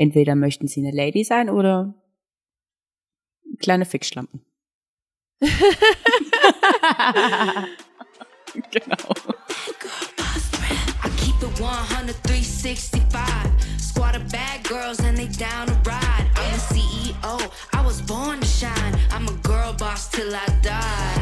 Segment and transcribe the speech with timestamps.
[0.00, 1.92] Entweder möchten sie eine Lady sein oder
[3.58, 4.40] kleine Fixschlampen.
[5.42, 5.52] genau.
[11.04, 13.12] I keep it 100, 365.
[13.78, 16.26] Squad of bad girls and they down to ride.
[16.34, 18.98] I'm the CEO, I was born to shine.
[19.10, 21.19] I'm a girl boss till I die.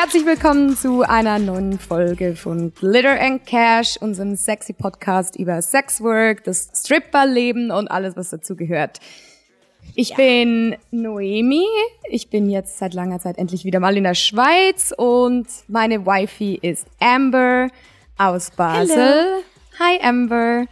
[0.00, 6.44] Herzlich willkommen zu einer neuen Folge von Glitter and Cash, unserem sexy Podcast über Sexwork,
[6.44, 9.00] das Stripperleben und alles, was dazu gehört.
[9.96, 11.66] Ich bin Noemi.
[12.10, 16.60] Ich bin jetzt seit langer Zeit endlich wieder mal in der Schweiz und meine Wifi
[16.62, 17.66] ist Amber
[18.18, 19.42] aus Basel.
[19.80, 20.66] Hi Amber.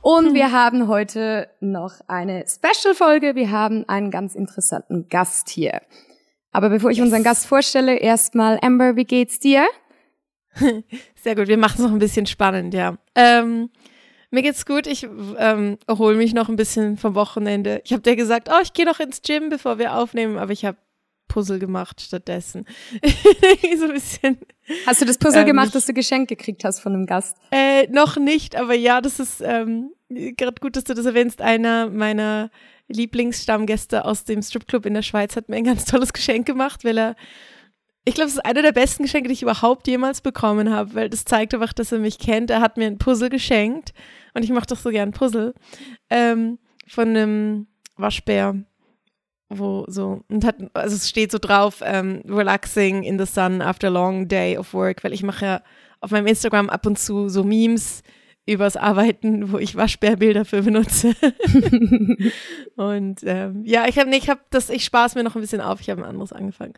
[0.00, 3.34] Und wir haben heute noch eine Special-Folge.
[3.34, 5.82] Wir haben einen ganz interessanten Gast hier.
[6.52, 9.66] Aber bevor ich unseren Gast vorstelle, erstmal Amber, wie geht's dir?
[11.14, 12.96] Sehr gut, wir machen es noch ein bisschen spannend, ja.
[13.14, 13.70] Ähm,
[14.30, 17.80] mir geht's gut, ich ähm, erhole mich noch ein bisschen vom Wochenende.
[17.84, 20.64] Ich habe dir gesagt, oh, ich gehe noch ins Gym, bevor wir aufnehmen, aber ich
[20.64, 20.76] habe
[21.28, 22.66] Puzzle gemacht stattdessen.
[23.78, 24.38] so ein bisschen.
[24.86, 27.36] Hast du das Puzzle Ähm, gemacht, das du geschenkt gekriegt hast von einem Gast?
[27.52, 31.40] Äh, noch nicht, aber ja, das ist ähm, gerade gut, dass du das erwähnst.
[31.40, 32.50] Einer meiner
[32.90, 36.98] Lieblingsstammgäste aus dem Stripclub in der Schweiz hat mir ein ganz tolles Geschenk gemacht, weil
[36.98, 37.16] er,
[38.04, 41.08] ich glaube, es ist einer der besten Geschenke, die ich überhaupt jemals bekommen habe, weil
[41.08, 42.50] das zeigt einfach, dass er mich kennt.
[42.50, 43.92] Er hat mir ein Puzzle geschenkt
[44.34, 45.54] und ich mache doch so gern Puzzle
[46.10, 48.64] ähm, von einem Waschbär
[49.50, 53.88] wo so und hat also es steht so drauf ähm, relaxing in the sun after
[53.88, 55.62] a long day of work weil ich mache ja
[56.00, 58.02] auf meinem Instagram ab und zu so Memes
[58.46, 61.14] übers Arbeiten, wo ich Waschbärbilder für benutze.
[62.76, 65.60] und ähm, ja, ich habe nee, ich habe das, ich spaß mir noch ein bisschen
[65.60, 65.80] auf.
[65.80, 66.74] Ich habe ein anderes angefangen.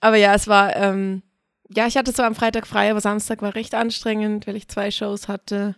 [0.00, 1.22] Aber ja, es war, ähm,
[1.68, 4.90] ja, ich hatte so am Freitag frei, aber Samstag war recht anstrengend, weil ich zwei
[4.90, 5.76] Shows hatte.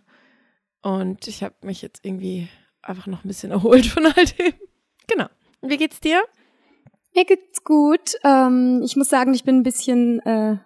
[0.81, 2.47] Und ich habe mich jetzt irgendwie
[2.81, 4.53] einfach noch ein bisschen erholt von all dem.
[5.07, 5.27] Genau.
[5.61, 6.21] Und wie geht's dir?
[7.15, 8.15] Mir geht's gut.
[8.23, 10.57] Ähm, ich muss sagen, ich bin ein bisschen äh,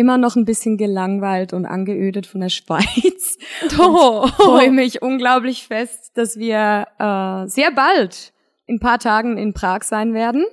[0.00, 3.36] immer noch ein bisschen gelangweilt und angeödet von der Schweiz.
[3.78, 8.32] Oh, Freue mich unglaublich fest, dass wir äh, sehr bald
[8.66, 10.44] in ein paar Tagen in Prag sein werden.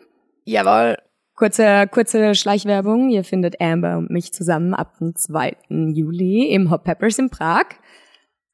[0.44, 0.98] Jawohl.
[1.36, 3.10] Kurze, kurze Schleichwerbung.
[3.10, 5.56] Ihr findet Amber und mich zusammen ab dem 2.
[5.70, 7.66] Juli im Hot Peppers in Prag.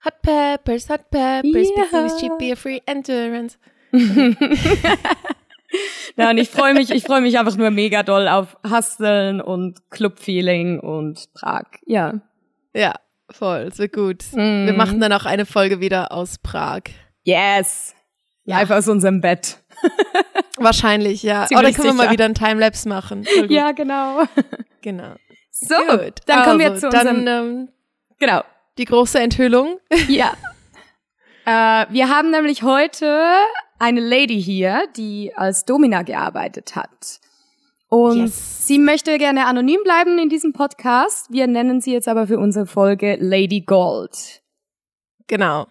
[0.05, 1.83] Hot Peppers, Hot Peppers, Ja.
[1.83, 3.57] Bikinis, cheap beer, free endurance.
[6.15, 9.89] Ja, und ich freue mich, ich freue mich einfach nur mega doll auf Husteln und
[9.89, 11.65] Clubfeeling und Prag.
[11.85, 12.21] Ja.
[12.75, 12.93] Ja,
[13.31, 14.23] voll, wird gut.
[14.33, 14.67] Mhm.
[14.67, 16.83] Wir machen dann auch eine Folge wieder aus Prag.
[17.23, 17.95] Yes.
[18.45, 18.59] Ja.
[18.59, 19.57] Live aus unserem Bett.
[20.57, 21.45] Wahrscheinlich, ja.
[21.47, 22.11] Ziemlich Oder können wir mal sicher.
[22.13, 23.25] wieder einen Timelapse machen.
[23.49, 24.23] Ja, genau.
[24.81, 25.15] genau.
[25.51, 26.15] So, Gut.
[26.25, 27.69] dann kommen wir Also, zu unserem, Dann ähm,
[28.19, 28.41] genau,
[28.77, 29.79] die große Enthüllung.
[30.09, 30.33] ja.
[31.45, 33.23] äh, wir haben nämlich heute
[33.83, 37.19] eine Lady hier, die als Domina gearbeitet hat.
[37.89, 38.65] Und Yes.
[38.65, 41.27] sie möchte gerne anonym bleiben in diesem Podcast.
[41.31, 44.41] Wir nennen sie jetzt aber für unsere Folge Lady Gold.
[45.27, 45.67] Genau.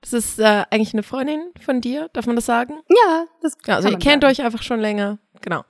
[0.00, 2.80] Das ist äh, eigentlich eine Freundin von dir, darf man das sagen?
[2.88, 4.32] Ja, das Genau, also ihr kennt sagen.
[4.32, 5.18] euch einfach schon länger.
[5.42, 5.62] Genau.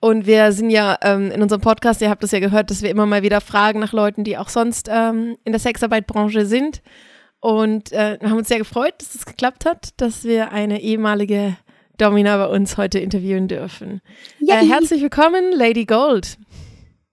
[0.00, 2.90] Und wir sind ja ähm, in unserem Podcast, ihr habt es ja gehört, dass wir
[2.90, 6.82] immer mal wieder fragen nach Leuten, die auch sonst ähm, in der Sexarbeitbranche sind.
[7.40, 11.56] Und äh, wir haben uns sehr gefreut, dass es geklappt hat, dass wir eine ehemalige
[11.96, 14.00] Domina bei uns heute interviewen dürfen.
[14.40, 16.36] Äh, herzlich willkommen, Lady Gold.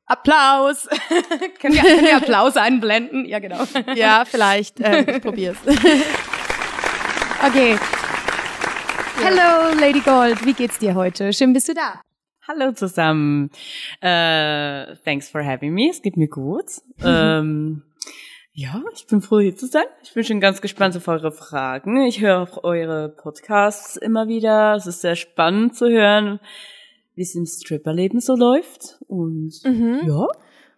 [0.08, 0.88] Applaus.
[1.60, 3.26] können, wir, können wir Applaus einblenden?
[3.26, 3.64] Ja, genau.
[3.96, 4.80] Ja, vielleicht.
[4.80, 5.58] Äh, ich probier's.
[7.46, 7.78] Okay.
[9.22, 10.44] Hello, Lady Gold.
[10.46, 11.32] Wie geht's dir heute?
[11.32, 12.02] Schön bist du da.
[12.48, 13.52] Hallo zusammen.
[14.02, 15.90] Äh, thanks for having me.
[15.90, 16.66] Es geht mir gut.
[17.04, 17.84] ähm,
[18.58, 19.84] ja, ich bin froh hier zu sein.
[20.02, 22.02] Ich bin schon ganz gespannt auf eure Fragen.
[22.06, 24.76] Ich höre auch eure Podcasts immer wieder.
[24.76, 26.40] Es ist sehr spannend zu hören,
[27.16, 28.98] wie es im Stripperleben so läuft.
[29.08, 30.00] Und Mhm.
[30.08, 30.26] ja,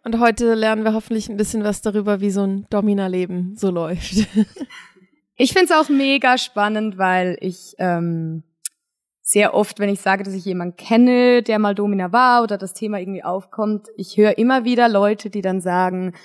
[0.04, 4.26] Und heute lernen wir hoffentlich ein bisschen was darüber, wie so ein Domina-Leben so läuft.
[5.40, 8.42] Ich find's auch mega spannend, weil ich ähm,
[9.22, 12.74] sehr oft, wenn ich sage, dass ich jemanden kenne, der mal Domina war oder das
[12.74, 16.16] Thema irgendwie aufkommt, ich höre immer wieder Leute, die dann sagen,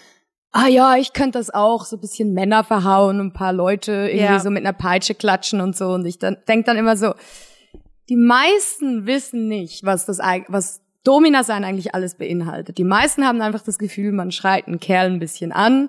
[0.52, 3.92] ah ja, ich könnte das auch, so ein bisschen Männer verhauen und ein paar Leute
[3.92, 4.40] irgendwie Ja.
[4.40, 5.88] so mit einer Peitsche klatschen und so.
[5.92, 7.14] Und ich dann denk dann immer so,
[8.08, 10.18] die meisten wissen nicht, was das
[10.48, 12.78] was Domina sein eigentlich alles beinhaltet.
[12.78, 15.88] Die meisten haben einfach das Gefühl, man schreit einen Kerl ein bisschen an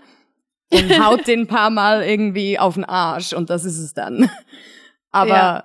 [0.72, 4.30] und haut den ein paar Mal irgendwie auf den Arsch und das ist es dann.
[5.12, 5.64] Aber ja,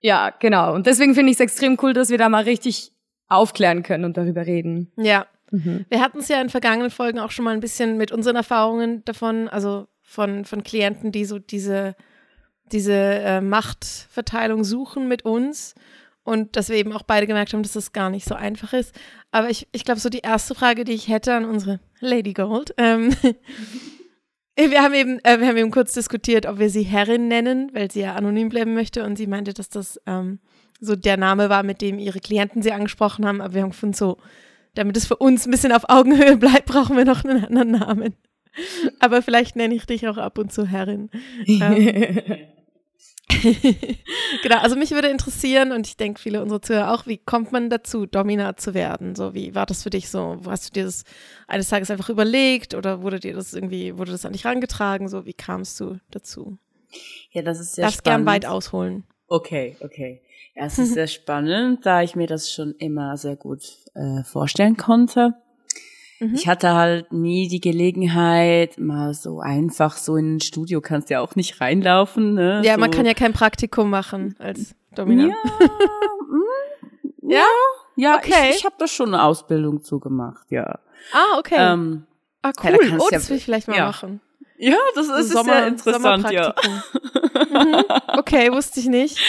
[0.00, 0.30] Ja.
[0.38, 0.74] genau.
[0.74, 2.92] Und deswegen finde ich es extrem cool, dass wir da mal richtig
[3.28, 4.92] aufklären können und darüber reden.
[4.96, 5.26] ja.
[5.50, 5.86] Mhm.
[5.88, 9.04] Wir hatten es ja in vergangenen Folgen auch schon mal ein bisschen mit unseren Erfahrungen
[9.04, 11.94] davon, also von, von Klienten, die so diese
[12.72, 15.74] diese äh, Machtverteilung suchen mit uns
[16.24, 18.94] und dass wir eben auch beide gemerkt haben, dass das gar nicht so einfach ist.
[19.30, 22.74] Aber ich, ich glaube, so die erste Frage, die ich hätte an unsere Lady Gold,
[22.78, 23.14] ähm,
[24.56, 27.90] wir haben eben, äh, wir haben eben kurz diskutiert, ob wir sie Herrin nennen, weil
[27.90, 30.40] sie ja anonym bleiben möchte und sie meinte, dass das ähm,
[30.80, 33.40] so der Name war, mit dem ihre Klienten sie angesprochen haben.
[33.40, 34.18] Aber wir haben gefunden, so,
[34.76, 38.14] damit es für uns ein bisschen auf Augenhöhe bleibt, brauchen wir noch einen anderen Namen.
[39.00, 41.10] Aber vielleicht nenne ich dich auch ab und zu Herrin.
[41.46, 42.38] ähm,
[44.42, 47.70] genau, also mich würde interessieren und ich denke viele unserer Zuhörer auch, wie kommt man
[47.70, 49.14] dazu, Domina zu werden?
[49.14, 50.38] So, wie war das für dich so?
[50.46, 51.04] Hast du dir das
[51.48, 55.08] eines Tages einfach überlegt oder wurde dir das irgendwie, wurde das an dich herangetragen?
[55.08, 56.58] So, wie kamst du dazu?
[57.32, 58.26] Ja, das ist sehr Darfst spannend.
[58.26, 59.04] gern weit ausholen.
[59.28, 60.22] Okay, okay.
[60.54, 63.62] Ja, es ist sehr spannend, da ich mir das schon immer sehr gut
[63.96, 65.34] äh, vorstellen konnte.
[66.20, 66.34] Mhm.
[66.34, 71.20] Ich hatte halt nie die Gelegenheit, mal so einfach so in ein Studio kannst ja
[71.20, 72.34] auch nicht reinlaufen.
[72.34, 72.62] Ne?
[72.64, 72.80] Ja, so.
[72.80, 75.24] man kann ja kein Praktikum machen als Domina.
[75.28, 75.34] Ja,
[76.28, 76.42] mm,
[77.30, 77.44] Ja?
[77.96, 78.50] ja, Okay.
[78.50, 80.78] ich, ich habe da schon eine Ausbildung zu gemacht, ja.
[81.12, 81.56] Ah, okay.
[81.58, 82.06] Ähm,
[82.42, 82.78] ah, cool.
[82.98, 83.86] oh, ja- das will ich vielleicht mal ja.
[83.86, 84.20] machen.
[84.58, 86.54] Ja, das ist, ist sehr interessant, ja.
[87.50, 87.84] Mhm.
[88.18, 89.18] Okay, wusste ich nicht.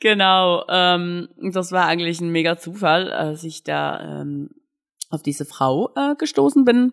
[0.00, 4.50] Genau, ähm, das war eigentlich ein mega Zufall, als ich da ähm,
[5.08, 6.92] auf diese Frau äh, gestoßen bin.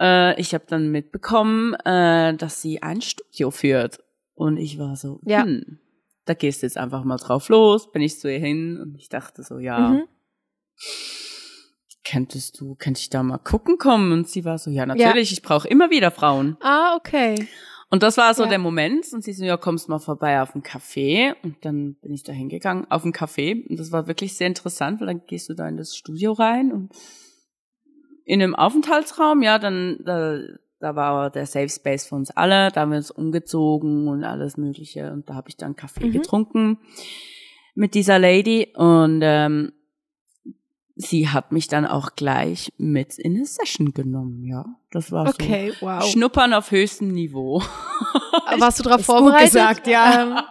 [0.00, 4.00] Äh, ich habe dann mitbekommen, äh, dass sie ein Studio führt.
[4.34, 5.44] Und ich war so, Ja.
[5.44, 5.78] hm,
[6.24, 9.08] da gehst du jetzt einfach mal drauf los, bin ich zu ihr hin und ich
[9.08, 10.02] dachte so, ja, Mhm.
[12.12, 14.12] Könntest du, könnte ich da mal gucken kommen?
[14.12, 16.56] Und sie war so, ja, natürlich, ich brauche immer wieder Frauen.
[16.60, 17.48] Ah, okay.
[17.90, 18.48] Und das war so Ja.
[18.50, 19.06] der Moment.
[19.12, 21.34] Und sie so, ja, kommst mal vorbei auf ein Café.
[21.42, 23.66] Und dann bin ich da hingegangen, auf ein Café.
[23.68, 26.72] Und das war wirklich sehr interessant, weil dann gehst du da in das Studio rein
[26.72, 26.92] und
[28.24, 30.38] in einem Aufenthaltsraum, ja, dann, da,
[30.80, 32.70] da war der Safe Space für uns alle.
[32.72, 35.12] Da haben wir uns umgezogen und alles Mögliche.
[35.12, 36.12] Und da habe ich dann Kaffee Mhm.
[36.12, 36.78] getrunken
[37.74, 38.68] mit dieser Lady.
[38.74, 39.72] Und ähm,
[41.02, 44.64] sie hat mich dann auch gleich mit in eine Session genommen, ja.
[44.90, 45.32] Das war so.
[45.34, 46.04] Okay, wow.
[46.04, 47.62] Schnuppern auf höchstem Niveau.
[48.58, 49.52] Warst du darauf Ist gut vorbereitet?
[49.52, 50.22] gesagt, ja.
[50.22, 50.38] Ähm,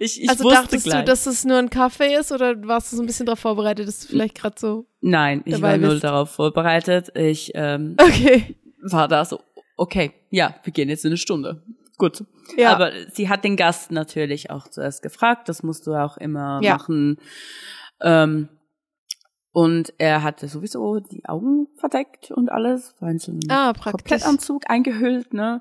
[0.00, 1.00] Ich, ich also dachtest gleich.
[1.00, 3.86] du, dass es nur ein Kaffee ist oder warst du so ein bisschen darauf vorbereitet,
[3.86, 4.86] dass du vielleicht gerade so.
[5.00, 6.02] Nein, ich war null bist?
[6.02, 7.12] darauf vorbereitet.
[7.16, 8.56] Ich ähm, Okay.
[8.80, 9.38] war da so,
[9.76, 11.62] okay, ja, wir gehen jetzt in eine Stunde.
[11.96, 12.24] Gut.
[12.56, 12.72] Ja.
[12.72, 15.48] Aber sie hat den Gast natürlich auch zuerst gefragt.
[15.48, 16.72] Das musst du auch immer Ja.
[16.78, 17.18] machen.
[18.00, 18.48] Ähm,
[19.52, 23.72] und er hatte sowieso die Augen verdeckt und alles, war in so einem Ah.
[23.74, 25.60] Komplettanzug eingehüllt, ne?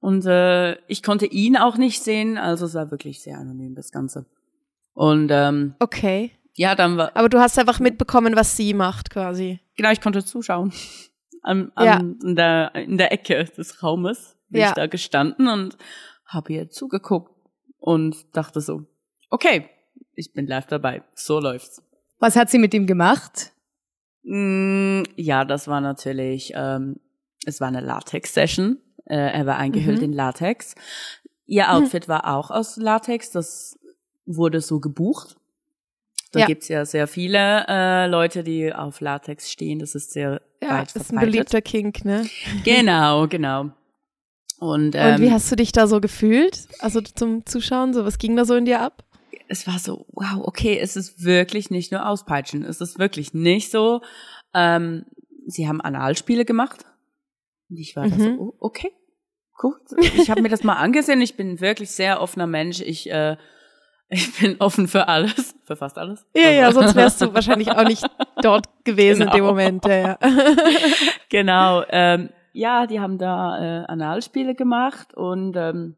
[0.00, 3.90] Und äh, ich konnte ihn auch nicht sehen, also es war wirklich sehr anonym, das
[3.90, 4.26] Ganze.
[4.92, 6.30] Und ähm, Okay.
[6.54, 9.60] ja, dann war, Aber du hast einfach mitbekommen, was sie macht, quasi.
[9.76, 10.72] genau, ich konnte zuschauen.
[11.42, 11.98] An, an, Ja.
[11.98, 14.68] in, der, in der Ecke des Raumes bin Ja.
[14.68, 15.76] ich da gestanden und
[16.26, 17.32] habe ihr zugeguckt
[17.80, 18.82] und dachte so,
[19.30, 19.68] okay,
[20.14, 21.02] ich bin live dabei.
[21.14, 21.82] So läuft's.
[22.18, 23.52] Was hat sie mit ihm gemacht?
[24.22, 26.96] Mm, ja, das war natürlich, ähm,
[27.44, 28.78] es war eine Latex-Session.
[29.06, 30.04] Äh, er war eingehüllt Mhm.
[30.04, 30.74] in Latex.
[31.46, 33.30] Ihr Outfit war auch aus Latex.
[33.30, 33.78] Das
[34.24, 35.36] wurde so gebucht.
[36.32, 36.46] Da Ja.
[36.46, 39.78] gibt's ja sehr viele äh, Leute, die auf Latex stehen.
[39.78, 41.30] Das ist sehr Ja, weit ist ein verbreitet.
[41.32, 42.26] beliebter Kink, ne?
[42.64, 43.70] Genau, genau.
[44.58, 46.66] Und, ähm, Und wie hast du dich da so gefühlt?
[46.78, 49.04] Also zum Zuschauen, so was ging da so in dir ab?
[49.48, 52.64] Es war so, wow, okay, es ist wirklich nicht nur Auspeitschen.
[52.64, 54.00] Es ist wirklich nicht so.
[54.54, 55.04] Ähm,
[55.46, 56.84] sie haben Analspiele gemacht.
[57.70, 58.38] Und ich war da so, Mhm.
[58.38, 58.92] oh, okay,
[59.56, 59.80] gut.
[59.98, 61.20] Ich habe mir das mal angesehen.
[61.20, 62.80] Ich bin wirklich sehr offener Mensch.
[62.80, 63.36] Ich, äh,
[64.08, 66.26] ich bin offen für alles, für fast alles.
[66.34, 68.04] Ja, ja, sonst wärst du wahrscheinlich auch nicht
[68.42, 69.46] dort gewesen in dem Genau.
[69.48, 69.84] Moment.
[69.86, 70.18] Ja, ja.
[71.30, 71.84] genau.
[71.88, 75.96] Ähm, ja, die haben da äh, Analspiele gemacht und ähm,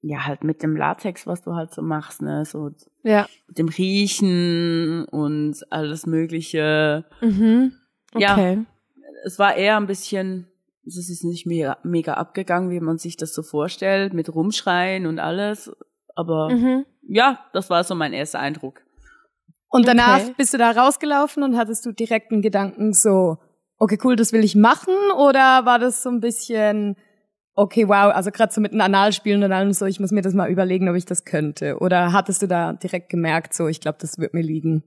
[0.00, 2.70] ja, halt mit dem Latex, was du halt so machst, ne, so
[3.02, 3.26] ja.
[3.48, 7.04] mit dem Riechen und alles Mögliche.
[7.20, 7.72] Mhm.
[8.16, 8.32] Ja.
[8.34, 8.64] Okay.
[9.24, 10.46] Es war eher ein bisschen,
[10.86, 15.18] es ist nicht mega, mega abgegangen, wie man sich das so vorstellt, mit Rumschreien und
[15.18, 15.70] alles.
[16.14, 16.84] Aber Mhm.
[17.02, 18.82] ja, das war so mein erster Eindruck.
[19.68, 20.34] Und danach Okay.
[20.38, 23.38] bist du da rausgelaufen und hattest du direkt einen Gedanken so,
[23.78, 24.94] okay, cool, das will ich machen?
[25.16, 26.96] Oder war das so ein bisschen,
[27.58, 30.32] okay, wow, also gerade so mit den Analspielen und allem so, ich muss mir das
[30.32, 31.78] mal überlegen, ob ich das könnte?
[31.78, 34.84] Oder hattest du da direkt gemerkt, so, ich glaube, das wird mir liegen?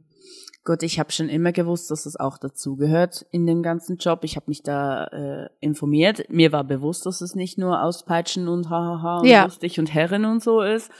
[0.64, 4.24] Gut, ich habe schon immer gewusst, dass es auch dazugehört in dem ganzen Job.
[4.24, 6.30] Ich habe mich da äh, informiert.
[6.30, 9.44] Mir war bewusst, dass es nicht nur Auspeitschen und hahaha und Ja.
[9.44, 10.92] lustig und Herren und so ist.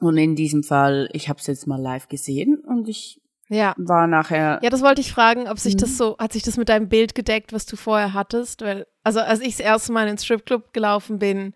[0.00, 3.19] Und in diesem Fall, ich habe es jetzt mal live gesehen und ich
[3.52, 3.74] Ja.
[3.76, 5.78] war nachher Ja, das wollte ich fragen, ob sich Mhm.
[5.78, 8.62] das so, hat sich das mit deinem Bild gedeckt, was du vorher hattest?
[8.62, 11.52] Weil, also als ich das erste Mal ins Stripclub gelaufen bin,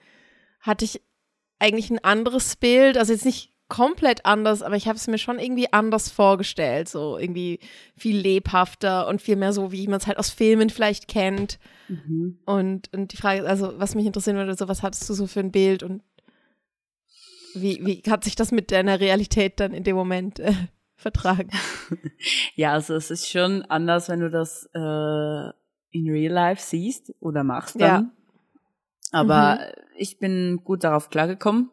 [0.61, 1.01] hatte ich
[1.61, 5.39] eigentlich ein anderes Bild, also jetzt nicht komplett anders, aber ich habe es mir schon
[5.39, 7.61] irgendwie anders vorgestellt, so irgendwie
[7.97, 11.59] viel lebhafter und viel mehr so, wie man es halt aus Filmen vielleicht kennt.
[11.89, 12.39] Mhm.
[12.45, 15.41] Und, und die Frage, also was mich interessieren würde, so was hattest du so für
[15.41, 16.03] ein Bild und
[17.55, 20.53] wie, wie hat sich das mit deiner Realität dann in dem Moment äh,
[21.04, 21.50] vertragen?
[22.56, 25.49] Ja, also es ist schon anders, wenn du das äh,
[25.90, 28.12] in Real Life siehst oder machst dann.
[29.12, 29.61] Aber
[29.96, 31.70] ich bin gut darauf klargekommen.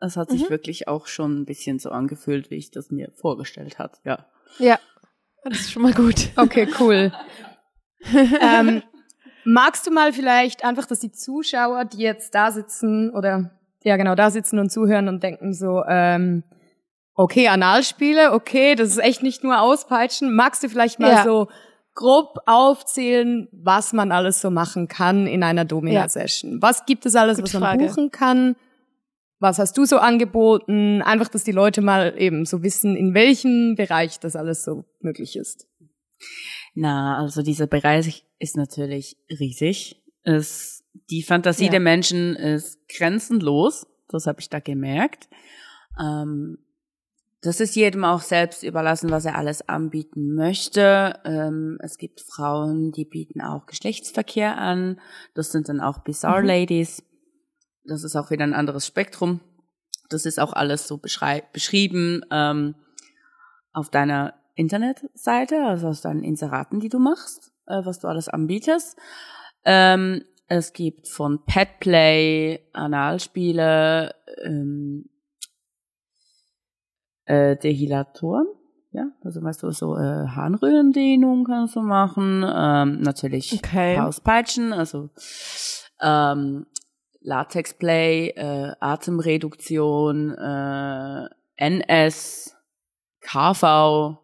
[0.00, 0.50] Es hat sich Mhm.
[0.50, 4.00] wirklich auch schon ein bisschen so angefühlt, wie ich das mir vorgestellt hat.
[4.04, 4.26] Ja.
[4.58, 4.78] Ja,
[5.44, 6.28] das ist schon mal gut.
[6.36, 7.12] Okay, cool.
[8.40, 8.82] ähm,
[9.44, 13.50] magst du mal vielleicht einfach, dass die Zuschauer, die jetzt da sitzen oder
[13.82, 16.42] ja genau da sitzen und zuhören und denken so, ähm,
[17.14, 20.34] okay, Analspiele, okay, das ist echt nicht nur auspeitschen.
[20.34, 21.24] Magst du vielleicht mal Ja.
[21.24, 21.48] so
[21.94, 26.60] grob aufzählen, was man alles so machen kann in einer Domina-Session?
[26.60, 27.86] Was gibt es alles, Gute was man Frage.
[27.86, 28.56] buchen kann?
[29.38, 31.02] Was hast du so angeboten?
[31.02, 35.36] Einfach, dass die Leute mal eben so wissen, in welchem Bereich das alles so möglich
[35.36, 35.66] ist.
[36.74, 40.02] Na, also dieser Bereich ist natürlich riesig.
[40.22, 41.70] Es, die Fantasie Ja.
[41.72, 43.86] der Menschen ist grenzenlos.
[44.08, 45.28] Das habe ich da gemerkt.
[46.00, 46.58] Ähm,
[47.44, 51.20] das ist jedem auch selbst überlassen, was er alles anbieten möchte.
[51.26, 54.98] Ähm, es gibt Frauen, die bieten auch Geschlechtsverkehr an.
[55.34, 56.48] Das sind dann auch Bizarre Mhm.
[56.48, 57.02] Ladies.
[57.84, 59.40] Das ist auch wieder ein anderes Spektrum.
[60.08, 62.76] Das ist auch alles so beschrieben ähm,
[63.74, 68.96] auf deiner Internetseite, also aus deinen Inseraten, die du machst, äh, was du alles anbietest.
[69.66, 75.10] Ähm, es gibt von Petplay, Analspiele, ähm,
[77.26, 78.46] äh, Dehilatoren,
[78.92, 83.98] ja, also weißt du, so äh, Harnröhrendehnung kannst du machen, ähm, natürlich Okay.
[83.98, 85.10] Hauspeitschen, also
[86.00, 86.66] ähm,
[87.20, 92.54] Latexplay, äh, Atemreduktion, äh, NS,
[93.20, 94.18] KV.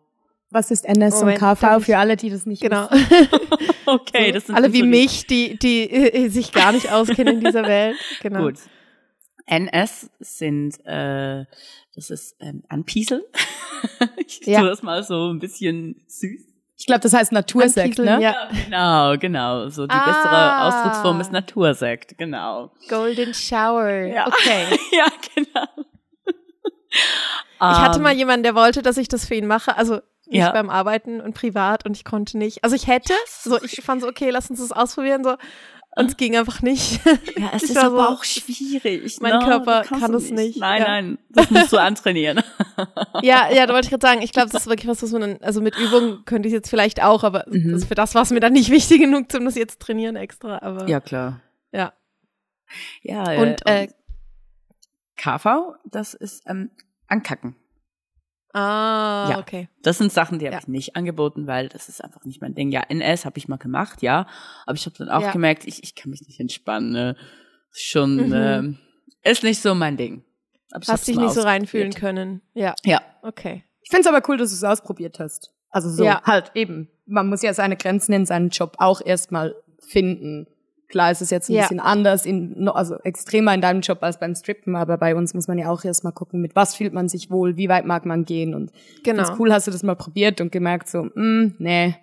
[0.51, 2.89] Was ist NS Moment, und KV für alle, die das nicht Genau.
[2.91, 3.29] wissen?
[3.87, 7.63] Okay, das sind Alle wie mich, die, die äh, sich gar nicht auskennen in dieser
[7.67, 7.97] Welt.
[8.23, 8.45] Genau.
[8.45, 8.59] Gut.
[9.47, 11.45] NS sind, äh,
[12.01, 13.23] das ist ähm, Anpieseln.
[14.27, 14.61] ich Ja.
[14.61, 16.41] tue das mal so ein bisschen süß.
[16.79, 18.23] Ich glaube, das heißt Natursekt, ne?
[18.23, 18.49] Ja.
[18.65, 19.69] Genau, genau.
[19.69, 20.07] So die Ah.
[20.07, 22.73] bessere Ausdrucksform ist Natursekt, genau.
[22.89, 23.91] Golden Shower.
[24.07, 24.27] Ja.
[24.29, 24.79] Okay.
[24.93, 25.67] ja, genau.
[26.93, 29.77] Ich hatte Ähm, mal jemanden, der wollte, dass ich das für ihn mache.
[29.77, 30.53] Also nicht Ja.
[30.53, 32.65] beim Arbeiten und privat und ich konnte nicht.
[32.65, 35.37] Also ich hätte, so ich fand so, okay, lass uns das ausprobieren, so.
[35.97, 37.01] Und es ging einfach nicht.
[37.37, 39.19] Ja, es Ich ist aber so, auch schwierig.
[39.21, 39.45] mein ne?
[39.45, 40.59] Körper kann es nicht.
[40.61, 40.89] Nein, Ja.
[40.89, 42.41] nein, das musst du antrainieren.
[43.23, 45.21] ja, ja, da wollte ich gerade sagen, ich glaube, das ist wirklich was, was man
[45.23, 47.73] dann, also mit Übung könnte ich jetzt vielleicht auch, aber Mhm.
[47.73, 50.59] das, für das war es mir dann nicht wichtig genug, um das jetzt trainieren extra.
[50.63, 51.41] Aber ja, klar.
[51.73, 51.93] ja.
[53.03, 53.89] Ja, Und, äh,
[55.17, 56.71] KV, das ist ähm,
[57.09, 57.57] Ankacken.
[58.53, 59.39] Ah, Ja.
[59.39, 59.69] okay.
[59.83, 60.61] Das sind Sachen, die habe Ja.
[60.61, 62.71] ich nicht angeboten, weil das ist einfach nicht mein Ding.
[62.73, 64.27] Ja, NS habe ich mal gemacht, ja.
[64.67, 65.33] Aber ich habe dann auch Ja.
[65.33, 66.91] gemerkt, ich, ich kann mich nicht entspannen.
[66.91, 67.17] Ne?
[67.73, 68.33] Schon, Mhm.
[68.35, 68.79] ähm,
[69.23, 70.25] ist nicht so mein Ding.
[70.73, 72.43] Aber Hast dich nicht so reinfühlen können.
[72.55, 73.65] Ja, Ja, okay.
[73.83, 75.53] Ich finde es aber cool, dass du es ausprobiert hast.
[75.71, 76.23] Also so Ja.
[76.25, 76.89] halt eben.
[77.07, 79.55] Man muss ja seine Grenzen in seinem Job auch erstmal
[79.89, 80.47] finden.
[80.91, 81.63] Klar ist es jetzt ein Ja.
[81.63, 85.49] bisschen anders, in, also extremer in deinem Job als beim Strippen, aber bei uns muss
[85.49, 88.25] man ja auch erstmal gucken, mit was fühlt man sich wohl, wie weit mag man
[88.25, 88.73] gehen und
[89.05, 89.19] Genau.
[89.23, 91.97] das ist cool, hast du das mal probiert und gemerkt so, mm, nee.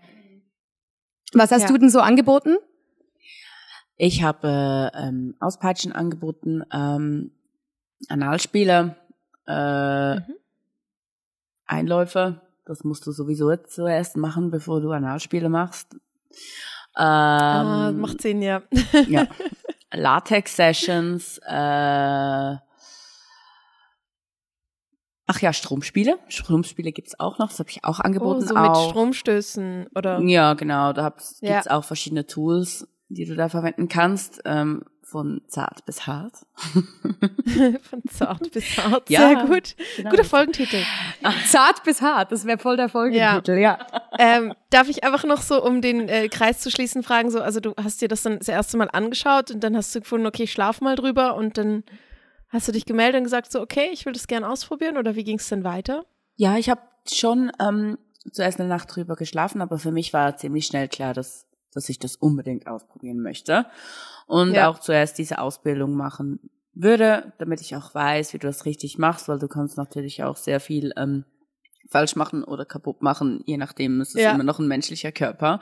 [1.34, 1.67] Was hast Ja.
[1.67, 2.56] du denn so angeboten?
[4.00, 7.32] ich habe äh, ähm, Auspeitschen angeboten, ähm,
[8.10, 8.96] Analspiele,
[9.48, 10.24] äh, Mhm.
[11.65, 12.41] Einläufe.
[12.65, 15.96] Das musst du sowieso jetzt zuerst machen, bevor du Analspiele machst.
[16.99, 18.61] Ähm, ah, macht Sinn, ja.
[19.07, 19.27] ja.
[19.93, 22.55] Latex-Sessions, äh,
[25.29, 26.17] ach ja, Stromspiele.
[26.27, 28.41] Stromspiele gibt's auch noch, das habe ich auch Oh, angeboten.
[28.41, 28.89] so mit auch.
[28.89, 31.53] Stromstößen oder Ja, genau, da Ja.
[31.55, 36.33] gibt's auch verschiedene Tools, die du da verwenden kannst, ähm, von zart bis hart.
[37.81, 39.09] von zart bis hart.
[39.09, 39.75] Ja, Sehr gut.
[39.95, 40.09] genau.
[40.09, 40.83] Guter Folgentitel.
[41.47, 43.79] Zart bis hart, das wäre voll der Folgetitel, ja.
[44.19, 47.61] ähm, darf ich einfach noch so, um den äh, Kreis zu schließen, fragen, so, also
[47.61, 50.43] du hast dir das dann das erste Mal angeschaut und dann hast du gefunden, okay,
[50.43, 51.83] ich schlaf mal drüber und dann
[52.49, 55.23] hast du dich gemeldet und gesagt, so, okay, ich will das gerne ausprobieren oder wie
[55.23, 56.05] ging es denn weiter?
[56.35, 57.97] Ja, ich habe schon ähm,
[58.31, 62.00] zuerst eine Nacht drüber geschlafen, aber für mich war ziemlich schnell klar, dass, dass ich
[62.00, 63.65] das unbedingt ausprobieren möchte.
[64.27, 64.69] Und Ja.
[64.69, 66.39] auch zuerst diese Ausbildung machen
[66.74, 70.38] würde, damit ich auch weiß, wie du das richtig machst, weil du kannst natürlich auch
[70.38, 71.25] sehr viel ähm,
[71.89, 74.33] falsch machen oder kaputt machen, je nachdem, es ist Ja.
[74.33, 75.62] immer noch ein menschlicher Körper.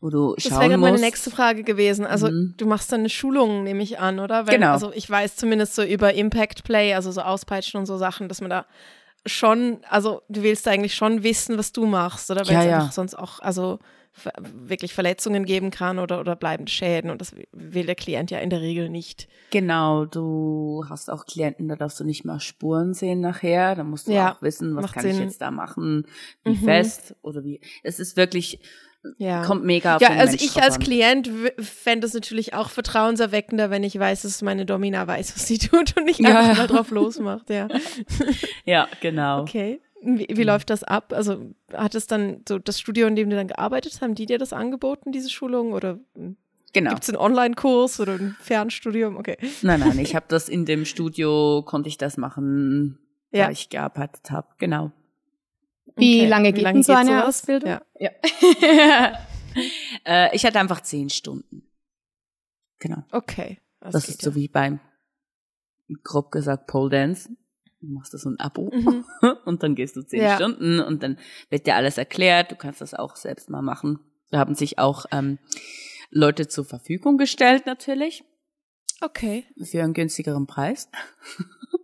[0.00, 0.92] wo du Das schauen wäre gerade musst.
[0.92, 2.06] meine nächste Frage gewesen.
[2.06, 2.54] Also Mhm.
[2.56, 4.46] du machst dann eine Schulung, nehme ich an, oder?
[4.46, 4.70] Weil, Genau.
[4.70, 8.40] Also ich weiß zumindest so über Impact Play, also so Auspeitschen und so Sachen, dass
[8.40, 8.66] man da
[9.26, 12.46] schon, also du willst eigentlich schon wissen, was du machst, oder?
[12.46, 12.90] Weil Ja, es ja.
[12.92, 13.80] sonst auch, also
[14.52, 18.50] wirklich Verletzungen geben kann oder, oder bleibende Schäden und das will der Klient ja in
[18.50, 19.28] der Regel nicht.
[19.50, 23.74] Genau, du hast auch Klienten, da darfst du nicht mal Spuren sehen nachher.
[23.74, 25.24] Da musst du Ja, auch wissen, was kann ich Sinn.
[25.24, 26.06] jetzt da machen,
[26.44, 26.64] wie Mhm.
[26.64, 27.60] fest oder wie.
[27.82, 28.60] Es ist wirklich,
[29.16, 29.44] Ja.
[29.44, 30.82] kommt mega auf Ja, also Mensch ich als an.
[30.82, 35.58] Klient fände es natürlich auch vertrauenserweckender, wenn ich weiß, dass meine Domina weiß, was sie
[35.58, 37.68] tut und nicht Ja, einfach mal drauf losmacht, ja.
[38.64, 39.42] Ja, genau.
[39.42, 39.80] Okay.
[40.00, 41.12] Wie, wie läuft das ab?
[41.12, 44.26] Also hat es dann so das Studio, in dem du dann gearbeitet hast, haben die
[44.26, 45.72] dir das angeboten, diese Schulung?
[45.72, 45.98] Oder
[46.72, 46.90] Genau.
[46.90, 49.16] gibt es einen Online-Kurs oder ein Fernstudium?
[49.16, 49.38] Okay.
[49.62, 52.98] Nein, nein, ich habe das in dem Studio, konnte ich das machen,
[53.32, 53.46] Ja.
[53.46, 54.48] da ich gearbeitet habe.
[54.58, 54.92] Genau.
[55.96, 56.28] Wie okay.
[56.28, 57.24] lange geht denn so eine sowas?
[57.24, 57.70] Ausbildung?
[57.70, 57.80] Ja.
[57.98, 59.18] Ja.
[60.04, 61.62] Äh, ich hatte einfach zehn Stunden.
[62.78, 63.02] Genau.
[63.10, 63.58] Okay.
[63.80, 64.78] Das, geht ist so wie beim,
[66.04, 67.30] grob gesagt, Pole Dance.
[67.80, 69.04] Du machst da so ein Abo Mhm.
[69.44, 70.36] und dann gehst du zehn Ja.
[70.36, 71.18] Stunden und dann
[71.50, 72.50] wird dir alles erklärt.
[72.50, 74.00] Du kannst das auch selbst mal machen.
[74.30, 75.38] Da haben sich auch ähm,
[76.10, 78.24] Leute zur Verfügung gestellt natürlich
[79.00, 79.44] Okay.
[79.62, 80.88] für einen günstigeren Preis.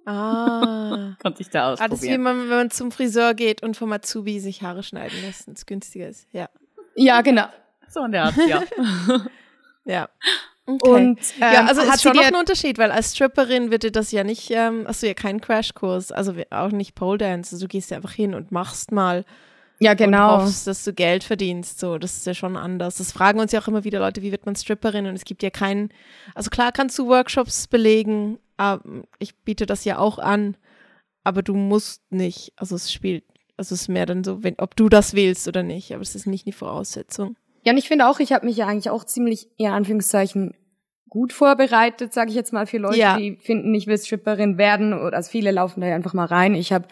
[0.04, 1.14] Ah.
[1.22, 2.22] Konnte ich da Ah, das ist wie ausprobieren.
[2.22, 5.64] man, wenn man zum Friseur geht und vom Azubi sich Haare schneiden lässt und es
[5.66, 6.26] günstiger ist.
[6.32, 6.48] Ja.
[6.96, 7.46] ja, genau.
[7.88, 8.62] so in der Art, ja.
[9.86, 10.08] Ja.
[10.66, 10.88] Okay.
[10.88, 13.82] Und ähm, ja, also hat ist sie schon noch ein Unterschied, weil als Stripperin wird
[13.82, 17.54] dir das ja nicht, ähm, hast du ja keinen Crashkurs, also auch nicht Pole Dance.
[17.54, 19.24] Also du gehst ja einfach hin und machst mal
[19.78, 20.38] ja und genau.
[20.38, 21.80] hoffst, dass du Geld verdienst.
[21.80, 22.96] So, das ist ja schon anders.
[22.96, 25.06] Das fragen uns ja auch immer wieder Leute, wie wird man Stripperin?
[25.06, 25.90] Und es gibt ja keinen,
[26.34, 28.38] also klar kannst du Workshops belegen,
[29.18, 30.56] ich biete das ja auch an,
[31.24, 32.52] aber du musst nicht.
[32.56, 33.24] Also es spielt,
[33.56, 36.14] also es ist mehr dann so, wenn, ob du das willst oder nicht, aber es
[36.14, 37.36] ist nicht die Voraussetzung.
[37.64, 40.54] Ja, und ich finde auch, ich habe mich ja eigentlich auch ziemlich, in Anführungszeichen,
[41.08, 43.16] gut vorbereitet, sage ich jetzt mal, für Leute, Ja.
[43.16, 44.92] die finden, ich will Stripperin werden.
[44.92, 46.54] Oder also viele laufen da ja einfach mal rein.
[46.54, 46.86] Ich habe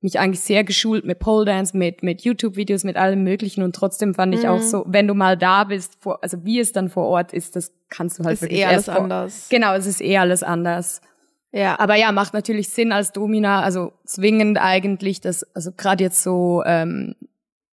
[0.00, 3.62] mich eigentlich sehr geschult mit Pole Dance, mit, mit YouTube-Videos, mit allem Möglichen.
[3.62, 4.48] Und trotzdem fand ich Mhm.
[4.48, 7.54] auch so, wenn du mal da bist, vor, also wie es dann vor Ort ist,
[7.56, 9.46] das kannst du halt ist wirklich eh alles vor, anders.
[9.48, 11.00] Genau, es ist eh alles anders.
[11.52, 16.22] Ja, Aber ja, macht natürlich Sinn als Domina, also zwingend eigentlich, dass, also gerade jetzt
[16.22, 17.14] so ähm,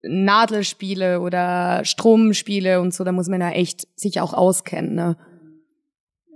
[0.08, 4.96] Nadelspiele oder Stromspiele und so, da muss man ja echt sich auch auskennen.
[4.96, 5.18] Ne?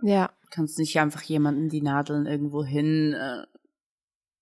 [0.03, 0.29] ja.
[0.43, 3.45] Du kannst nicht einfach jemanden die Nadeln irgendwo hin äh,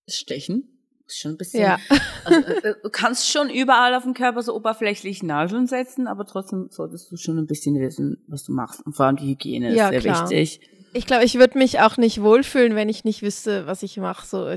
[0.09, 0.69] stechen.
[1.05, 1.61] Ist schon ein bisschen.
[1.61, 1.77] Ja.
[2.23, 6.67] Also, äh, du kannst schon überall auf dem Körper so oberflächlich Nadeln setzen, aber trotzdem
[6.69, 8.85] solltest du schon ein bisschen wissen, was du machst.
[8.85, 10.29] Und vor allem die Hygiene Ja, ist sehr klar.
[10.29, 10.59] wichtig.
[10.93, 14.26] Ich glaube, ich würde mich auch nicht wohlfühlen, wenn ich nicht wüsste, was ich mache.
[14.26, 14.54] So,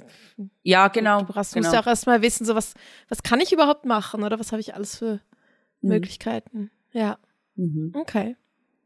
[0.62, 1.21] Ja, genau.
[1.21, 1.66] du brauchst, genau.
[1.66, 2.75] musst ja auch erstmal wissen, so was,
[3.09, 5.21] was kann ich überhaupt machen oder was habe ich alles für
[5.83, 5.88] Mhm.
[5.90, 6.71] Möglichkeiten.
[6.93, 7.19] Ja,
[7.57, 7.93] Mhm.
[7.95, 8.37] okay.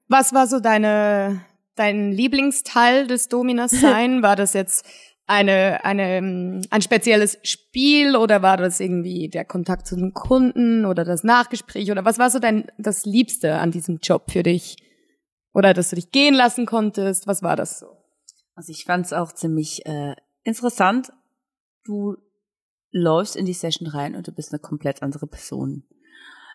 [0.08, 1.40] Was war so deine
[1.76, 4.22] dein Lieblingsteil des Dominas sein?
[4.22, 4.86] War das jetzt
[5.26, 10.84] eine, eine, ähm, ein spezielles Spiel oder war das irgendwie der Kontakt zu den Kunden
[10.84, 14.76] oder das Nachgespräch oder was war so dein das Liebste an diesem Job für dich?
[15.54, 17.26] Oder dass du dich gehen lassen konntest?
[17.26, 17.86] Was war das so?
[18.54, 21.12] Also ich fand es auch ziemlich äh, interessant.
[21.84, 22.16] Du
[22.90, 25.84] läufst in die Session rein und du bist eine komplett andere Person.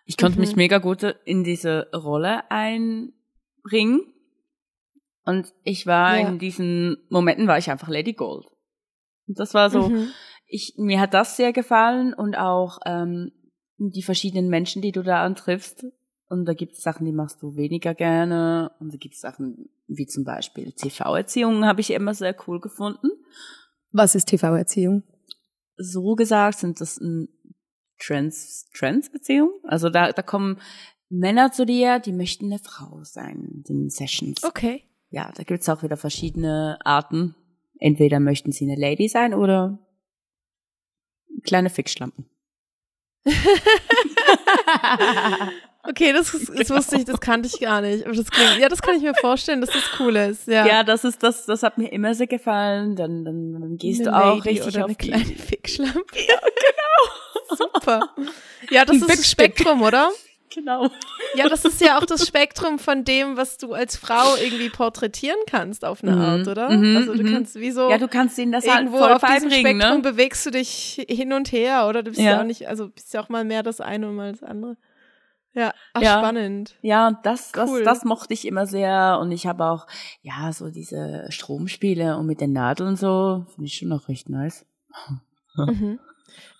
[0.04, 0.40] Ich konnte Mhm.
[0.46, 4.14] mich mega gut in diese Rolle einbringen.
[5.24, 6.28] Und ich war Ja.
[6.28, 8.46] in diesen Momenten war ich einfach Lady Gold.
[9.28, 10.10] Und das war so, Mhm.
[10.46, 13.32] ich, mir hat das sehr gefallen und auch ähm,
[13.78, 15.84] die verschiedenen Menschen, die du da antriffst.
[16.30, 18.70] Und da gibt es Sachen, die machst du weniger gerne.
[18.78, 23.08] Und da gibt es Sachen wie zum Beispiel TV-Erziehung, habe ich immer sehr cool gefunden.
[23.90, 25.02] Was ist TV-Erziehung?
[25.76, 27.28] So gesagt sind das ein
[27.98, 29.50] Trans, Trans-Beziehung.
[29.64, 30.60] Also da, da kommen
[31.08, 34.44] Männer zu dir, die möchten eine Frau sein in den Sessions.
[34.44, 34.84] Okay.
[35.08, 37.34] Ja, da gibt's auch wieder verschiedene Arten.
[37.80, 39.80] Entweder möchten sie eine Lady sein oder
[41.42, 42.26] kleine Fixschlampen.
[45.82, 48.04] Okay, das, ist, das wusste ich, das kannte ich gar nicht.
[48.04, 50.46] Aber das klingt, ja, das kann ich mir vorstellen, dass das cool ist.
[50.46, 52.96] Ja, Ja, das ist das, das hat mir immer sehr gefallen.
[52.96, 56.18] Dann, dann, dann gehst Eine du auch Lady richtig oder auf eine kleine Fickschlampe.
[56.28, 57.56] Ja, genau.
[57.56, 58.14] Super.
[58.70, 59.30] Ja, das Ein ist das.
[59.30, 60.10] Spektrum, oder?
[60.52, 60.90] Genau.
[61.36, 65.38] Ja, das ist ja auch das Spektrum von dem, was du als Frau irgendwie porträtieren
[65.48, 66.22] kannst auf eine Mhm.
[66.22, 66.70] Art, oder?
[66.70, 67.32] Mhm, also du mhm.
[67.32, 70.02] kannst wie so Ja, du kannst ihnen das halt irgendwo voll auf diesem beibringen, Spektrum
[70.02, 70.10] ne?
[70.10, 72.02] bewegst du dich hin und her, oder?
[72.02, 72.40] Du bist ja, Ja.
[72.40, 74.76] auch nicht, also bist ja auch mal mehr das eine und mal das andere.
[75.52, 76.18] Ja, ach, Ja.
[76.18, 76.76] spannend.
[76.82, 77.82] Ja, und das, das, Cool.
[77.82, 79.18] das mochte ich immer sehr.
[79.20, 79.86] Und ich habe auch,
[80.22, 84.64] ja, so diese Stromspiele und mit den Nadeln so, finde ich schon noch recht nice.
[85.56, 85.98] Mhm.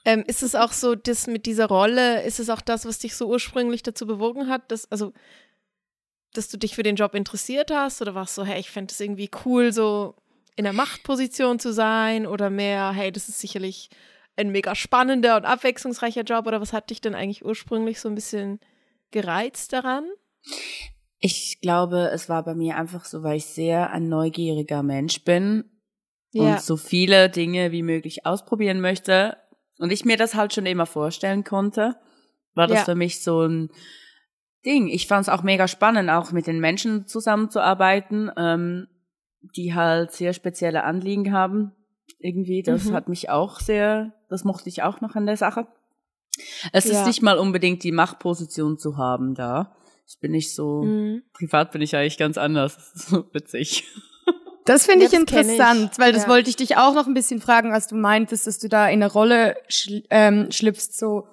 [0.04, 3.14] Ähm, ist es auch so, das mit dieser Rolle, ist es auch das, was dich
[3.14, 5.12] so ursprünglich dazu bewogen hat, dass, also
[6.32, 8.00] dass du dich für den Job interessiert hast?
[8.00, 10.14] Oder warst du so, hey, ich fände es irgendwie cool, so
[10.56, 12.26] in der Machtposition zu sein?
[12.26, 13.90] Oder mehr, hey, das ist sicherlich
[14.36, 16.46] ein mega spannender und abwechslungsreicher Job?
[16.46, 18.58] Oder was hat dich denn eigentlich ursprünglich so ein bisschen
[19.10, 20.04] gereizt daran?
[21.18, 25.64] Ich glaube, es war bei mir einfach so, weil ich sehr ein neugieriger Mensch bin
[26.32, 26.52] Ja.
[26.54, 29.36] und so viele Dinge wie möglich ausprobieren möchte
[29.78, 31.96] und ich mir das halt schon immer vorstellen konnte,
[32.54, 32.84] war das Ja.
[32.86, 33.70] für mich so ein
[34.64, 34.88] Ding.
[34.88, 38.88] Ich fand es auch mega spannend, auch mit den Menschen zusammenzuarbeiten, ähm,
[39.56, 41.72] die halt sehr spezielle Anliegen haben.
[42.18, 42.94] Irgendwie, das Mhm.
[42.94, 45.66] hat mich auch sehr, das mochte ich auch noch an der Sache.
[46.72, 47.00] Es Ja.
[47.00, 49.76] ist nicht mal unbedingt die Machtposition zu haben da.
[50.06, 51.22] Ich bin nicht so, Mhm.
[51.32, 52.76] privat bin ich eigentlich ganz anders.
[52.76, 53.84] Das ist so witzig.
[54.66, 55.30] Das finde ich kenn ich.
[55.32, 56.28] interessant, weil das Ja.
[56.28, 59.02] wollte ich dich auch noch ein bisschen fragen, als du meintest, dass du da in
[59.02, 61.26] eine Rolle schl ähm, schlüpfst, so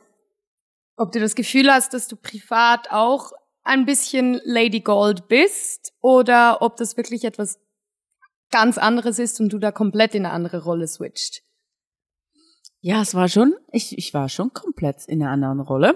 [0.96, 6.62] ob du das Gefühl hast, dass du privat auch ein bisschen Lady Gold bist oder
[6.62, 7.60] ob das wirklich etwas
[8.50, 11.44] ganz anderes ist und du da komplett in eine andere Rolle switcht.
[12.82, 15.96] Ja, es war schon, ich, ich war schon komplett in einer anderen Rolle.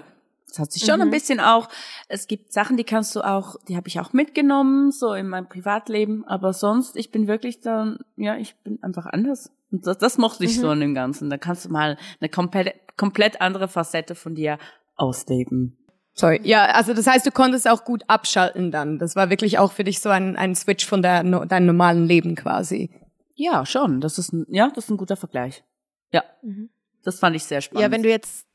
[0.50, 1.02] Es hat sich schon Mhm.
[1.04, 1.70] ein bisschen auch,
[2.10, 5.48] es gibt Sachen, die kannst du auch, die habe ich auch mitgenommen, so in meinem
[5.48, 9.52] Privatleben, aber sonst, ich bin wirklich dann, ja, ich bin einfach anders.
[9.72, 10.72] Und das, das mochte ich so Mhm.
[10.74, 11.30] an dem Ganzen.
[11.30, 14.58] Da kannst du mal eine komplett, komplett andere Facette von dir
[14.98, 15.78] ausleben.
[16.14, 16.42] Sorry.
[16.44, 19.00] Ja, also das heißt, du konntest auch gut abschalten dann.
[19.00, 22.36] Das war wirklich auch für dich so ein, ein Switch von der, deinem normalen Leben
[22.36, 22.90] quasi.
[23.36, 24.02] Ja, schon.
[24.02, 25.64] Das ist ein, ja, das ist ein guter Vergleich.
[26.12, 26.70] Ja, Mhm.
[27.04, 27.82] das fand ich sehr spannend.
[27.82, 28.46] Ja, wenn du jetzt,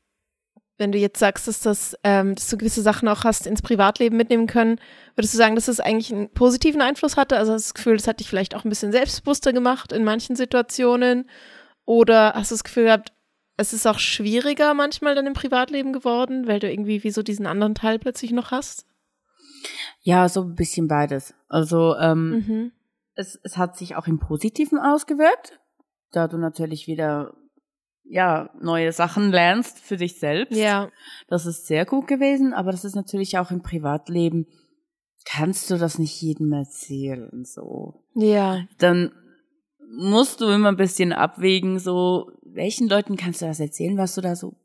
[0.77, 4.15] wenn du jetzt sagst, dass das, ähm, dass du gewisse Sachen auch hast ins Privatleben
[4.15, 4.79] mitnehmen können,
[5.15, 7.37] würdest du sagen, dass das eigentlich einen positiven Einfluss hatte?
[7.37, 10.03] Also hast du das Gefühl, das hat dich vielleicht auch ein bisschen selbstbewusster gemacht in
[10.03, 11.29] manchen Situationen?
[11.85, 13.11] Oder hast du das Gefühl gehabt,
[13.59, 17.47] es ist auch schwieriger manchmal dann im Privatleben geworden, weil du irgendwie wie so diesen
[17.47, 18.85] anderen Teil plötzlich noch hast?
[20.01, 21.33] ja, so ein bisschen beides.
[21.49, 22.71] Also, ähm, Mhm.
[23.15, 25.59] es, es hat sich auch im Positiven ausgewirkt,
[26.11, 27.33] da du natürlich wieder
[28.09, 30.57] ja neue Sachen lernst für dich selbst.
[30.57, 30.89] Ja,
[31.27, 34.47] Das ist sehr gut gewesen, aber das ist natürlich auch im Privatleben
[35.25, 38.03] kannst du das nicht jedem erzählen so.
[38.15, 39.11] ja, Dann
[39.89, 44.21] musst du immer ein bisschen abwägen, so welchen Leuten kannst du das erzählen, was du
[44.21, 44.55] da so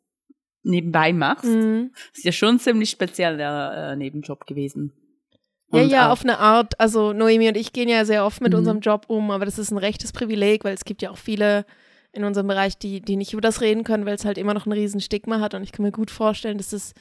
[0.63, 1.45] nebenbei machst.
[1.47, 1.91] mhm.
[2.15, 4.93] Ist ja schon ein ziemlich spezieller äh, Nebenjob gewesen.
[5.73, 6.79] Ja, Und ja, auch- auf eine Art.
[6.79, 8.59] Also Noemi und ich gehen ja sehr oft mit Mhm.
[8.59, 11.65] unserem Job um, aber das ist ein rechtes Privileg, weil es gibt ja auch viele
[12.13, 14.67] in unserem Bereich, die, die nicht über das reden können, weil es halt immer noch
[14.67, 15.55] ein riesen Stigma hat.
[15.55, 16.93] Und ich kann mir gut vorstellen, dass es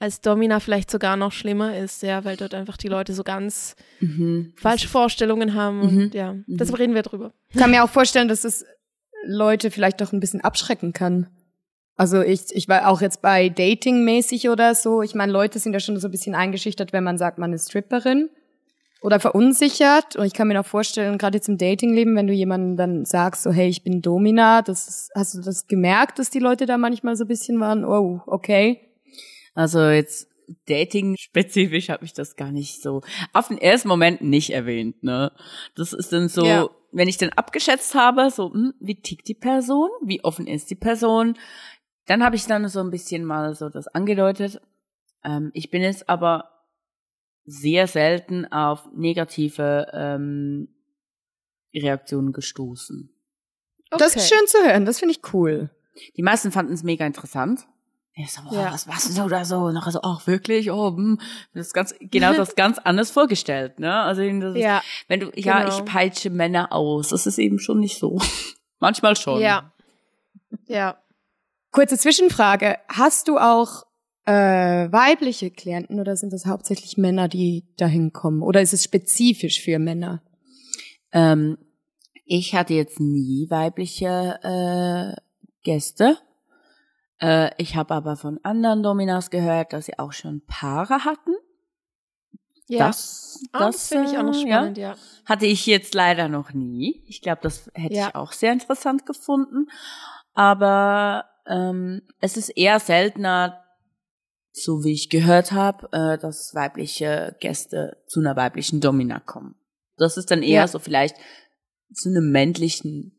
[0.00, 3.76] als Domina vielleicht sogar noch schlimmer ist, ja, weil dort einfach die Leute so ganz
[4.00, 4.54] Mhm.
[4.56, 5.78] falsche Vorstellungen haben.
[5.78, 5.82] Mhm.
[6.04, 7.32] Und ja, deshalb reden wir drüber.
[7.50, 8.64] Ich kann mir auch vorstellen, dass es
[9.26, 11.28] Leute vielleicht doch ein bisschen abschrecken kann.
[11.96, 15.02] Also ich, ich war auch jetzt bei Dating mäßig oder so.
[15.02, 17.68] Ich meine, Leute sind ja schon so ein bisschen eingeschüchtert, wenn man sagt, man ist
[17.68, 18.30] Stripperin
[19.02, 20.16] oder verunsichert.
[20.16, 23.42] Und ich kann mir auch vorstellen, gerade jetzt im Datingleben, wenn du jemandem dann sagst,
[23.42, 26.76] so hey, ich bin Domina, das ist, hast du das gemerkt, dass die Leute da
[26.78, 28.80] manchmal so ein bisschen waren, oh, okay.
[29.54, 30.28] Also jetzt
[30.66, 35.02] Dating-spezifisch habe ich das gar nicht so auf den ersten Moment nicht erwähnt.
[35.02, 35.32] Ne,
[35.76, 36.68] das ist dann so, Ja.
[36.92, 40.74] wenn ich dann abgeschätzt habe, so hm, wie tickt die Person, wie offen ist die
[40.76, 41.36] Person,
[42.06, 44.60] dann habe ich dann so ein bisschen mal so das angedeutet.
[45.24, 46.50] Ähm, ich bin jetzt aber
[47.50, 50.68] sehr selten auf negative ähm,
[51.74, 53.10] Reaktionen gestoßen.
[53.90, 55.70] Das ist schön zu hören, das finde ich cool.
[56.16, 57.66] Die meisten fanden es mega interessant.
[58.14, 58.72] Ja, so, oh, Ja.
[58.72, 59.56] was machst du da so?
[59.58, 61.20] Und nachher so, ach wirklich, oh, hm,
[61.54, 63.94] das ganz, genau das ganz anders vorgestellt, ne?
[63.94, 65.76] Also eben das ist, Ja, wenn du, ja, genau.
[65.78, 68.20] ich peitsche Männer aus, das ist eben schon nicht so.
[68.78, 69.40] Manchmal schon.
[69.40, 69.72] ja.
[70.66, 70.98] Ja.
[71.72, 72.78] Kurze Zwischenfrage.
[72.88, 73.84] Hast du auch
[74.26, 74.32] äh,
[74.92, 78.42] weibliche Klienten oder sind das hauptsächlich Männer, die dahin kommen?
[78.42, 80.22] Oder ist es spezifisch für Männer?
[81.12, 81.58] Ähm,
[82.24, 85.20] ich hatte jetzt nie weibliche äh,
[85.64, 86.18] Gäste.
[87.20, 91.32] Äh, ich habe aber von anderen Dominas gehört, dass sie auch schon Paare hatten.
[92.68, 92.86] Ja.
[92.86, 94.94] Das, Ah, das finde ich auch noch äh, spannend, ja.
[95.24, 97.02] Hatte ich jetzt leider noch nie.
[97.06, 98.08] Ich glaube, das hätte Ja.
[98.08, 99.66] ich auch sehr interessant gefunden.
[100.34, 103.59] Aber ähm, es ist eher seltener,
[104.52, 109.54] so wie ich gehört habe, äh, dass weibliche Gäste zu einer weiblichen Domina kommen.
[109.96, 110.68] Das ist dann eher Ja.
[110.68, 111.16] so vielleicht
[111.92, 113.12] zu einem männlichen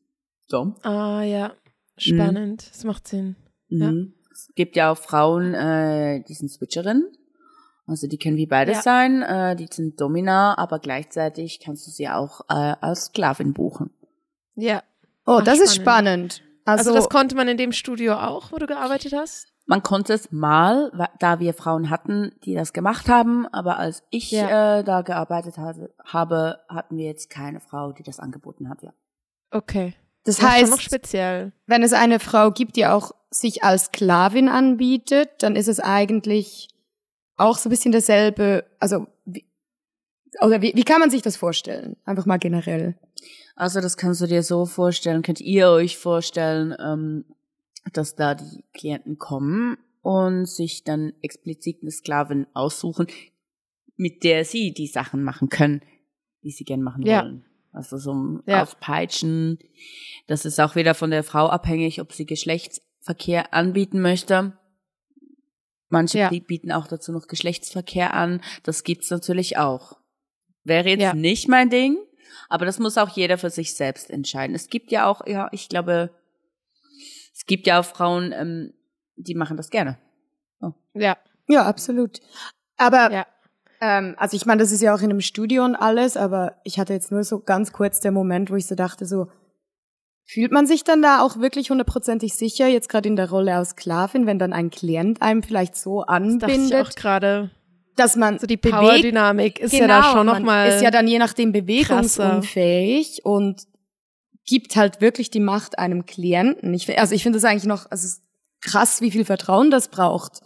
[0.50, 0.76] Dom.
[0.84, 1.54] Ah, ja.
[1.98, 2.70] Spannend.
[2.72, 3.36] Das macht Sinn.
[3.70, 3.91] Ja.
[3.91, 4.13] Mhm.
[4.32, 7.12] Es gibt ja auch Frauen, äh, die sind Switcherinnen.
[7.86, 8.82] Also die können wie beides Ja.
[8.82, 9.22] sein.
[9.22, 13.91] Äh, die sind Domina, aber gleichzeitig kannst du sie auch äh, als Sklavin buchen.
[14.56, 14.84] Ja.
[15.26, 16.34] Oh, Ach, das ist spannend.
[16.34, 16.41] spannend.
[16.65, 19.48] Also, Also, das konnte man in dem Studio auch, wo du gearbeitet hast?
[19.71, 24.29] Man konnte es mal, da wir Frauen hatten, die das gemacht haben, aber als ich
[24.29, 24.79] Ja.
[24.79, 28.91] äh, da gearbeitet hatte, habe, hatten wir jetzt keine Frau, die das angeboten hat, ja.
[29.49, 29.93] Okay.
[30.25, 31.53] Das schon noch heißt, speziell.
[31.67, 36.67] wenn es eine Frau gibt, die auch sich als Sklavin anbietet, dann ist es eigentlich
[37.38, 39.45] auch so ein bisschen dasselbe, also wie,
[40.41, 41.95] oder wie, wie kann man sich das vorstellen?
[42.03, 42.95] Einfach mal generell.
[43.55, 47.23] Also das kannst du dir so vorstellen, könnt ihr euch vorstellen, ähm,
[47.94, 53.08] dass da die Klienten kommen und sich dann explizit eine Sklavin aussuchen,
[53.98, 55.82] mit der sie die Sachen machen können,
[56.44, 57.22] die sie gern machen Ja.
[57.24, 57.46] wollen.
[57.72, 58.63] Also so ein Ja.
[58.63, 59.60] Aufpeitschen.
[60.28, 64.58] Das ist auch wieder von der Frau abhängig, ob sie Geschlechtsverkehr anbieten möchte.
[65.89, 66.30] Manche Ja.
[66.30, 68.41] bieten auch dazu noch Geschlechtsverkehr an.
[68.63, 69.98] Das gibt's natürlich auch.
[70.63, 71.13] Wäre jetzt Ja.
[71.13, 71.98] nicht mein Ding,
[72.50, 74.56] aber das muss auch jeder für sich selbst entscheiden.
[74.56, 76.12] Es gibt ja auch, ja, ich glaube,
[77.41, 78.73] es gibt ja auch Frauen, ähm,
[79.15, 79.97] die machen das gerne.
[80.93, 81.17] Ja.
[81.47, 82.19] Ja, absolut.
[82.77, 83.25] Aber Ja.
[83.82, 86.77] ähm, also ich meine, das ist ja auch in einem Studio und alles, aber ich
[86.80, 89.27] hatte jetzt nur so ganz kurz den Moment, wo ich so dachte, so
[90.25, 93.69] fühlt man sich dann da auch wirklich hundertprozentig sicher, jetzt gerade in der Rolle als
[93.71, 97.49] Sklavin, wenn dann ein Klient einem vielleicht so Das dachte ich auch anbindet, gerade.
[97.95, 100.69] dass man So die bewegt- Power-Dynamik ist ja da schon man nochmal.
[100.69, 103.63] ist ja dann je nachdem bewegungsunfähig und
[104.45, 106.73] gibt halt wirklich die Macht einem Klienten.
[106.73, 108.23] Ich, also ich finde das eigentlich noch, also es ist
[108.62, 110.41] krass, wie viel Vertrauen das braucht.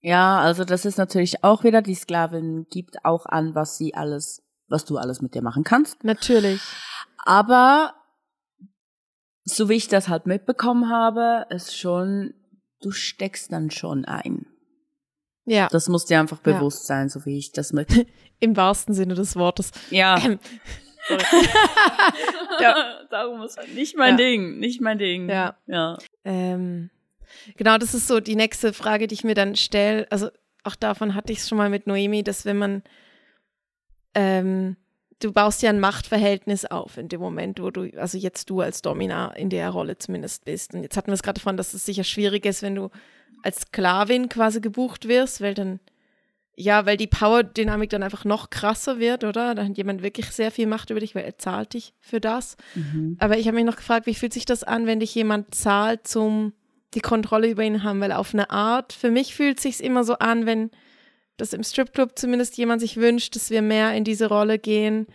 [0.00, 4.42] Ja, also das ist natürlich auch wieder, die Sklavin gibt auch an, was sie alles,
[4.68, 6.04] was du alles mit dir machen kannst.
[6.04, 6.60] Natürlich.
[7.24, 7.94] Aber
[9.42, 12.34] so wie ich das halt mitbekommen habe, ist schon,
[12.80, 14.46] du steckst dann schon ein.
[15.44, 15.68] Ja.
[15.70, 16.54] Das muss dir einfach Ja.
[16.54, 18.06] bewusst sein, so wie ich das mit.
[18.40, 19.70] Im wahrsten Sinne des Wortes.
[19.90, 20.20] Ja.
[21.08, 21.18] Ähm,
[22.60, 23.04] ja.
[23.10, 24.16] Darum ist halt nicht mein Ja.
[24.24, 25.28] Ding, nicht mein Ding.
[25.28, 25.56] Ja.
[25.66, 25.98] Ja.
[26.24, 26.90] Ähm,
[27.56, 30.06] genau, das ist so die nächste Frage, die ich mir dann stelle.
[30.10, 30.28] Also
[30.64, 32.82] auch davon hatte ich es schon mal mit Noemi, dass wenn man,
[34.14, 34.76] ähm,
[35.20, 38.82] du baust ja ein Machtverhältnis auf in dem Moment, wo du, also jetzt du als
[38.82, 40.74] Domina in der Rolle zumindest bist.
[40.74, 42.90] Und jetzt hatten wir es gerade davon, dass es sicher schwierig ist, wenn du
[43.42, 45.78] als Sklavin quasi gebucht wirst, weil dann,
[46.58, 49.54] ja, weil die Power-Dynamik dann einfach noch krasser wird, oder?
[49.54, 52.56] Da hat jemand wirklich sehr viel Macht über dich, weil er zahlt dich für das.
[52.74, 53.16] Mhm.
[53.20, 56.08] Aber ich habe mich noch gefragt, wie fühlt sich das an, wenn dich jemand zahlt,
[56.08, 56.54] zum
[56.94, 58.00] die Kontrolle über ihn haben?
[58.00, 60.70] Weil auf eine Art, für mich fühlt sich's immer so an, wenn
[61.36, 65.06] das im Stripclub zumindest jemand sich wünscht, dass wir mehr in diese Rolle gehen,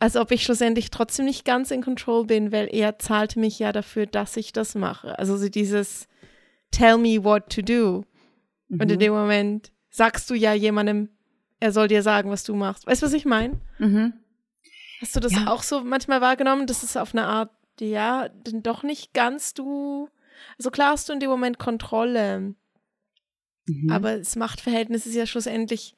[0.00, 3.70] als ob ich schlussendlich trotzdem nicht ganz in Control bin, weil er zahlt mich ja
[3.70, 5.16] dafür, dass ich das mache.
[5.20, 6.08] Also so dieses
[6.72, 8.04] Tell me what to do.
[8.68, 11.08] Und in dem Moment sagst du ja jemandem,
[11.60, 12.84] er soll dir sagen, was du machst.
[12.84, 13.60] Weißt du, was ich meine?
[13.78, 14.12] Mhm.
[15.00, 15.46] Hast du das Ja.
[15.46, 20.08] auch so manchmal wahrgenommen, dass es auf eine Art, ja, denn doch nicht ganz du,
[20.58, 22.54] also klar hast du in dem Moment Kontrolle,
[23.66, 23.90] Mhm.
[23.90, 25.94] aber das Machtverhältnis ist ja schlussendlich,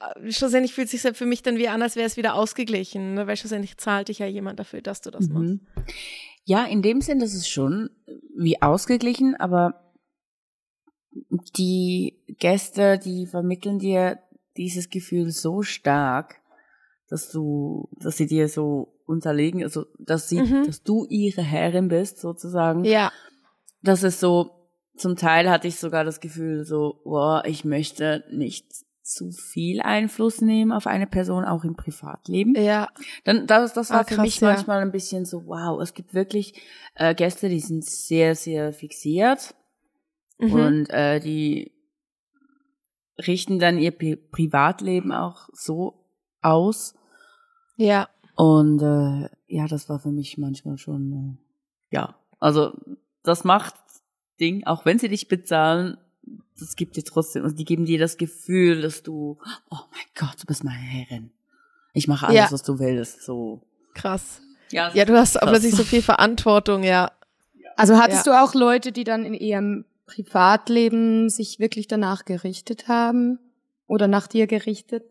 [0.00, 3.14] äh, schlussendlich fühlt es sich für mich dann wie an, als wäre es wieder ausgeglichen,
[3.14, 3.26] ne?
[3.26, 5.50] weil schlussendlich zahlt dich ja jemand dafür, dass du das machst.
[5.50, 5.60] Mhm.
[6.46, 7.90] Ja, in dem Sinn, das ist schon
[8.34, 9.83] wie ausgeglichen, aber
[11.56, 14.18] die Gäste, die vermitteln dir
[14.56, 16.40] dieses Gefühl so stark,
[17.08, 20.64] dass du, dass sie dir so unterlegen, also dass sie, Mhm.
[20.66, 22.84] dass du ihre Herrin bist sozusagen.
[22.84, 23.12] Ja,
[23.82, 24.50] Das ist so,
[24.96, 28.66] zum Teil hatte ich sogar das Gefühl so, boah, ich möchte nicht
[29.02, 32.54] zu viel Einfluss nehmen auf eine Person, auch im Privatleben.
[32.56, 32.88] ja,
[33.24, 34.48] Dann, das, das war Ah, für krass, mich ja.
[34.52, 36.54] manchmal ein bisschen so, wow, es gibt wirklich
[36.94, 39.54] äh, Gäste, die sind sehr, sehr fixiert
[40.38, 40.52] mhm.
[40.52, 41.72] und äh, die
[43.18, 46.04] richten dann ihr Pri Privatleben auch so
[46.42, 46.94] aus.
[47.76, 52.72] ja, Und äh, ja, das war für mich manchmal schon, äh, ja, also
[53.22, 53.74] das macht
[54.40, 55.96] Ding, auch wenn sie dich bezahlen,
[56.58, 59.38] das gibt dir trotzdem, also die geben dir das Gefühl, dass du,
[59.70, 61.30] oh mein Gott, du bist meine Herrin.
[61.92, 62.52] Ich mache alles, Ja.
[62.52, 63.62] was du willst, so.
[63.94, 64.40] krass.
[64.70, 65.48] Ja, Ja, du hast Krass.
[65.48, 67.12] plötzlich so viel Verantwortung, ja.
[67.76, 73.38] Also hattest du auch Leute, die dann in ihrem Privatleben sich wirklich danach gerichtet haben?
[73.86, 75.04] Oder nach dir gerichtet?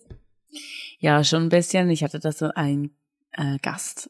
[1.00, 1.90] Ja, schon ein bisschen.
[1.90, 2.96] Ich hatte da so einen
[3.32, 4.10] äh, Gast,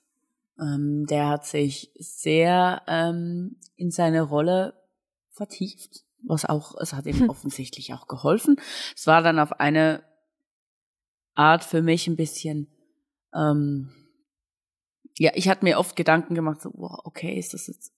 [0.59, 4.73] ähm, der hat sich sehr ähm, in seine Rolle
[5.31, 7.29] vertieft, was auch, es hat ihm Hm.
[7.29, 8.57] offensichtlich auch geholfen.
[8.95, 10.03] Es war dann auf eine
[11.33, 12.67] Art für mich ein bisschen,
[13.33, 13.89] ähm,
[15.17, 17.91] ja, ich hatte mir oft Gedanken gemacht, so, wow, okay, ist das jetzt,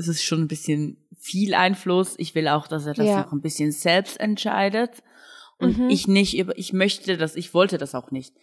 [0.00, 2.14] ist es schon ein bisschen viel Einfluss.
[2.18, 3.20] Ich will auch, dass er das Ja.
[3.22, 5.02] noch ein bisschen selbst entscheidet.
[5.58, 5.90] Und Mhm.
[5.90, 8.34] ich nicht über, ich möchte das, ich wollte das auch nicht.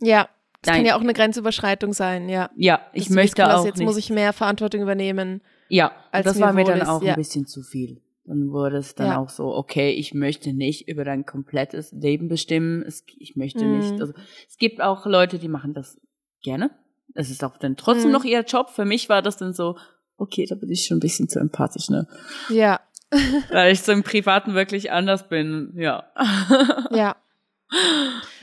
[0.00, 0.28] Ja,
[0.64, 2.48] Das kann ja auch eine Grenzüberschreitung sein, ja.
[2.56, 3.86] Ja, ich möchte das hast, auch Jetzt nicht.
[3.86, 5.40] muss ich mehr Verantwortung übernehmen.
[5.68, 7.14] ja, das mir war mir dann ist, auch ja.
[7.14, 8.00] ein bisschen zu viel.
[8.26, 9.18] Dann wurde es dann Ja.
[9.18, 12.82] auch so, okay, ich möchte nicht über dein komplettes Leben bestimmen.
[12.82, 13.78] Es, ich möchte Mhm.
[13.78, 13.92] nicht.
[14.00, 14.12] Also,
[14.48, 15.98] es gibt auch Leute, die machen das
[16.42, 16.70] gerne.
[17.14, 18.12] Es ist auch dann trotzdem Mhm.
[18.12, 18.70] noch ihr Job.
[18.70, 19.76] Für mich war das dann so,
[20.16, 22.06] okay, da bin ich schon ein bisschen zu empathisch, ne?
[22.48, 22.80] Ja,
[23.50, 26.04] Weil ich so im Privaten wirklich anders bin, ja.
[26.90, 27.16] ja.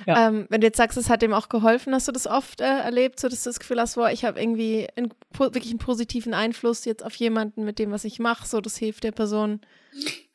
[0.07, 0.27] Ja.
[0.27, 2.65] Ähm, wenn du jetzt sagst, es hat dem auch geholfen, hast du das oft äh,
[2.65, 6.33] erlebt, so dass du das Gefühl hast, boah, ich habe irgendwie einen, wirklich einen positiven
[6.33, 9.61] Einfluss jetzt auf jemanden mit dem, was ich mache, so das hilft der Person.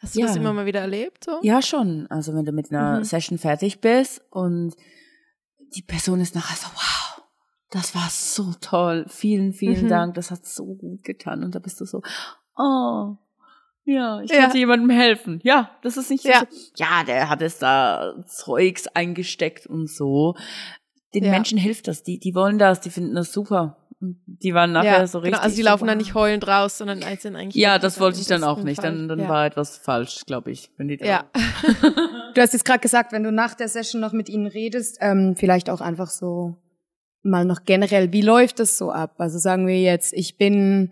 [0.01, 0.27] Hast du Ja.
[0.27, 1.25] das immer mal wieder erlebt?
[1.25, 1.41] So?
[1.43, 2.07] Ja, schon.
[2.09, 3.05] Also wenn du mit einer Mhm.
[3.05, 4.75] Session fertig bist und
[5.77, 6.94] die Person ist nachher so, wow,
[7.71, 9.05] das war so toll.
[9.09, 9.89] Vielen, vielen Mhm.
[9.89, 10.15] Dank.
[10.15, 11.43] Das hat so gut getan.
[11.45, 12.03] Und da bist du so,
[12.57, 13.17] oh,
[13.85, 14.53] ja, ich Ja.
[14.55, 15.41] jemandem helfen.
[15.43, 16.41] Ja, das ist nicht Ja.
[16.41, 16.47] so,
[16.77, 20.37] ja, der hat es da Zeugs eingesteckt und so.
[21.15, 21.31] Den Ja.
[21.31, 22.03] Menschen hilft das.
[22.03, 22.81] Die, die wollen das.
[22.81, 23.77] Die finden das super.
[24.01, 25.33] Und die waren nachher ja, so richtig.
[25.35, 27.55] genau, also die laufen dann nicht heulend raus, sondern als sind eigentlich.
[27.63, 28.81] Ja, das wollte ich dann auch nicht.
[28.81, 28.91] Fall.
[28.93, 29.29] Dann, dann ja.
[29.29, 30.71] war etwas falsch, glaube ich.
[30.77, 31.25] Wenn die da Ja,
[32.35, 35.37] Du hast jetzt gerade gesagt, wenn du nach der Session noch mit ihnen redest, ähm,
[35.37, 36.57] vielleicht auch einfach so
[37.25, 39.15] mal noch generell, wie läuft das so ab?
[39.19, 40.91] Also sagen wir jetzt, ich bin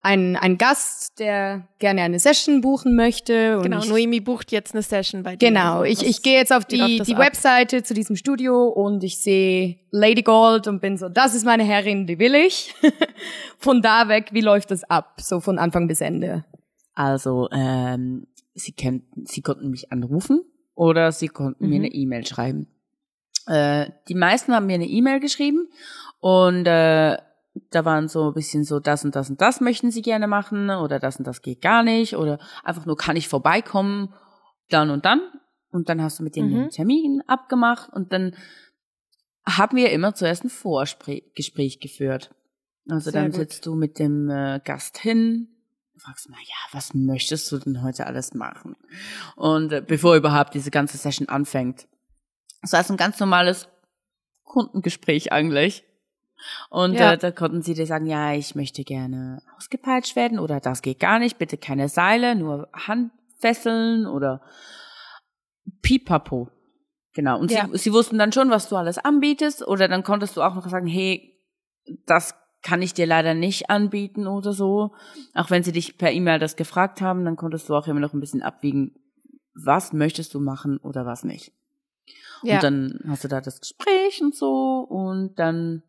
[0.00, 3.56] ein, ein Gast, der gerne eine Session buchen möchte.
[3.56, 3.80] Und genau.
[3.80, 5.48] ich, Noemi bucht jetzt eine Session bei dir.
[5.48, 7.20] Genau, ich, ich gehe jetzt auf die, die ab?
[7.20, 11.64] Webseite zu diesem Studio und ich sehe Lady Gold und bin so, das ist meine
[11.64, 12.74] Herrin, die will ich.
[13.58, 15.20] von da weg, wie läuft das ab?
[15.20, 16.44] So von Anfang bis Ende.
[16.94, 20.42] Also, ähm, sie, konnten, sie konnten mich anrufen
[20.74, 21.84] oder sie konnten mir Mhm.
[21.84, 22.68] eine E-Mail schreiben.
[23.48, 25.68] Äh, die meisten haben mir eine E-Mail geschrieben
[26.20, 27.16] und äh,
[27.70, 30.70] da waren so ein bisschen so, das und das und das möchten sie gerne machen
[30.70, 34.14] oder das und das geht gar nicht oder einfach nur, kann ich vorbeikommen,
[34.68, 35.20] dann und dann.
[35.70, 36.56] Und dann hast du mit denen Mhm.
[36.56, 38.34] einen Termin abgemacht und dann
[39.46, 42.34] haben wir immer zuerst ein Vorgespräch geführt.
[42.88, 43.40] Also Sehr dann gut.
[43.40, 45.48] sitzt du mit dem äh, Gast hin,
[45.98, 48.76] fragst mal, ja, was möchtest du denn heute alles machen?
[49.36, 51.86] Und äh, bevor überhaupt diese ganze Session anfängt.
[52.62, 53.68] Das war so ein ganz normales
[54.44, 55.84] Kundengespräch eigentlich.
[56.70, 57.12] Und Ja.
[57.12, 61.00] äh, da konnten sie dir sagen, ja, ich möchte gerne ausgepeitscht werden oder das geht
[61.00, 64.40] gar nicht, bitte keine Seile, nur Handfesseln oder
[65.82, 66.50] Pipapo.
[67.14, 67.38] Genau.
[67.38, 67.68] Und Ja.
[67.72, 70.68] sie, sie wussten dann schon, was du alles anbietest oder dann konntest du auch noch
[70.68, 71.34] sagen, hey,
[72.06, 74.92] das kann ich dir leider nicht anbieten oder so.
[75.34, 78.12] Auch wenn sie dich per E-Mail das gefragt haben, dann konntest du auch immer noch
[78.14, 78.94] ein bisschen abwiegen,
[79.54, 81.52] was möchtest du machen oder was nicht.
[82.42, 82.56] Ja.
[82.56, 85.82] Und dann hast du da das Gespräch und so und dann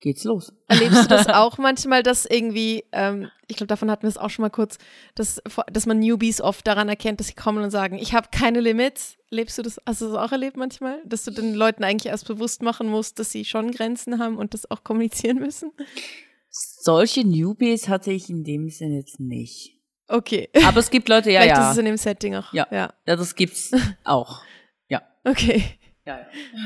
[0.00, 0.52] geht's los.
[0.66, 4.30] Erlebst du das auch manchmal, dass irgendwie, ähm, ich glaube, davon hatten wir es auch
[4.30, 4.78] schon mal kurz,
[5.14, 8.60] dass, dass man Newbies oft daran erkennt, dass sie kommen und sagen, ich habe keine
[8.60, 9.16] Limits.
[9.28, 11.00] Lebst du das, hast du das auch erlebt manchmal?
[11.04, 14.54] Dass du den Leuten eigentlich erst bewusst machen musst, dass sie schon Grenzen haben und
[14.54, 15.70] das auch kommunizieren müssen?
[16.48, 19.76] Solche Newbies hatte ich in dem Sinne jetzt nicht.
[20.08, 20.48] Okay.
[20.66, 21.66] Aber es gibt Leute, ja, Vielleicht ja.
[21.66, 22.52] ist es in dem Setting auch.
[22.52, 22.66] Ja.
[22.72, 22.92] ja.
[23.06, 23.70] ja, das gibt's
[24.04, 24.42] auch.
[25.24, 25.62] Okay.
[26.06, 26.20] ja,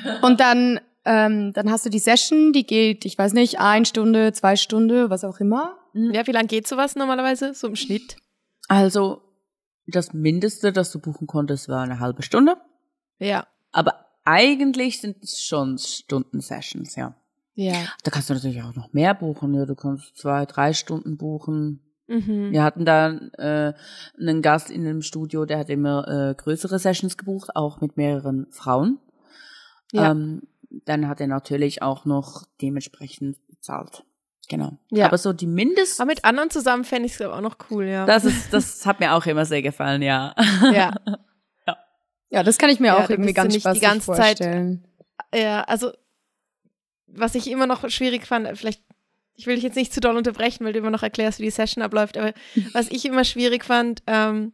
[0.04, 0.20] ja.
[0.20, 4.32] Und dann, ähm, dann hast du die Session, die geht, ich weiß nicht, eine Stunde,
[4.32, 5.76] zwei Stunden, was auch immer.
[5.94, 7.54] Ja, wie lange geht sowas normalerweise?
[7.54, 8.16] So im Schnitt?
[8.68, 9.22] Also,
[9.86, 12.56] das Mindeste, das du buchen konntest, war eine halbe Stunde.
[13.18, 13.46] Ja.
[13.72, 17.14] Aber eigentlich sind es schon Stunden-Sessions, ja.
[17.54, 17.74] Ja.
[18.02, 19.54] Da kannst du natürlich auch noch mehr buchen.
[19.54, 21.80] Ja, du kannst zwei, drei Stunden buchen.
[22.06, 22.52] Mhm.
[22.52, 23.72] Wir hatten da äh,
[24.18, 28.46] einen Gast in dem Studio, der hat immer äh, größere Sessions gebucht, auch mit mehreren
[28.50, 28.98] Frauen.
[29.92, 30.10] Ja.
[30.10, 30.42] Ähm,
[30.86, 34.04] dann hat er natürlich auch noch dementsprechend bezahlt.
[34.48, 34.76] Genau.
[34.90, 35.06] Ja.
[35.06, 38.04] Aber so die Mindest, Aber mit anderen zusammen fände ich es auch noch cool, ja.
[38.04, 40.34] das ist, das hat mir auch immer sehr gefallen, ja.
[40.72, 40.94] ja.
[42.30, 44.84] Ja, das kann ich mir Ja, auch irgendwie ganz nicht die ganze Zeit- vorstellen.
[45.32, 45.92] Ja, also
[47.06, 48.82] was ich immer noch schwierig fand, vielleicht,
[49.37, 51.51] ich will dich jetzt nicht zu doll unterbrechen, weil du immer noch erklärst, wie die
[51.51, 52.33] Session abläuft, aber
[52.73, 54.53] was ich immer schwierig fand, ähm,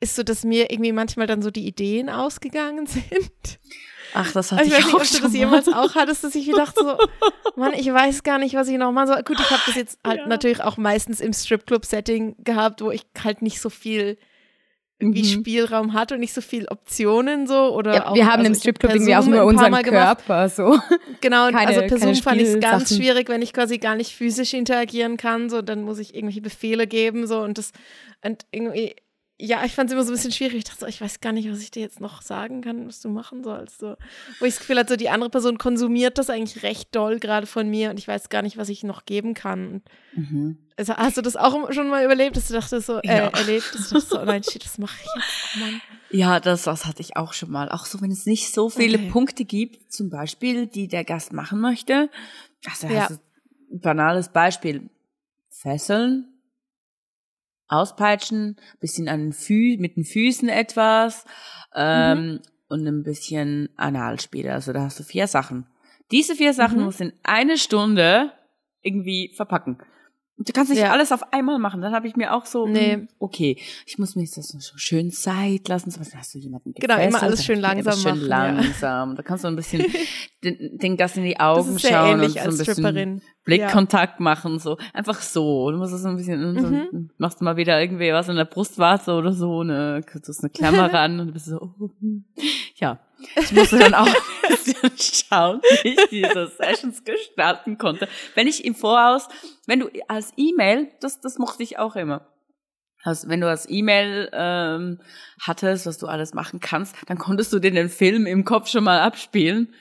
[0.00, 3.58] ist so, dass mir irgendwie manchmal dann so die Ideen ausgegangen sind.
[4.14, 5.38] Ach, das hatte Ich ich, weiß nicht, auch ob du das mal.
[5.38, 6.98] jemals auch hattest, dass ich mir dachte so,
[7.56, 9.22] Mann, ich weiß gar nicht, was ich noch machen soll.
[9.22, 13.40] Gut, ich habe das jetzt halt natürlich auch meistens im Stripclub-Setting gehabt, wo ich halt
[13.42, 14.18] nicht so viel
[15.02, 15.26] irgendwie Mhm.
[15.40, 18.54] Spielraum hatte und nicht so viel Optionen so oder Ja, auch, wir haben also im
[18.54, 20.24] Stripclub irgendwie auch nur unseren Mal gemacht.
[20.26, 20.78] Körper, so.
[21.20, 23.96] Genau, Keine- also per keine Zoom fand ich es ganz schwierig, wenn ich quasi gar
[23.96, 27.72] nicht physisch interagieren kann, so dann muss ich irgendwelche Befehle geben, so und das
[28.24, 28.94] und irgendwie,
[29.44, 30.56] ja, ich fand es immer so ein bisschen schwierig.
[30.58, 33.00] Ich dachte so, ich weiß gar nicht, was ich dir jetzt noch sagen kann, was
[33.00, 33.78] du machen sollst.
[33.80, 33.96] So.
[34.38, 37.46] Wo ich das Gefühl hatte, so die andere Person konsumiert das eigentlich recht doll gerade
[37.46, 39.66] von mir und ich weiß gar nicht, was ich noch geben kann.
[39.68, 39.82] Und
[40.14, 40.58] Mhm.
[40.76, 43.28] also, hast du das auch schon mal überlebt, dass du dachtest so, äh, Ja.
[43.28, 45.48] erlebt, dass du dachtest so, oh nein, shit, das mache ich jetzt.
[45.54, 45.80] Oh Mann.
[46.10, 47.70] Ja, das, das hatte ich auch schon mal.
[47.70, 49.10] Auch so, wenn es nicht so viele Okay.
[49.10, 52.10] Punkte gibt, zum Beispiel, die der Gast machen möchte.
[52.70, 53.02] Also, Ja.
[53.06, 53.14] also
[53.72, 54.88] ein banales Beispiel.
[55.48, 56.26] Fesseln,
[57.72, 61.24] auspeitschen, bisschen an den Fü mit den Füßen etwas
[61.74, 64.48] ähm, und ein bisschen Analspiel.
[64.48, 65.66] Also da hast du vier Sachen.
[66.10, 66.84] Diese vier Sachen Mhm.
[66.84, 68.32] musst du in eine Stunde
[68.82, 69.78] irgendwie verpacken.
[70.38, 70.90] Und du kannst nicht Ja.
[70.90, 71.80] alles auf einmal machen.
[71.82, 72.94] Dann habe ich mir auch so, Nee.
[72.94, 75.90] hm, okay, ich muss mir das so schön Zeit lassen.
[75.90, 78.46] Zum Beispiel hast du jemanden Genau, immer gefesselt, alles schön langsam schön machen, ja.
[78.52, 79.14] langsam.
[79.16, 79.84] Da kannst du ein bisschen
[80.44, 83.22] den, den Gast in die Das Augen schauen und so ein bisschen Stripperin.
[83.44, 85.70] Blickkontakt machen, so einfach so.
[85.70, 87.10] Du musst es so ein bisschen, so, Mhm.
[87.18, 90.92] machst du mal wieder irgendwie was in der Brustwarze oder so, ne, tust eine Klammer
[90.92, 91.90] ran und du bist so, oh,
[92.76, 92.98] ja.
[93.40, 94.06] Ich musste dann auch
[94.48, 98.08] ein bisschen schauen, wie ich diese Sessions gestalten konnte.
[98.34, 99.28] Wenn ich im Voraus,
[99.66, 102.26] wenn du als E-Mail, das, das mochte ich auch immer.
[103.04, 105.00] Also wenn du als E-Mail ähm,
[105.40, 108.84] hattest, was du alles machen kannst, dann konntest du dir den Film im Kopf schon
[108.84, 109.72] mal abspielen.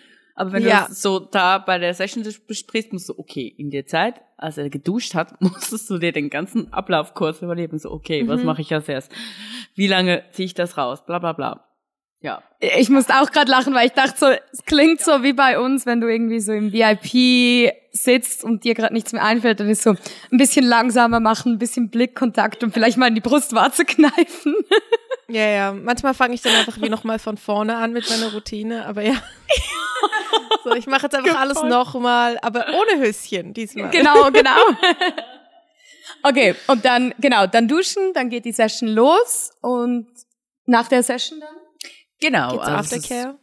[0.41, 0.81] Aber wenn Ja.
[0.83, 4.57] du das so da bei der Session besprichst, musst du, okay, in der Zeit, als
[4.57, 7.77] er geduscht hat, musstest du dir den ganzen Ablauf kurz überleben.
[7.77, 8.47] So, okay, was Mhm.
[8.47, 9.11] mache ich als erst?
[9.75, 11.05] Wie lange ziehe ich das raus?
[11.05, 11.67] Bla bla bla.
[12.23, 12.41] Ja.
[12.59, 15.85] Ich musste auch gerade lachen, weil ich dachte so, es klingt so wie bei uns,
[15.85, 19.83] wenn du irgendwie so im VIP sitzt und dir gerade nichts mehr einfällt, dann ist
[19.83, 24.55] so ein bisschen langsamer machen, ein bisschen Blickkontakt und vielleicht mal in die Brustwarze kneifen.
[25.28, 25.72] Ja, ja.
[25.74, 29.15] Manchmal fange ich dann einfach wie nochmal von vorne an mit meiner Routine, aber ja.
[30.63, 33.89] So, ich mache jetzt einfach alles nochmal, aber ohne Höschen diesmal.
[33.91, 34.57] Genau, genau.
[36.24, 40.07] Okay, und dann, genau, dann duschen, dann geht die Session los und
[40.65, 41.55] nach der Session dann?
[42.19, 42.51] Genau.
[42.51, 43.39] Geht's also ist- Aftercare?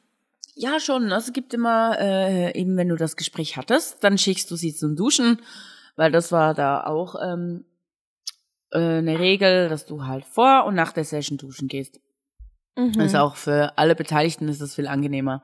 [0.55, 1.13] Ja, schon.
[1.13, 4.75] Also es gibt immer, äh, eben wenn du das Gespräch hattest, dann schickst du sie
[4.75, 5.41] zum Duschen,
[5.97, 7.65] weil das war da auch ähm,
[8.71, 12.01] äh, eine Regel, dass du halt vor und nach der Session duschen gehst.
[12.77, 12.95] Mhm.
[12.99, 15.43] Also auch für alle Beteiligten ist das viel angenehmer.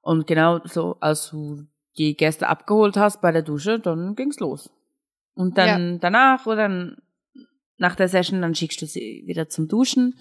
[0.00, 1.64] Und genau so, als du
[1.96, 4.70] die Gäste abgeholt hast bei der Dusche, dann ging's los.
[5.34, 6.96] Und dann danach oder dann
[7.78, 10.18] nach der Session, dann schickst du sie wieder zum Duschen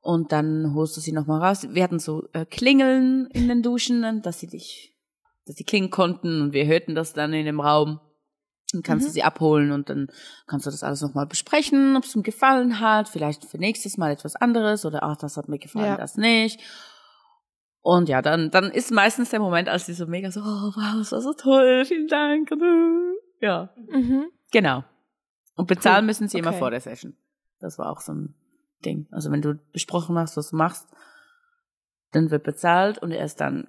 [0.00, 1.66] und dann holst du sie nochmal raus.
[1.70, 4.96] Wir hatten so äh, Klingeln in den Duschen, dass sie dich,
[5.46, 8.00] dass sie klingen konnten und wir hörten das dann in dem Raum.
[8.72, 10.08] Dann kannst du sie abholen und dann
[10.46, 14.10] kannst du das alles nochmal besprechen, ob es ihm gefallen hat, vielleicht für nächstes Mal
[14.10, 15.96] etwas anderes oder ach, das hat mir gefallen, Ja.
[15.96, 16.60] das nicht.
[17.80, 20.94] Und ja, dann, dann ist meistens der Moment, als sie so mega so, oh wow,
[20.98, 22.50] das war so toll, vielen Dank.
[22.50, 24.26] Äh, Ja, Mhm.
[24.50, 24.82] genau.
[25.54, 26.06] Und bezahlen Cool.
[26.06, 26.58] müssen sie immer Okay.
[26.58, 27.16] vor der Session.
[27.60, 28.34] Das war auch so ein
[28.84, 29.06] Ding.
[29.12, 30.88] Also wenn du besprochen hast, was du machst,
[32.10, 33.68] dann wird bezahlt und erst dann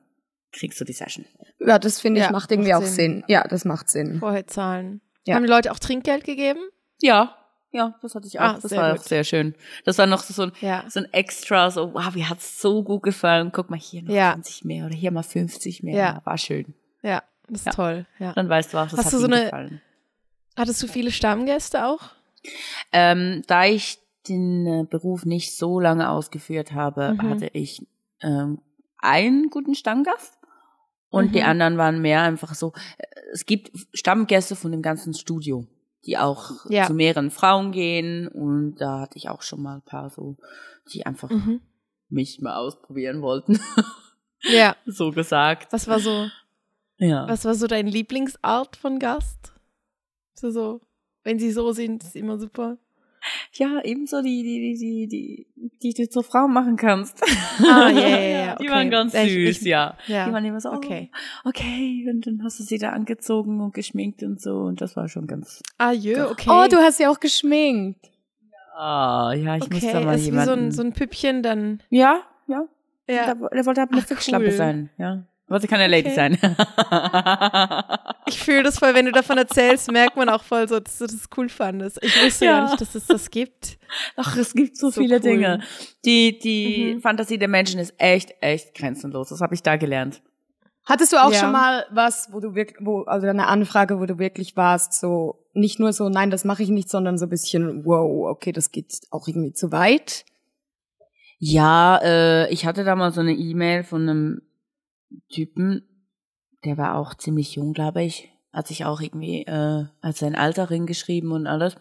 [0.51, 1.25] kriegst du die Session.
[1.59, 3.15] Ja, das finde ich Ja, macht irgendwie macht auch Sinn.
[3.21, 3.23] Sinn.
[3.27, 4.19] Ja, das macht Sinn.
[4.19, 5.01] Vorher zahlen.
[5.25, 5.35] Ja.
[5.35, 6.59] Haben die Leute auch Trinkgeld gegeben?
[7.01, 7.35] Ja,
[7.71, 8.43] ja, das hatte ich auch.
[8.43, 9.01] Ah, das sehr war gut.
[9.01, 9.53] auch sehr schön.
[9.85, 10.85] Das war noch so ein, Ja.
[10.87, 13.51] so ein Extra, so, wow, mir hat's so gut gefallen.
[13.51, 14.31] Guck mal, hier noch Ja.
[14.33, 15.95] 20 mehr oder hier mal 50 mehr.
[15.97, 16.21] Ja.
[16.23, 16.73] War schön.
[17.03, 17.71] Ja, das ist Ja.
[17.73, 18.05] toll.
[18.19, 18.31] Ja.
[18.33, 19.81] Dann weißt du auch, das Hast hat du so eine- gefallen.
[20.55, 21.99] Hattest du viele Stammgäste auch?
[22.91, 27.29] Ähm, da ich den äh, Beruf nicht so lange ausgeführt habe, Mhm.
[27.29, 27.85] hatte ich
[28.21, 28.59] ähm,
[28.99, 30.36] einen guten Stammgast
[31.09, 31.45] und die Mhm.
[31.47, 32.73] anderen waren mehr einfach so.
[33.31, 35.65] Es gibt Stammgäste von dem ganzen Studio,
[36.05, 36.85] die auch Ja.
[36.87, 40.37] zu mehreren Frauen gehen und da hatte ich auch schon mal ein paar so,
[40.93, 41.61] die einfach Mhm.
[42.09, 43.59] mich mal ausprobieren wollten,
[44.43, 44.75] Ja.
[44.85, 45.73] so gesagt.
[45.73, 46.27] Was war so,
[46.97, 47.27] Ja.
[47.27, 49.53] was war so dein Lieblingsart von Gast?
[50.33, 50.81] So, so,
[51.23, 52.77] wenn sie so sind, ist immer super.
[53.53, 57.21] Ja, ebenso die, die, die, die, die, die du zur Frau machen kannst.
[57.59, 58.69] Ah, ja, ja, ja, Die okay.
[58.75, 59.95] waren ganz Ja, ich- süß, ich- ja.
[60.07, 60.27] Ja.
[60.27, 61.09] Die waren immer so, Okay.
[61.43, 62.01] okay.
[62.03, 65.07] okay, und dann hast du sie da angezogen und geschminkt und so und das war
[65.09, 66.49] schon ganz, Ah, jö, okay.
[66.51, 68.09] Oh, du hast sie auch geschminkt.
[68.75, 70.65] ah, ja, ich muss da okay, mal ist wie so jemanden.
[70.65, 71.81] ein, so ein Püppchen dann.
[71.89, 72.65] ja, ja,
[73.09, 73.33] Ja.
[73.33, 74.51] Der, der wollte aber eine Ach, cool.
[74.51, 75.23] sein, ja.
[75.49, 76.15] Wollte keine Lady Okay.
[76.15, 76.37] sein.
[78.29, 81.05] Ich fühle das voll, wenn du davon erzählst, merkt man auch voll so, dass du
[81.07, 81.97] das cool fandest.
[82.03, 82.59] Ich wusste Ja.
[82.59, 83.77] gar nicht, dass es das gibt.
[84.17, 85.21] Ach, es gibt so, So viele cool.
[85.21, 85.59] Dinge.
[86.03, 87.01] Die, die Mhm.
[87.01, 89.29] Fantasie der Menschen ist echt, echt grenzenlos.
[89.29, 90.21] Das habe ich da gelernt.
[90.85, 91.39] Hattest du auch Ja.
[91.39, 95.45] schon mal was, wo du wirklich, wo, also eine Anfrage, wo du wirklich warst, so,
[95.53, 98.71] nicht nur so, nein, das mache ich nicht, sondern so ein bisschen, wow, okay, das
[98.71, 100.25] geht auch irgendwie zu weit?
[101.39, 104.41] Ja, äh, ich hatte da mal so eine E-Mail von einem
[105.29, 105.87] Typen,
[106.65, 108.29] der war auch ziemlich jung, glaube ich.
[108.51, 111.75] Hat sich auch irgendwie äh, als sein Alter geschrieben und alles.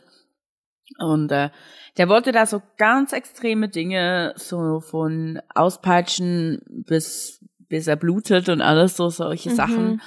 [0.99, 1.51] Und äh,
[1.97, 8.61] der wollte da so ganz extreme Dinge, so von Auspeitschen bis bis er blutet und
[8.61, 9.55] alles, so solche Mhm.
[9.55, 10.03] Sachen.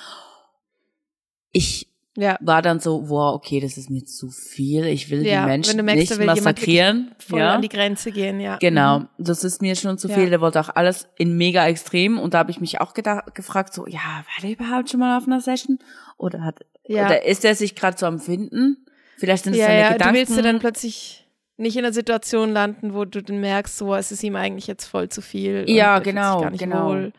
[1.52, 1.89] Ich
[2.20, 2.38] Ja.
[2.42, 4.86] war dann so, wow, okay, das ist mir zu viel.
[4.86, 7.12] Ich will Ja, die Menschen wenn du merkst, nicht massakrieren.
[7.20, 7.56] Voll ja.
[7.56, 8.58] an die Grenze gehen, ja.
[8.58, 9.08] Genau, Mhm.
[9.18, 10.16] das ist mir schon zu Ja.
[10.16, 10.30] viel.
[10.30, 13.74] Der wollte auch alles in mega extrem und da habe ich mich auch gedacht, gefragt,
[13.74, 15.80] so, ja, war der überhaupt schon mal auf einer Session?
[16.18, 17.06] Oder hat, Ja.
[17.06, 18.78] oder ist er sich gerade so am Finden?
[19.18, 20.14] Vielleicht sind es Ja, seine ja, Gedanken.
[20.14, 21.26] du willst ja dann plötzlich
[21.58, 24.86] nicht in einer Situation landen, wo du dann merkst, so, es ist ihm eigentlich jetzt
[24.86, 25.66] voll zu viel.
[25.68, 26.88] Ja, genau, genau.
[26.90, 27.14] Wohl.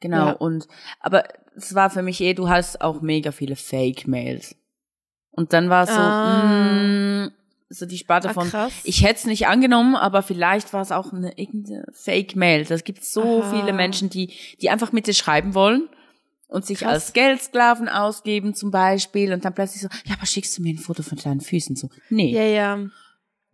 [0.00, 0.32] Genau, Ja.
[0.32, 0.66] und,
[1.00, 1.24] aber
[1.56, 4.56] es war für mich eh, du hast auch mega viele Fake-Mails.
[5.30, 6.82] Und dann war es so, Ah.
[7.24, 7.30] mh,
[7.68, 8.72] so die Sparte Ah, von, krass.
[8.84, 12.64] ich hätte es nicht angenommen, aber vielleicht war es auch eine irgendeine Fake-Mail.
[12.64, 13.50] Das gibt so Aha.
[13.50, 15.88] viele Menschen, die, die einfach mit dir schreiben wollen
[16.48, 16.92] und sich Krass.
[16.92, 20.78] als Geldsklaven ausgeben zum Beispiel und dann plötzlich so, ja, aber schickst du mir ein
[20.78, 21.74] Foto von deinen Füßen?
[21.74, 22.86] So, nee, Ja, ja,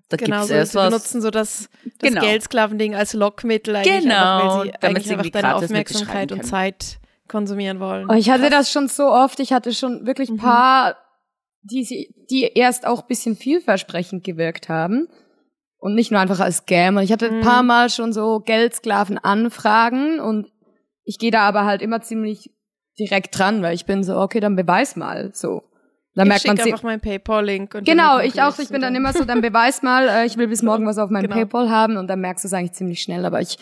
[0.09, 0.37] da genau.
[0.39, 0.87] gibt's So, erst sie was.
[0.89, 2.21] benutzen so das, das Genau.
[2.21, 6.45] Geldsklaven-Ding als Lockmittel eigentlich, Genau, einfach, weil sie damit eigentlich sie einfach deine Aufmerksamkeit und.
[6.45, 6.99] Zeit
[7.29, 8.09] konsumieren wollen.
[8.11, 8.51] Oh, ich hatte Krass.
[8.51, 9.41] das schon so oft.
[9.41, 10.97] Ich hatte schon wirklich ein paar,
[11.63, 15.09] die, sie- die erst auch ein bisschen vielversprechend gewirkt haben.
[15.79, 16.97] Und nicht nur einfach als Scam.
[16.97, 17.43] Und ich hatte ein Mhm.
[17.43, 20.49] paar Mal schon so Geldsklaven-Anfragen und
[21.05, 22.51] ich gehe da aber halt immer ziemlich
[22.99, 25.31] direkt dran, weil ich bin so, okay, dann beweis mal.
[25.35, 25.63] So.
[26.15, 27.75] Dann ich merkt man einfach meinen PayPal-Link.
[27.75, 28.59] und Genau, ich auch.
[28.59, 31.09] Ich bin dann immer so, dann beweis mal, äh, ich will bis morgen was auf
[31.11, 31.37] meinem Genau.
[31.37, 33.25] PayPal haben und dann merkst du es eigentlich ziemlich schnell.
[33.25, 33.57] Aber ich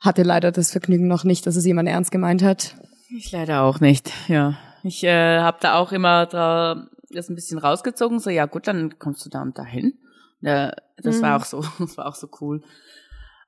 [0.00, 2.76] hatte leider das Vergnügen noch nicht, dass es jemand ernst gemeint hat.
[3.10, 4.56] Ich leider auch nicht, ja.
[4.84, 8.98] Ich äh, habe da auch immer da das ein bisschen rausgezogen, so ja gut, dann
[8.98, 9.94] kommst du da und dahin.
[10.40, 10.72] Ja,
[11.02, 11.22] das Mhm.
[11.22, 12.62] war auch so, das war auch so cool.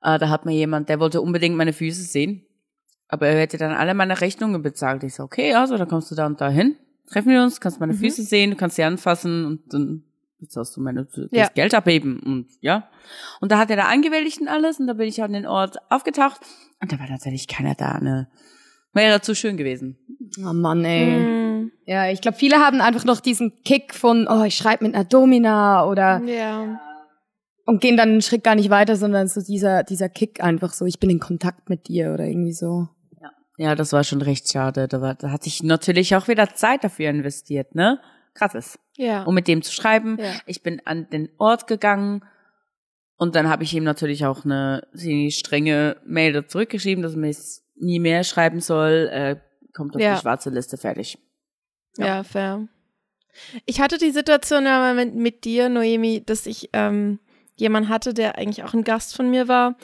[0.01, 2.43] Äh, da hat mir jemand, der wollte unbedingt meine Füße sehen,
[3.07, 5.03] aber er hätte dann alle meine Rechnungen bezahlt.
[5.03, 6.75] Ich so, okay, also dann kommst du da und dahin,
[7.09, 7.97] treffen wir uns, kannst meine Mhm.
[7.97, 10.03] Füße sehen, du kannst sie anfassen und dann
[10.39, 11.47] bezahlst du meine das Ja.
[11.53, 12.89] Geld abheben und ja.
[13.41, 15.77] Und da hat er da angewählt und alles und da bin ich an den Ort
[15.91, 16.41] aufgetaucht
[16.81, 18.27] und da war tatsächlich keiner da, ne.
[18.93, 19.97] Wäre zu schön gewesen.
[20.45, 21.05] Oh Mann, ey.
[21.05, 21.71] Mhm.
[21.85, 25.05] Ja, ich glaube, viele haben einfach noch diesen Kick von, oh, ich schreibe mit einer
[25.05, 26.81] Domina oder Ja.
[27.65, 30.85] und gehen dann einen Schritt gar nicht weiter, sondern so dieser, dieser Kick einfach so,
[30.85, 32.89] ich bin in Kontakt mit dir oder irgendwie so.
[33.61, 34.87] Ja, das war schon recht schade.
[34.87, 37.99] Da, war, da hatte ich natürlich auch wieder Zeit dafür investiert, ne?
[38.33, 38.79] Krasses.
[38.97, 39.21] Ja.
[39.23, 40.17] Um mit dem zu schreiben.
[40.19, 40.33] Ja.
[40.47, 42.23] Ich bin an den Ort gegangen
[43.17, 47.35] und dann habe ich ihm natürlich auch eine ziemlich strenge Mail zurückgeschrieben, dass er mir
[47.75, 49.09] nie mehr schreiben soll.
[49.11, 49.35] Äh,
[49.75, 50.15] kommt auf Ja.
[50.15, 51.19] die schwarze Liste fertig.
[51.97, 52.67] Ja, fair.
[53.67, 57.19] Ich hatte die Situation ja mal mit, mit dir, Noemi, dass ich ähm,
[57.57, 59.75] jemanden hatte, der eigentlich auch ein Gast von mir war,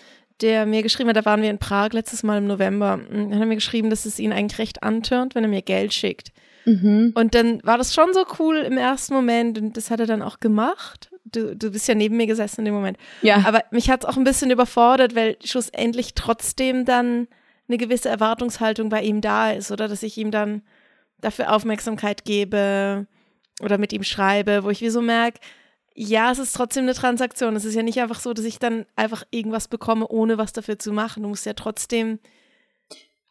[0.41, 3.33] der mir geschrieben hat, da waren wir in Prag letztes Mal im November, und dann
[3.33, 6.31] hat er mir geschrieben, dass es ihn eigentlich recht antörnt, wenn er mir Geld schickt.
[6.65, 7.13] Mhm.
[7.15, 10.21] Und dann war das schon so cool im ersten Moment und das hat er dann
[10.21, 11.09] auch gemacht.
[11.23, 12.97] Du, du bist ja neben mir gesessen in dem Moment.
[13.21, 13.43] Ja.
[13.45, 17.27] Aber mich hat es auch ein bisschen überfordert, weil schlussendlich trotzdem dann
[17.69, 20.61] eine gewisse Erwartungshaltung bei ihm da ist, oder dass ich ihm dann
[21.19, 23.07] dafür Aufmerksamkeit gebe
[23.61, 25.39] oder mit ihm schreibe, wo ich wie so merke,
[25.99, 27.55] ja, es ist trotzdem eine Transaktion.
[27.55, 30.77] Es ist ja nicht einfach so, dass ich dann einfach irgendwas bekomme, ohne was dafür
[30.77, 31.23] zu machen.
[31.23, 32.19] Du musst ja trotzdem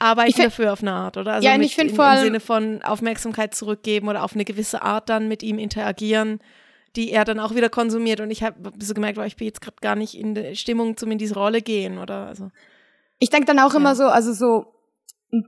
[0.00, 1.34] arbeiten find- dafür auf eine Art, oder?
[1.34, 4.34] Also Ja, und ich find im, vor im allem- Sinne von Aufmerksamkeit zurückgeben oder auf
[4.34, 6.40] eine gewisse Art dann mit ihm interagieren,
[6.96, 8.20] die er dann auch wieder konsumiert.
[8.20, 10.96] Und ich habe so gemerkt, oh, ich bin jetzt gerade gar nicht in der Stimmung,
[10.96, 12.26] zum in diese Rolle gehen, oder?
[12.26, 12.50] Also,
[13.18, 13.78] Ich denke dann auch Ja.
[13.78, 14.74] immer so, also so,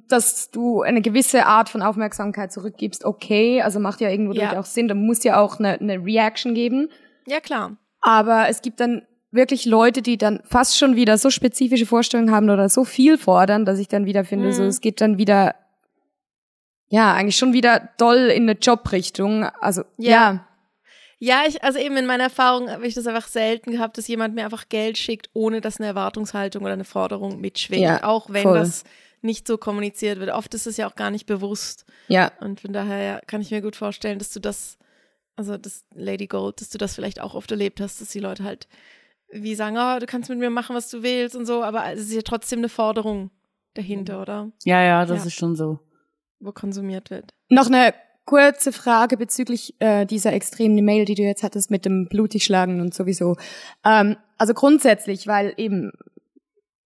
[0.08, 4.46] dass du eine gewisse Art von Aufmerksamkeit zurückgibst, okay, also macht ja irgendwo Ja.
[4.46, 6.88] durchaus Sinn, da muss ja auch eine, eine Reaction geben.
[7.28, 7.76] Ja, klar.
[8.00, 12.48] Aber es gibt dann wirklich Leute, die dann fast schon wieder so spezifische Vorstellungen haben
[12.48, 14.52] oder so viel fordern, dass ich dann wieder finde, Mhm.
[14.52, 15.54] so es geht dann wieder,
[16.88, 19.44] ja, eigentlich schon wieder doll in eine Jobrichtung.
[19.44, 20.10] Also Ja.
[20.10, 20.44] ja,
[21.20, 24.34] Ja, ich, also eben in meiner Erfahrung habe ich das einfach selten gehabt, dass jemand
[24.36, 27.82] mir einfach Geld schickt, ohne dass eine Erwartungshaltung oder eine Forderung mitschwingt.
[27.82, 28.58] Ja, auch wenn voll.
[28.58, 28.84] das
[29.20, 30.30] nicht so kommuniziert wird.
[30.30, 31.84] Oft ist es ja auch gar nicht bewusst.
[32.06, 34.78] ja, Und von daher ja, kann ich mir gut vorstellen, dass du das,
[35.38, 38.42] also das Lady Gold, dass du das vielleicht auch oft erlebt hast, dass die Leute
[38.44, 38.66] halt
[39.30, 42.00] wie sagen, oh, du kannst mit mir machen, was du willst und so, aber es
[42.00, 43.30] ist ja trotzdem eine Forderung
[43.74, 44.50] dahinter, oder?
[44.64, 45.26] Ja, ja, das Ja.
[45.26, 45.78] ist schon so.
[46.40, 47.34] Wo konsumiert wird.
[47.50, 47.92] Noch eine
[48.24, 52.94] kurze Frage bezüglich äh, dieser extremen Mail, die du jetzt hattest mit dem Blutigschlagen und
[52.94, 53.36] sowieso.
[53.84, 55.92] Ähm, also grundsätzlich, weil eben,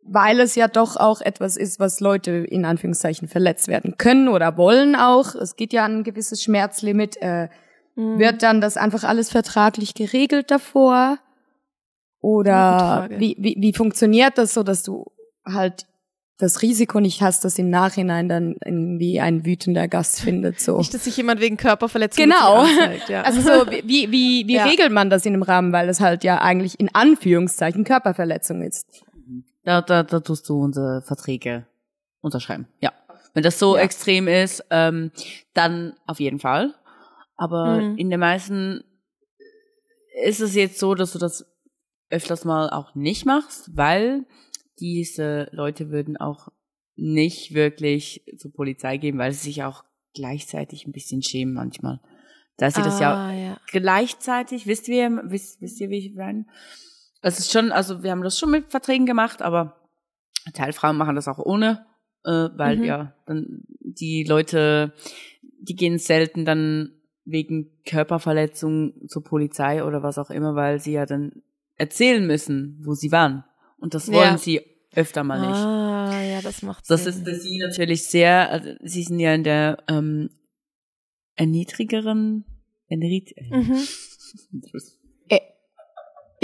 [0.02, 4.56] weil es ja doch auch etwas ist, was Leute in Anführungszeichen verletzt werden können oder
[4.56, 5.34] wollen auch.
[5.36, 7.16] Es geht ja an ein gewisses Schmerzlimit.
[7.22, 7.48] Äh,
[7.94, 8.18] Mhm.
[8.18, 11.18] Wird dann das einfach alles vertraglich geregelt davor?
[12.20, 15.06] Oder wie, wie, wie funktioniert das so, dass du
[15.44, 15.86] halt
[16.38, 20.60] das Risiko nicht hast, dass im Nachhinein dann irgendwie ein wütender Gast findet?
[20.60, 20.78] So.
[20.78, 22.60] Nicht, dass sich jemand wegen Körperverletzung Genau.
[22.62, 23.22] anzeigt, ja.
[23.22, 24.64] Also so, wie, wie, wie Ja.
[24.64, 28.86] regelt man das in dem Rahmen, weil es halt ja eigentlich in Anführungszeichen Körperverletzung ist.
[29.64, 31.66] Da, da, da tust du unsere Verträge
[32.20, 32.66] unterschreiben.
[32.80, 32.92] Ja.
[33.34, 33.82] Wenn das so Ja.
[33.82, 35.10] extrem ist, ähm,
[35.54, 36.74] dann auf jeden Fall.
[37.36, 37.98] Aber Mhm.
[37.98, 38.84] in den meisten
[40.24, 41.46] ist es jetzt so, dass du das
[42.10, 44.26] öfters mal auch nicht machst, weil
[44.78, 46.48] diese Leute würden auch
[46.94, 52.00] nicht wirklich zur Polizei gehen, weil sie sich auch gleichzeitig ein bisschen schämen manchmal.
[52.58, 53.60] Da sie das ja Ah, ja.
[53.68, 56.44] gleichzeitig, wisst ihr, wisst, wisst ihr, wie ich meine?
[57.22, 59.80] Es ist schon, also wir haben das schon mit Verträgen gemacht, aber
[60.52, 61.86] Teilfrauen machen das auch ohne,
[62.24, 62.84] äh, weil Mhm.
[62.84, 64.92] ja, dann die Leute,
[65.40, 71.06] die gehen selten dann wegen Körperverletzung zur Polizei oder was auch immer, weil sie ja
[71.06, 71.42] dann
[71.76, 73.44] erzählen müssen, wo sie waren.
[73.78, 74.38] Und das wollen Ja.
[74.38, 74.60] sie
[74.94, 75.56] öfter mal nicht.
[75.58, 77.12] Ah, ja, das macht Das Sinn.
[77.14, 80.30] ist für sie natürlich sehr, also sie sind ja in der ähm,
[81.36, 82.44] erniedrigeren,
[82.88, 83.76] erniedrig, Mhm.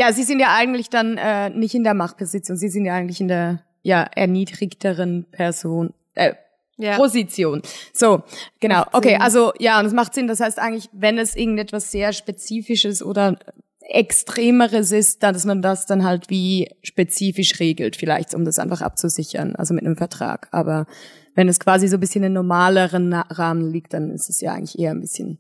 [0.00, 3.20] Ja, sie sind ja eigentlich dann äh, nicht in der Machtposition, sie sind ja eigentlich
[3.20, 5.92] in der ja erniedrigteren Person.
[6.14, 6.34] Äh,
[6.78, 6.96] Ja.
[6.96, 7.60] Position.
[7.92, 8.22] So,
[8.60, 8.84] genau.
[8.92, 10.28] Okay, also ja, und es macht Sinn.
[10.28, 13.36] Das heißt eigentlich, wenn es irgendetwas sehr Spezifisches oder
[13.80, 18.82] Extremeres ist, dann, dass man das dann halt wie spezifisch regelt, vielleicht, um das einfach
[18.82, 20.48] abzusichern, also mit einem Vertrag.
[20.52, 20.86] Aber
[21.34, 24.78] wenn es quasi so ein bisschen in normaleren Rahmen liegt, dann ist es ja eigentlich
[24.78, 25.38] eher ein bisschen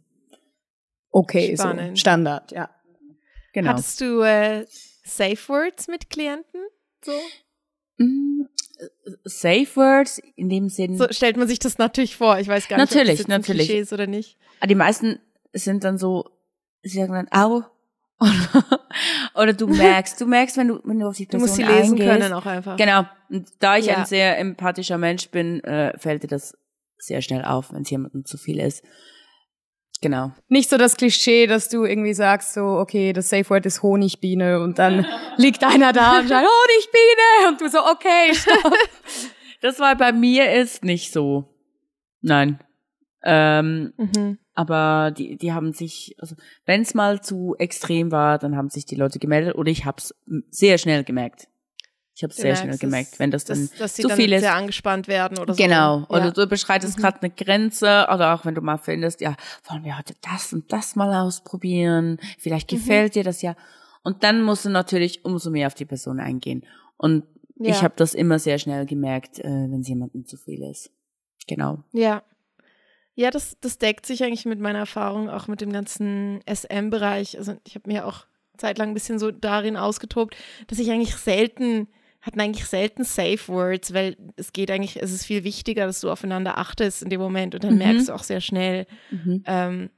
[1.10, 1.98] okay, so Spannend.
[1.98, 2.70] Standard, ja.
[3.52, 3.70] genau.
[3.70, 4.64] Hattest du äh,
[5.04, 6.60] Safe Words mit Klienten?
[7.04, 7.12] So?
[9.24, 10.96] Safe Words in dem Sinn.
[10.96, 12.38] so stellt man sich das natürlich vor.
[12.38, 13.66] Ich weiß gar nicht, ob das natürlich.
[13.66, 14.36] Klischee ist oder nicht.
[14.60, 15.18] Ah, die meisten
[15.52, 16.28] sind dann so,
[16.82, 17.62] sie sagen dann, au.
[19.34, 21.62] Oder du merkst, du merkst, wenn du, wenn du auf die Du Person musst sie
[21.62, 22.08] lesen eingehst.
[22.20, 22.76] können auch einfach.
[22.76, 23.04] Genau.
[23.30, 23.98] Und da ich Ja.
[23.98, 26.56] ein sehr empathischer Mensch bin, äh, fällt dir das
[26.98, 28.82] sehr schnell auf, wenn es jemandem zu viel ist.
[30.00, 30.30] Genau.
[30.48, 34.60] Nicht so das Klischee, dass du irgendwie sagst, so, okay, das Safe Word ist Honigbiene
[34.60, 35.04] und dann
[35.36, 38.72] liegt einer da und sagt, Honigbiene und du so, okay, stopp.
[39.60, 41.52] Das war bei mir ist nicht so.
[42.20, 42.60] Nein.
[43.24, 44.38] Ähm, Mhm.
[44.54, 48.86] aber die, die haben sich, also wenn es mal zu extrem war, dann haben sich
[48.86, 50.14] die Leute gemeldet oder ich habe es
[50.50, 51.48] sehr schnell gemerkt.
[52.18, 54.40] Ich habe sehr schnell gemerkt, wenn das dann dass, dass sie zu dann viel ist.
[54.40, 55.62] sehr angespannt werden oder so.
[55.62, 56.04] Genau.
[56.08, 56.30] Oder Ja.
[56.32, 59.36] du überschreitest gerade eine Grenze oder auch wenn du mal findest, ja,
[59.68, 62.18] wollen wir heute das und das mal ausprobieren?
[62.38, 62.76] Vielleicht Mhm.
[62.76, 63.54] gefällt dir das ja.
[64.02, 66.66] Und dann musst du natürlich umso mehr auf die Person eingehen.
[66.96, 67.22] Und
[67.56, 67.70] Ja.
[67.70, 70.90] ich habe das immer sehr schnell gemerkt, äh, wenn es jemandem zu viel ist.
[71.46, 71.84] Genau.
[71.92, 72.24] Ja.
[73.14, 77.38] Ja, das, das deckt sich eigentlich mit meiner Erfahrung auch mit dem ganzen SM-Bereich.
[77.38, 81.86] Also ich habe mir auch zeitlang ein bisschen so darin ausgetobt, dass ich eigentlich selten,
[82.28, 86.10] hatten eigentlich selten Safe Words, weil es geht eigentlich, es ist viel wichtiger, dass du
[86.10, 87.78] aufeinander achtest in dem Moment und dann Mhm.
[87.78, 88.86] merkst du auch sehr schnell,
[89.46, 89.90] ähm,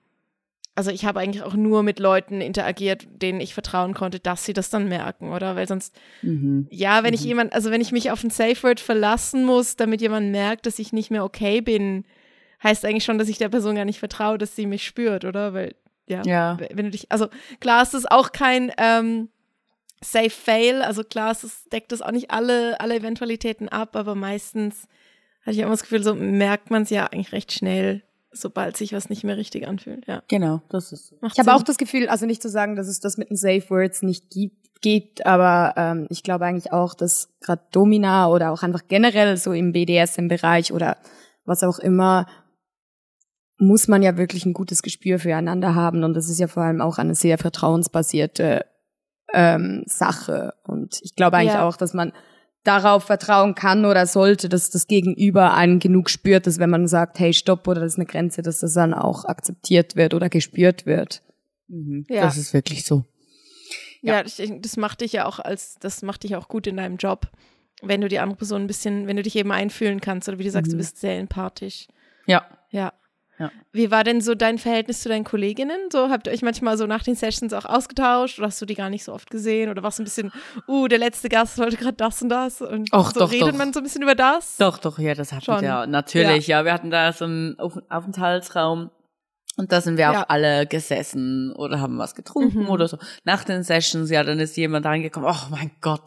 [0.76, 4.54] also ich habe eigentlich auch nur mit Leuten interagiert, denen ich vertrauen konnte, dass sie
[4.54, 5.54] das dann merken, oder?
[5.56, 6.68] Weil sonst Mhm.
[6.70, 10.00] ja, wenn ich jemand, also wenn ich mich auf ein Safe Word verlassen muss, damit
[10.00, 12.04] jemand merkt, dass ich nicht mehr okay bin,
[12.62, 15.52] heißt eigentlich schon, dass ich der Person gar nicht vertraue, dass sie mich spürt, oder?
[15.52, 15.74] Weil,
[16.06, 16.56] ja, Ja.
[16.72, 17.28] wenn du dich, also
[17.58, 19.28] klar ist es auch kein ähm,
[20.02, 24.88] Safe Fail, also klar es, deckt das auch nicht alle, alle Eventualitäten ab, aber meistens
[25.42, 28.92] hatte ich immer das Gefühl, so merkt man es ja eigentlich recht schnell, sobald sich
[28.92, 30.22] was nicht mehr richtig anfühlt, ja.
[30.28, 31.16] Genau, das ist so.
[31.20, 33.36] Macht Ich habe auch das Gefühl, also nicht zu sagen, dass es das mit den
[33.36, 38.50] Safe Words nicht gibt, gibt aber ähm, ich glaube eigentlich auch, dass gerade Domina oder
[38.50, 40.96] auch einfach generell so im BDSM-Bereich oder
[41.44, 42.26] was auch immer,
[43.58, 46.02] muss man ja wirklich ein gutes Gespür füreinander haben.
[46.02, 48.64] Und das ist ja vor allem auch eine sehr vertrauensbasierte
[49.34, 50.54] ähm, Sache.
[50.64, 51.66] Und ich glaube eigentlich Ja.
[51.68, 52.12] auch, dass man
[52.64, 57.18] darauf vertrauen kann oder sollte, dass das Gegenüber einen genug spürt, dass wenn man sagt,
[57.18, 60.84] hey, stopp oder das ist eine Grenze, dass das dann auch akzeptiert wird oder gespürt
[60.84, 61.22] wird.
[61.68, 62.04] Mhm.
[62.08, 62.22] Ja.
[62.22, 63.04] Das ist wirklich so.
[64.02, 66.96] Ja, ich, das macht dich ja auch als, das macht dich auch gut in deinem
[66.96, 67.28] Job,
[67.82, 70.44] wenn du die andere Person ein bisschen, wenn du dich eben einfühlen kannst oder wie
[70.44, 70.80] du sagst, du Mhm.
[70.80, 71.86] bist sehr empathisch.
[72.26, 72.44] Ja.
[72.70, 72.92] Ja.
[73.40, 73.50] Ja.
[73.72, 75.78] Wie war denn so dein Verhältnis zu deinen Kolleginnen?
[75.90, 78.74] So habt ihr euch manchmal so nach den Sessions auch ausgetauscht oder hast du die
[78.74, 80.30] gar nicht so oft gesehen oder warst du ein bisschen,
[80.68, 83.56] uh, der letzte Gast wollte gerade das und das und Och, so doch, redet doch.
[83.56, 84.58] man so ein bisschen über das?
[84.58, 85.62] Doch, doch, ja, das hatten Schon.
[85.62, 85.86] wir ja.
[85.86, 86.64] Natürlich, ja.
[86.66, 88.90] Wir hatten da so einen Auf Aufenthaltsraum
[89.60, 90.22] und da sind wir Ja.
[90.22, 92.68] auch alle gesessen oder haben was getrunken Mhm.
[92.70, 92.98] oder so.
[93.24, 96.02] Nach den Sessions, ja, dann ist jemand reingekommen, oh mein Gott.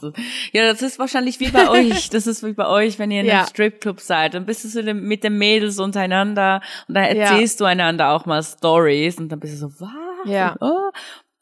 [0.52, 2.10] Ja, das ist wahrscheinlich wie bei euch.
[2.10, 3.38] Das ist wie bei euch, wenn ihr in Ja.
[3.40, 4.34] einem Stripclub seid.
[4.34, 7.12] Dann bist du so mit den Mädels untereinander und dann Ja.
[7.24, 9.90] erzählst du einander auch mal Stories und dann bist du so, was?
[10.26, 10.56] Ja.
[10.60, 10.90] Oh.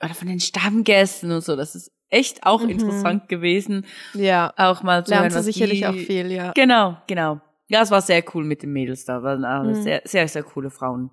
[0.03, 1.55] Oder von den Stammgästen und so.
[1.55, 2.69] Das ist echt auch Mhm.
[2.71, 4.51] interessant gewesen, Ja.
[4.57, 6.51] auch mal zu hören, Lernst du was sicherlich die, auch viel, ja.
[6.53, 7.39] Genau, genau.
[7.69, 9.23] Ja, es war sehr cool mit den Mädels da.
[9.23, 9.81] Waren Mhm.
[9.81, 11.09] sehr, sehr, sehr coole Frauen.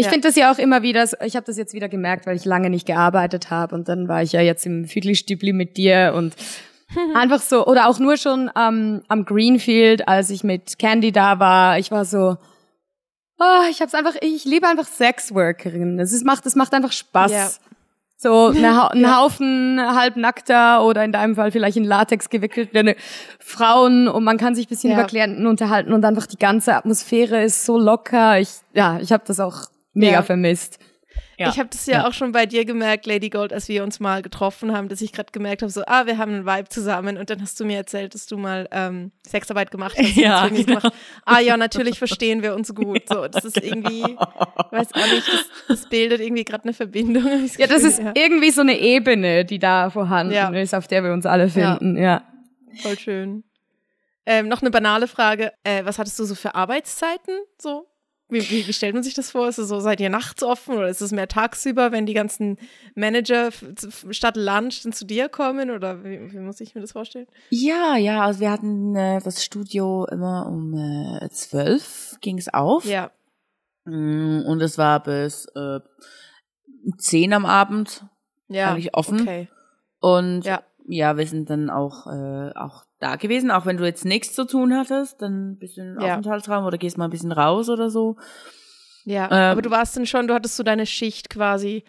[0.00, 0.12] Ich Ja.
[0.12, 2.70] finde das ja auch immer wieder, ich habe das jetzt wieder gemerkt, weil ich lange
[2.70, 6.34] nicht gearbeitet habe und dann war ich ja jetzt im Füdli-Stübli mit dir und
[7.14, 11.78] einfach so, oder auch nur schon am am Greenfield, als ich mit Candy da war,
[11.80, 12.36] ich war so,
[13.40, 15.98] oh, ich hab's einfach, ich liebe einfach Sexworkerinnen.
[15.98, 17.32] Es ist, macht, es macht einfach Spaß.
[17.32, 17.48] Ja.
[18.16, 22.94] So eine, ein Haufen halbnackter oder in deinem Fall vielleicht in Latex gewickelte
[23.40, 24.98] Frauen und man kann sich ein bisschen Ja.
[24.98, 28.38] über Klienten unterhalten und einfach die ganze Atmosphäre ist so locker.
[28.40, 29.66] Ich, ja, ich habe das auch
[29.98, 30.22] mega Ja.
[30.22, 30.78] vermisst.
[31.36, 31.50] Ja.
[31.50, 34.22] Ich habe das ja, auch schon bei dir gemerkt, Lady Gold, als wir uns mal
[34.22, 37.16] getroffen haben, dass ich gerade gemerkt habe, so, ah, wir haben einen Vibe zusammen.
[37.16, 40.16] Und dann hast du mir erzählt, dass du mal ähm, Sexarbeit gemacht hast.
[40.16, 40.64] Ja, genau.
[40.64, 40.92] gemacht.
[41.24, 43.02] Ah ja, natürlich verstehen wir uns gut.
[43.08, 47.44] So, das ist irgendwie, weiß auch nicht, das, das bildet irgendwie gerade eine Verbindung.
[47.44, 50.48] ich Ja, das ist irgendwie so eine Ebene, die da vorhanden Ja.
[50.50, 51.96] ist, auf der wir uns alle finden.
[51.96, 52.24] Ja.
[52.82, 53.44] Voll schön.
[54.26, 55.52] Ähm, noch eine banale Frage.
[55.62, 57.38] Äh, was hattest du so für Arbeitszeiten?
[57.62, 57.86] So?
[58.30, 59.48] Wie, wie, wie stellt man sich das vor?
[59.48, 62.58] Ist es so, seid ihr nachts offen oder ist es mehr tagsüber, wenn die ganzen
[62.94, 63.50] Manager
[64.10, 65.70] statt Lunch dann zu dir kommen?
[65.70, 67.26] Oder wie, wie muss ich mir das vorstellen?
[67.48, 72.84] Ja, ja, also wir hatten äh, das Studio immer um äh, zwölf ging es auf.
[72.84, 73.10] Ja.
[73.86, 75.80] Mm, Und es war bis äh,
[76.98, 78.04] zehn am Abend
[78.48, 78.72] Ja.
[78.72, 79.22] eigentlich offen.
[79.22, 79.48] Okay.
[80.00, 80.62] Und Ja.
[80.86, 84.44] ja, wir sind dann auch, äh, auch da gewesen, auch wenn du jetzt nichts zu
[84.44, 86.12] tun hattest, dann ein bisschen Ja.
[86.14, 88.16] Aufenthaltsraum oder gehst mal ein bisschen raus oder so.
[89.04, 89.26] Ja.
[89.26, 91.84] Ähm, Aber du warst dann schon, du hattest so deine Schicht quasi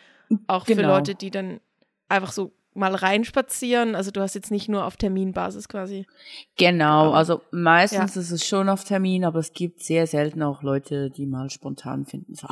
[0.48, 0.90] auch für Genau.
[0.96, 1.60] Leute, die dann
[2.08, 3.96] einfach so mal reinspazieren.
[3.96, 6.06] Also du hast jetzt nicht nur auf Terminbasis quasi.
[6.58, 11.10] Genau, also meistens ist es schon auf Termin, aber es gibt sehr selten auch Leute,
[11.10, 12.48] die mal spontan finden, so,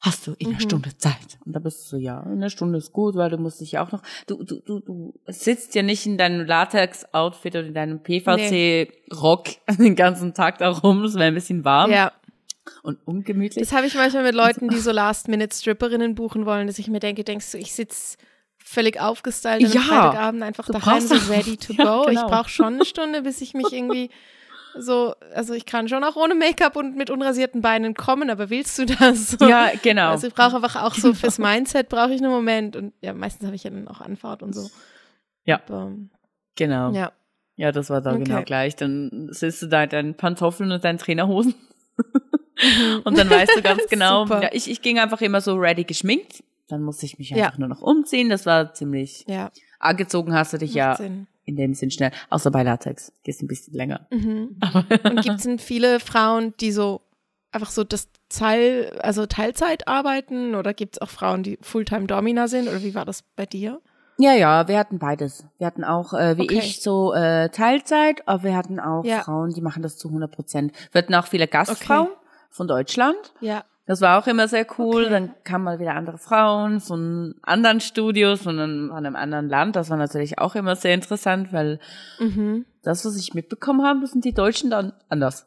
[0.00, 0.60] hast du in einer Mhm.
[0.60, 1.38] Stunde Zeit?
[1.44, 3.72] Und da bist du so, ja, in einer Stunde ist gut, weil du musst dich
[3.72, 7.74] ja auch noch, du, du, du, du sitzt ja nicht in deinem Latex-Outfit oder in
[7.74, 12.12] deinem PVC-Rock den ganzen Tag da rum, es wäre ein bisschen warm Ja.
[12.82, 13.66] und ungemütlich.
[13.66, 17.24] Das habe ich manchmal mit Leuten, die so Last-Minute-Stripperinnen buchen wollen, dass ich mir denke,
[17.24, 18.18] denkst du, ich sitze
[18.58, 19.80] völlig aufgestylt an Ja.
[19.80, 22.02] einem Freitagabend einfach daheim, so ready to Ja, go.
[22.08, 22.28] Ich genau.
[22.28, 24.10] brauche schon eine Stunde, bis ich mich irgendwie
[24.78, 28.78] so, also ich kann schon auch ohne Make-up und mit unrasierten Beinen kommen, aber willst
[28.78, 29.30] du das?
[29.32, 29.36] So.
[29.48, 30.10] Ja, genau.
[30.10, 33.46] Also ich brauche einfach auch so fürs Mindset brauche ich einen Moment und ja, meistens
[33.46, 34.68] habe ich ja dann auch Anfahrt und so.
[35.44, 35.60] Ja.
[35.68, 35.92] Aber,
[36.56, 36.92] genau.
[36.92, 37.12] Ja.
[37.56, 37.72] ja.
[37.72, 38.24] das war da Okay.
[38.24, 38.76] genau gleich.
[38.76, 41.54] Dann sitzt du da in deinen Pantoffeln und deinen Trainerhosen.
[43.04, 46.42] und dann weißt du ganz genau, ja, ich, ich ging einfach immer so ready geschminkt.
[46.68, 47.46] Dann musste ich mich Ja.
[47.46, 48.28] einfach nur noch umziehen.
[48.28, 51.26] Das war ziemlich Ja, angezogen hast du dich macht ja Sinn.
[51.48, 52.12] In dem Sinn schnell.
[52.30, 53.12] Außer bei Latex.
[53.24, 54.06] Gehst ein bisschen länger.
[54.10, 54.56] Mhm.
[55.04, 57.00] Und gibt es denn viele Frauen, die so
[57.50, 62.46] einfach so das Teil, also Teilzeit arbeiten oder gibt es auch Frauen, die Fulltime Domina
[62.46, 63.80] sind oder wie war das bei dir?
[64.20, 65.46] Ja, ja, wir hatten beides.
[65.58, 66.58] Wir hatten auch, äh, wie Okay.
[66.58, 69.20] ich, so äh, Teilzeit, aber wir hatten auch Ja.
[69.22, 70.72] Frauen, die machen das zu 100 Prozent.
[70.92, 72.08] Wir hatten auch viele Gastfrauen
[72.50, 73.16] von Deutschland.
[73.40, 73.64] Ja.
[73.88, 75.02] Das war auch immer sehr cool.
[75.04, 75.10] Okay.
[75.10, 79.76] Dann kamen mal wieder andere Frauen von anderen Studios, von einem, von einem anderen Land.
[79.76, 81.80] Das war natürlich auch immer sehr interessant, weil
[82.20, 82.66] Mhm.
[82.82, 85.46] das, was ich mitbekommen habe, sind die Deutschen dann anders.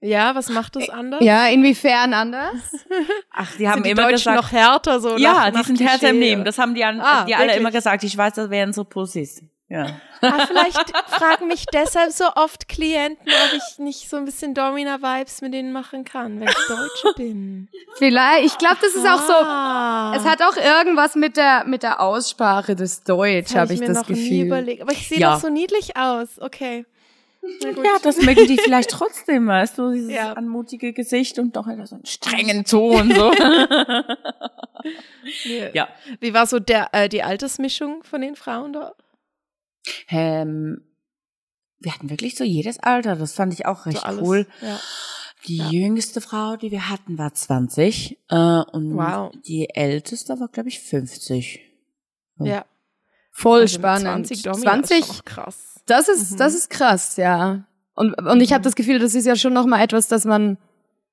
[0.00, 1.22] Ja, was macht das anders?
[1.22, 2.54] Ja, inwiefern anders?
[3.30, 5.64] Ach, die haben sind die immer Deutschen gesagt, noch härter so ja, nach, die nach
[5.64, 6.18] sind härter im?
[6.18, 6.44] Nehmen.
[6.44, 7.60] Das haben die, an, Ah, die alle wirklich?
[7.60, 8.02] immer gesagt.
[8.02, 9.44] Ich weiß, das wären so Pussys.
[9.72, 9.86] Ja.
[10.20, 15.40] Ah, vielleicht fragen mich deshalb so oft Klienten, ob ich nicht so ein bisschen Domina-Vibes
[15.40, 17.68] mit denen machen kann, wenn ich Deutsche bin.
[17.96, 19.32] Vielleicht, ich glaube, das ist auch so.
[19.32, 20.12] Ah.
[20.14, 23.96] Es hat auch irgendwas mit der mit der Aussprache des Deutsch, habe ich mir das
[24.02, 24.46] noch nie Gefühl.
[24.46, 24.82] überlegt.
[24.82, 25.34] Aber ich sehe Ja.
[25.34, 26.28] doch so niedlich aus.
[26.38, 26.84] Okay.
[27.62, 30.34] Ja, das mögen die vielleicht trotzdem, weißt du, dieses Ja.
[30.34, 33.12] anmutige Gesicht und doch so einen strengen Ton.
[33.12, 33.32] so.
[35.44, 35.70] Nee.
[35.72, 35.88] ja.
[36.20, 38.92] Wie war so der, äh, die Altersmischung von den Frauen da?
[40.08, 40.82] Ähm,
[41.80, 43.16] wir hatten wirklich so jedes Alter.
[43.16, 44.22] Das fand ich auch recht so alles.
[44.22, 44.46] cool.
[44.60, 44.78] Ja.
[45.46, 45.70] Die Ja.
[45.70, 49.32] jüngste Frau, die wir hatten, war 20 äh, und Wow.
[49.44, 51.60] die älteste war, glaube ich, 50.
[52.38, 52.46] Ja.
[52.46, 52.64] ja.
[53.32, 54.26] Voll Also spannend.
[54.28, 55.80] 20 Domina 20 ist krass.
[55.86, 56.36] Das ist, Mhm.
[56.36, 57.64] das ist krass, ja.
[57.94, 60.58] Und, und ich habe das Gefühl, das ist ja schon noch mal etwas, dass man,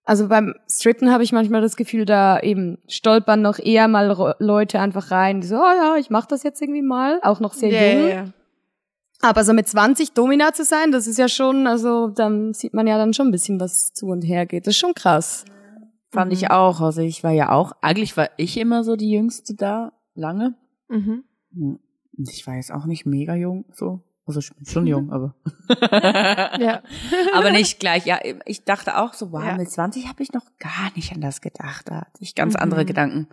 [0.03, 4.79] also beim Strippen habe ich manchmal das Gefühl, da eben stolpern noch eher mal Leute
[4.79, 7.71] einfach rein, die so, oh ja, ich mache das jetzt irgendwie mal, auch noch sehr
[7.71, 8.09] Ja, jung.
[8.09, 8.25] ja, ja.
[9.21, 12.87] Aber so mit 20 Domina zu sein, das ist ja schon, also dann sieht man
[12.87, 14.65] ja dann schon ein bisschen, was zu und her geht.
[14.65, 15.43] Das ist schon krass.
[16.11, 16.79] Fand ich auch.
[16.81, 20.55] Also ich war ja auch, eigentlich war ich immer so die Jüngste da, lange.
[20.87, 21.23] Mhm.
[21.53, 21.79] Hm.
[22.17, 24.01] Und Ich war jetzt auch nicht mega jung, so.
[24.25, 25.35] Also ich bin schon jung, aber.
[26.59, 26.81] Ja.
[27.33, 28.05] aber nicht gleich.
[28.05, 29.57] Ja, ich dachte auch so, wow, Ja.
[29.57, 31.89] mit 20 habe ich noch gar nicht an das gedacht.
[31.89, 32.59] Da hatte ich ganz Mhm.
[32.61, 33.27] andere Gedanken.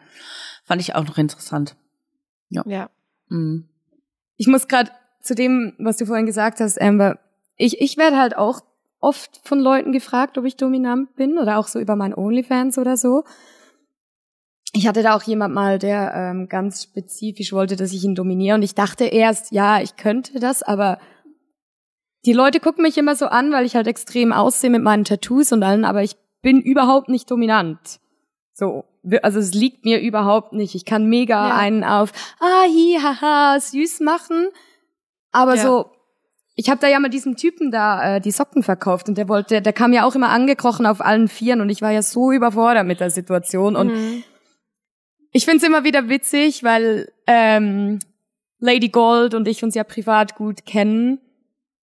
[0.64, 1.76] Fand ich auch noch interessant.
[2.48, 2.90] ja.
[3.28, 3.68] Mhm.
[4.36, 4.90] Ich muss gerade
[5.26, 7.18] zu dem, was du vorhin gesagt hast, Amber,
[7.56, 8.60] ich, ich werde halt auch
[9.00, 12.96] oft von Leuten gefragt, ob ich dominant bin oder auch so über mein OnlyFans oder
[12.96, 13.24] so.
[14.72, 18.56] Ich hatte da auch jemand mal, der ähm, ganz spezifisch wollte, dass ich ihn dominiere
[18.56, 20.98] und ich dachte erst, ja, ich könnte das, aber
[22.26, 25.52] die Leute gucken mich immer so an, weil ich halt extrem aussehe mit meinen Tattoos
[25.52, 28.00] und allen, aber ich bin überhaupt nicht dominant.
[28.52, 28.84] So,
[29.22, 30.74] also es liegt mir überhaupt nicht.
[30.74, 31.54] Ich kann mega Ja.
[31.56, 34.48] einen auf, ah, hi, haha, süß machen.
[35.36, 35.62] Aber Ja.
[35.62, 35.90] so,
[36.54, 39.60] ich habe da ja mal diesem Typen da äh, die Socken verkauft und der wollte,
[39.60, 42.86] der kam ja auch immer angekrochen auf allen Vieren und ich war ja so überfordert
[42.86, 44.22] mit der Situation und Mhm.
[45.32, 47.98] ich find's immer wieder witzig, weil ähm,
[48.58, 51.18] Lady Gold und ich uns ja privat gut kennen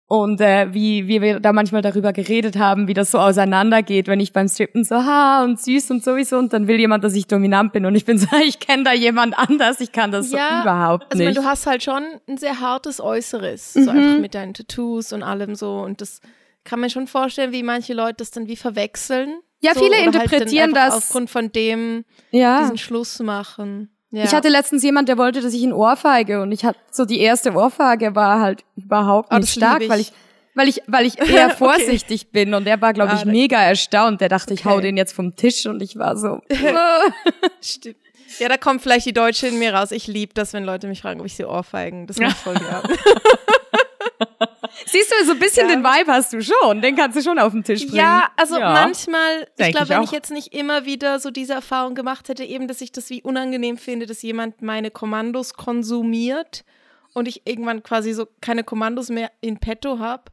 [0.07, 4.19] und äh, wie, wie wir da manchmal darüber geredet haben, wie das so auseinandergeht, wenn
[4.19, 7.25] ich beim Strippen so ha und süß und sowieso und dann will jemand, dass ich
[7.27, 10.57] dominant bin und ich bin so, ich kenne da jemand anders, ich kann das Ja,
[10.57, 11.37] so überhaupt Also nicht.
[11.37, 13.83] du hast halt schon ein sehr hartes Äußeres, Mhm.
[13.83, 15.77] so einfach mit deinen Tattoos und allem so.
[15.79, 16.19] Und das
[16.63, 19.39] kann man schon vorstellen, wie manche Leute das dann wie verwechseln.
[19.61, 22.61] Ja, so, viele halt interpretieren einfach das- Aufgrund von dem ja.
[22.61, 23.89] diesen Schluss machen.
[24.15, 24.23] Ja.
[24.23, 27.19] Ich hatte letztens jemand, der wollte, dass ich ihn ohrfeige und ich hatte so die
[27.19, 30.07] erste Ohrfeige war halt überhaupt Ah, nicht das stark, lieb weil ich.
[30.09, 30.13] ich
[30.55, 31.55] weil ich weil ich eher Okay.
[31.57, 34.21] vorsichtig bin und er war glaube Ah, ich mega erstaunt.
[34.21, 34.83] Der dachte, ich hau Okay.
[34.83, 36.39] den jetzt vom Tisch und ich war so
[37.61, 37.97] Stimmt.
[38.39, 39.91] Ja, da kommt vielleicht die Deutsche in mir raus.
[39.91, 42.07] Ich liebe das, wenn Leute mich fragen, ob ich sie ohrfeigen.
[42.07, 42.83] Das mache ich voll gerne.
[44.85, 45.75] Siehst du, so ein bisschen Ja.
[45.75, 47.97] den Vibe hast du schon, den kannst du schon auf den Tisch bringen.
[47.97, 48.71] Ja, also Ja.
[48.73, 52.67] manchmal, ich glaube, wenn ich jetzt nicht immer wieder so diese Erfahrung gemacht hätte, eben,
[52.67, 56.65] dass ich das wie unangenehm finde, dass jemand meine Kommandos konsumiert
[57.13, 60.23] und ich irgendwann quasi so keine Kommandos mehr in petto habe,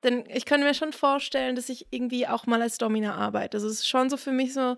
[0.00, 3.56] dann ich kann mir schon vorstellen, dass ich irgendwie auch mal als Domina arbeite.
[3.56, 4.76] Also es ist schon so für mich so,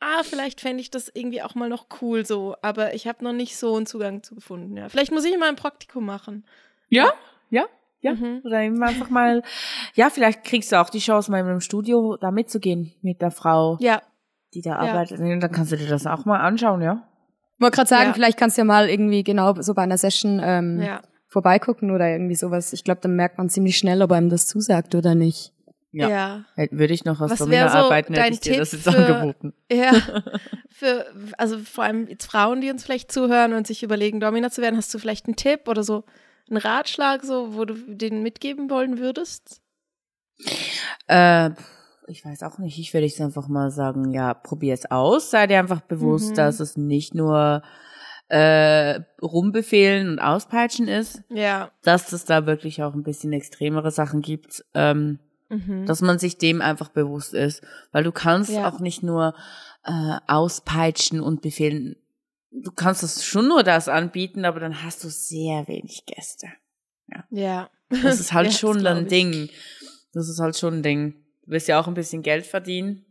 [0.00, 3.32] ah, vielleicht fände ich das irgendwie auch mal noch cool so, aber ich habe noch
[3.32, 4.76] nicht so einen Zugang zu gefunden.
[4.76, 4.88] Ja.
[4.88, 6.44] Vielleicht muss ich mal ein Praktikum machen.
[6.90, 7.12] Ja,
[7.50, 7.64] ja,
[8.00, 8.14] ja.
[8.14, 8.42] Mhm.
[8.44, 9.42] Oder eben einfach mal,
[9.94, 13.76] ja, vielleicht kriegst du auch die Chance, mal im Studio da mitzugehen mit der Frau,
[13.80, 14.02] Ja,
[14.54, 15.18] die da arbeitet.
[15.20, 17.02] Und dann kannst du dir das auch mal anschauen, ja.
[17.56, 18.12] Ich wollte gerade sagen, Ja.
[18.14, 21.00] vielleicht kannst du ja mal irgendwie genau so bei einer Session ähm, ja.
[21.26, 22.72] vorbeigucken oder irgendwie sowas.
[22.72, 25.52] Ich glaube, dann merkt man ziemlich schnell, ob einem das zusagt oder nicht.
[25.90, 26.08] Ja.
[26.08, 26.44] ja.
[26.54, 28.72] Hätte- Würde ich noch als Was Domina so arbeiten, hätte dein ich dir Tipp das
[28.72, 29.54] jetzt für- angeboten.
[29.72, 29.92] Ja,
[30.70, 34.62] für, also vor allem jetzt Frauen, die uns vielleicht zuhören und sich überlegen, Domina zu
[34.62, 36.04] werden, hast du vielleicht einen Tipp oder so
[36.50, 39.60] einen Ratschlag, so, wo du denen mitgeben wollen würdest?
[41.06, 41.50] Äh,
[42.06, 42.78] ich weiß auch nicht.
[42.78, 45.30] Ich würde jetzt einfach mal sagen, ja, probier es aus.
[45.30, 46.34] Sei dir einfach bewusst, Mhm.
[46.36, 47.62] dass es nicht nur
[48.30, 51.70] äh, rumbefehlen und auspeitschen ist, Ja.
[51.82, 55.18] dass es da wirklich auch ein bisschen extremere Sachen gibt, ähm,
[55.48, 55.86] Mhm.
[55.86, 57.62] dass man sich dem einfach bewusst ist.
[57.90, 58.68] Weil du kannst Ja.
[58.68, 59.34] auch nicht nur
[59.84, 61.96] äh, auspeitschen und befehlen.
[62.50, 66.48] Du kannst das schon nur das anbieten, aber dann hast du sehr wenig Gäste.
[67.30, 67.70] Ja.
[67.90, 69.06] Das ist halt Ja, schon ein.
[69.08, 69.50] Ding.
[70.12, 71.12] Das ist halt schon ein Ding.
[71.44, 73.04] Du willst ja auch ein bisschen Geld verdienen.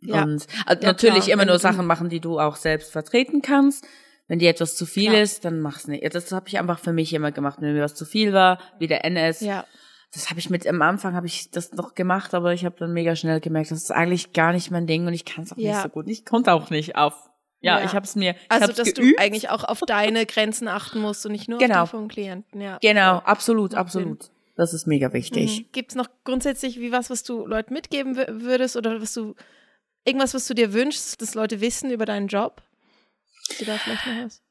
[0.00, 0.22] Ja.
[0.22, 1.32] Und also Ja, natürlich klar.
[1.34, 3.86] immer Wenn nur Sachen machen, die du auch selbst vertreten kannst.
[4.26, 5.22] Wenn dir etwas zu viel Klar.
[5.22, 6.02] ist, dann mach's nicht.
[6.02, 7.58] Ja, Das habe ich einfach für mich immer gemacht.
[7.60, 9.66] Wenn mir was zu viel war, wie der NS, Ja.
[10.14, 12.92] das habe ich mit am Anfang habe ich das noch gemacht, aber ich habe dann
[12.94, 15.58] mega schnell gemerkt, das ist eigentlich gar nicht mein Ding und ich kann es auch
[15.58, 15.72] Ja.
[15.74, 16.08] nicht so gut.
[16.08, 17.14] Ich konnte auch nicht auf.
[17.64, 17.84] Ja, Ja.
[17.86, 18.32] ich habe es mir.
[18.32, 19.18] Ich Also, dass geübt.
[19.18, 21.82] du eigentlich auch auf deine Grenzen achten musst und nicht nur Genau.
[21.82, 22.60] auf die vom Klienten.
[22.60, 22.78] Ja.
[22.80, 24.30] Genau, absolut, absolut.
[24.56, 25.60] Das ist mega wichtig.
[25.60, 25.72] Mhm.
[25.72, 29.34] Gibt es noch grundsätzlich wie was, was du Leuten mitgeben wür- würdest oder was du
[30.04, 32.62] irgendwas, was du dir wünschst, dass Leute wissen über deinen Job?
[33.48, 34.42] Hast du da vielleicht noch was?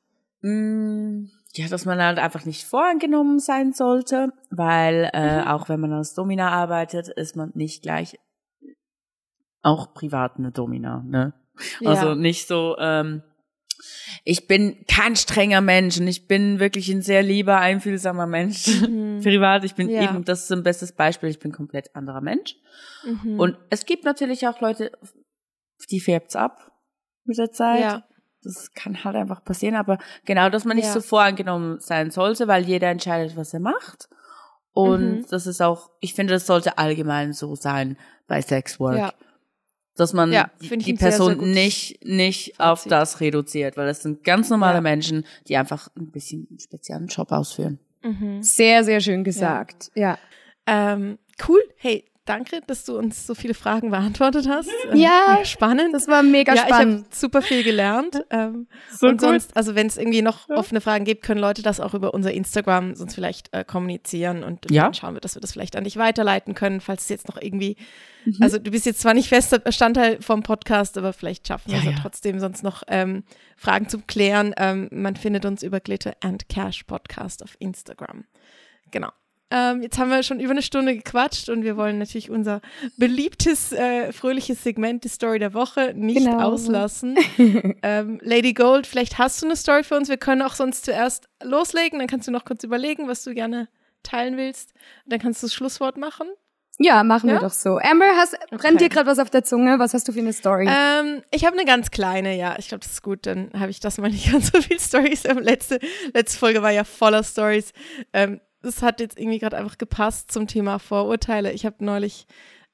[0.41, 5.47] Mm, Ja, dass man halt einfach nicht voreingenommen sein sollte, weil äh, Mhm.
[5.47, 8.17] auch wenn man als Domina arbeitet, ist man nicht gleich
[9.61, 11.33] auch privat eine Domina, ne?
[11.85, 12.15] Also Ja.
[12.15, 13.23] nicht so, ähm,
[14.23, 18.65] ich bin kein strenger Mensch und ich bin wirklich ein sehr lieber, einfühlsamer Mensch.
[18.89, 19.21] Mhm.
[19.21, 20.03] Privat, ich bin Ja.
[20.03, 22.55] eben, das ist ein bestes Beispiel, ich bin komplett anderer Mensch.
[23.05, 23.39] Mhm.
[23.39, 24.91] Und es gibt natürlich auch Leute,
[25.89, 26.71] die färbt's ab
[27.25, 27.81] mit der Zeit.
[27.81, 28.03] ja.
[28.45, 30.91] Das kann halt einfach passieren, aber genau, dass man nicht Ja.
[30.93, 34.09] so voreingenommen sein sollte, weil jeder entscheidet, was er macht.
[34.73, 35.25] Und Mhm.
[35.29, 37.97] das ist auch, ich finde, das sollte allgemein so sein
[38.27, 38.97] bei Sexwork.
[38.97, 39.13] Ja.
[39.95, 44.01] Dass man Ja, die, ein sehr, sehr Person nicht, nicht auf das reduziert, weil das
[44.01, 44.81] sind ganz normale Ja.
[44.81, 47.79] Menschen, die einfach ein bisschen einen speziellen Job ausführen.
[48.03, 48.41] Mhm.
[48.41, 49.91] Sehr, sehr schön gesagt.
[49.95, 50.17] Ja.
[50.65, 51.61] Ähm, cool.
[51.77, 54.69] Hey, danke, dass du uns so viele Fragen beantwortet hast.
[54.91, 55.93] Ähm, Ja, spannend.
[55.93, 57.05] Das war mega ja, ich spannend.
[57.05, 58.23] habe super viel gelernt.
[58.29, 59.29] Ähm, So und cool.
[59.29, 62.31] sonst, also wenn es irgendwie noch offene Fragen gibt, können Leute das auch über unser
[62.33, 64.83] Instagram sonst vielleicht äh, kommunizieren und Ja.
[64.83, 67.41] dann schauen wir, dass wir das vielleicht an dich weiterleiten können, falls es jetzt noch
[67.41, 67.75] irgendwie,
[68.25, 68.37] Mhm.
[68.41, 71.79] also du bist jetzt zwar nicht fester Bestandteil vom Podcast, aber vielleicht schaffen wir Ja,
[71.79, 71.97] es ja ja.
[72.01, 73.23] trotzdem sonst noch ähm,
[73.57, 74.53] Fragen zum Klären.
[74.57, 78.23] Ähm, man findet uns über Glitter and Cash Podcast auf Instagram.
[78.91, 79.09] Genau.
[79.55, 82.59] Ähm, jetzt haben wir schon über eine Stunde gequatscht und wir wollen natürlich unser
[82.97, 86.39] beliebtes, äh, fröhliches Segment, die Story der Woche, nicht Genau.
[86.39, 87.15] auslassen.
[87.83, 90.09] ähm, Lady Gold, vielleicht hast du eine Story für uns.
[90.09, 93.67] Wir können auch sonst zuerst loslegen, dann kannst du noch kurz überlegen, was du gerne
[94.01, 94.73] teilen willst.
[95.05, 96.27] Dann kannst du das Schlusswort machen.
[96.79, 97.35] Ja, machen Ja?
[97.35, 97.77] wir doch so.
[97.77, 99.77] Amber, hast, brennt dir gerade was auf der Zunge?
[99.77, 100.67] Was hast du für eine Story?
[100.67, 102.55] Ähm, ich habe eine ganz kleine, ja.
[102.57, 103.27] Ich glaube, das ist gut.
[103.27, 105.23] Dann habe ich das mal nicht ganz so viel Stories.
[105.25, 105.79] Ähm, letzte,
[106.15, 107.73] letzte Folge war ja voller Stories.
[108.11, 111.51] Ähm, das hat jetzt irgendwie gerade einfach gepasst zum Thema Vorurteile.
[111.51, 112.25] Ich habe neulich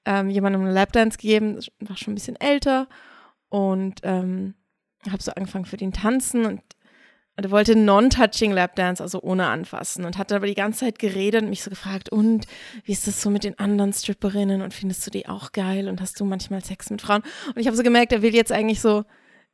[0.05, 2.87] ähm, jemandem einen Lapdance gegeben, war schon ein bisschen älter
[3.49, 4.53] und ähm,
[5.09, 6.61] habe so angefangen für den Tanzen und
[7.39, 10.03] und er wollte Non-Touching Lapdance, also ohne anfassen.
[10.03, 12.45] Und hat aber die ganze Zeit geredet und mich so gefragt, und
[12.83, 14.61] wie ist das so mit den anderen Stripperinnen?
[14.61, 15.87] Und findest du die auch geil?
[15.87, 17.23] Und hast du manchmal Sex mit Frauen?
[17.47, 19.05] Und ich habe so gemerkt, er will jetzt eigentlich so,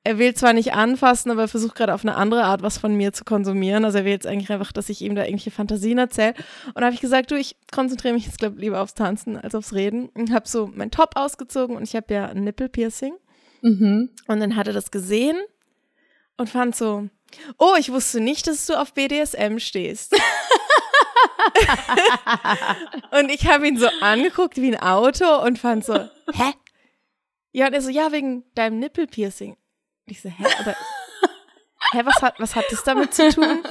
[0.05, 2.95] er will zwar nicht anfassen, aber er versucht gerade auf eine andere Art was von
[2.95, 3.85] mir zu konsumieren.
[3.85, 6.35] Also er will jetzt eigentlich einfach, dass ich ihm da irgendwelche Fantasien erzähle.
[6.67, 9.35] Und da habe ich gesagt, du, ich konzentriere mich jetzt, glaube ich, lieber aufs Tanzen
[9.35, 10.09] als aufs Reden.
[10.09, 13.15] Und habe so mein Top ausgezogen und ich habe ja ein Nippelpiercing.
[13.63, 14.11] mhm.
[14.27, 15.37] Und dann hat er das gesehen
[16.37, 17.09] und fand so,
[17.57, 20.13] oh, ich wusste nicht, dass du auf BDSM stehst.
[23.19, 26.53] und ich habe ihn so angeguckt wie ein Auto und fand so, hä?
[27.53, 29.57] Ja, und er so, ja, wegen deinem Nippelpiercing.
[30.07, 30.71] Ich so, hä, aber,
[31.91, 33.63] hä, was hat, was hat das damit zu tun?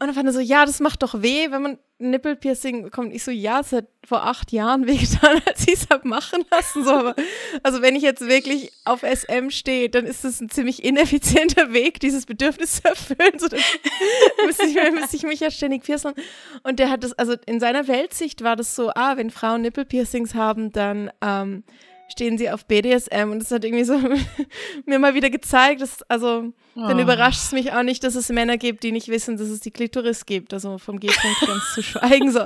[0.00, 3.12] Und dann fand er so, ja, das macht doch weh, wenn man ein Nippelpiercing bekommt.
[3.12, 6.84] Ich so, ja, es hat vor acht Jahren wehgetan, als ich es hab machen lassen.
[6.84, 7.14] So, aber,
[7.62, 12.00] also wenn ich jetzt wirklich auf SM stehe, dann ist das ein ziemlich ineffizienter Weg,
[12.00, 13.38] dieses Bedürfnis zu erfüllen.
[13.38, 13.60] So, dann
[14.46, 16.14] müsste ich, müsste ich mich ja ständig piercen.
[16.62, 20.34] Und der hat das, also in seiner Weltsicht war das so, ah, wenn Frauen Nippelpiercings
[20.34, 21.64] haben, dann ähm,
[22.12, 23.30] stehen sie auf BDSM.
[23.30, 23.98] Und das hat irgendwie so
[24.86, 27.02] mir mal wieder gezeigt, dass, also dann Oh.
[27.02, 29.72] überrascht es mich auch nicht, dass es Männer gibt, die nicht wissen, dass es die
[29.72, 30.54] Klitoris gibt.
[30.54, 32.30] Also vom G-Punkt ganz zu schweigen.
[32.30, 32.44] So.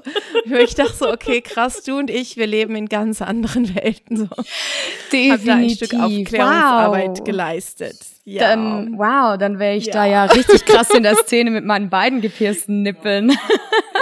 [0.58, 4.16] Ich dachte so, okay, krass, du und ich, wir leben in ganz anderen Welten.
[4.16, 4.24] So.
[4.26, 7.24] Hab da ein Stück Aufklärungsarbeit wow.
[7.24, 7.98] geleistet.
[8.24, 8.48] Ja.
[8.48, 9.92] Dann, wow, dann wäre ich Ja.
[9.92, 13.30] da ja richtig krass in der Szene mit meinen beiden gepiersten Nippeln.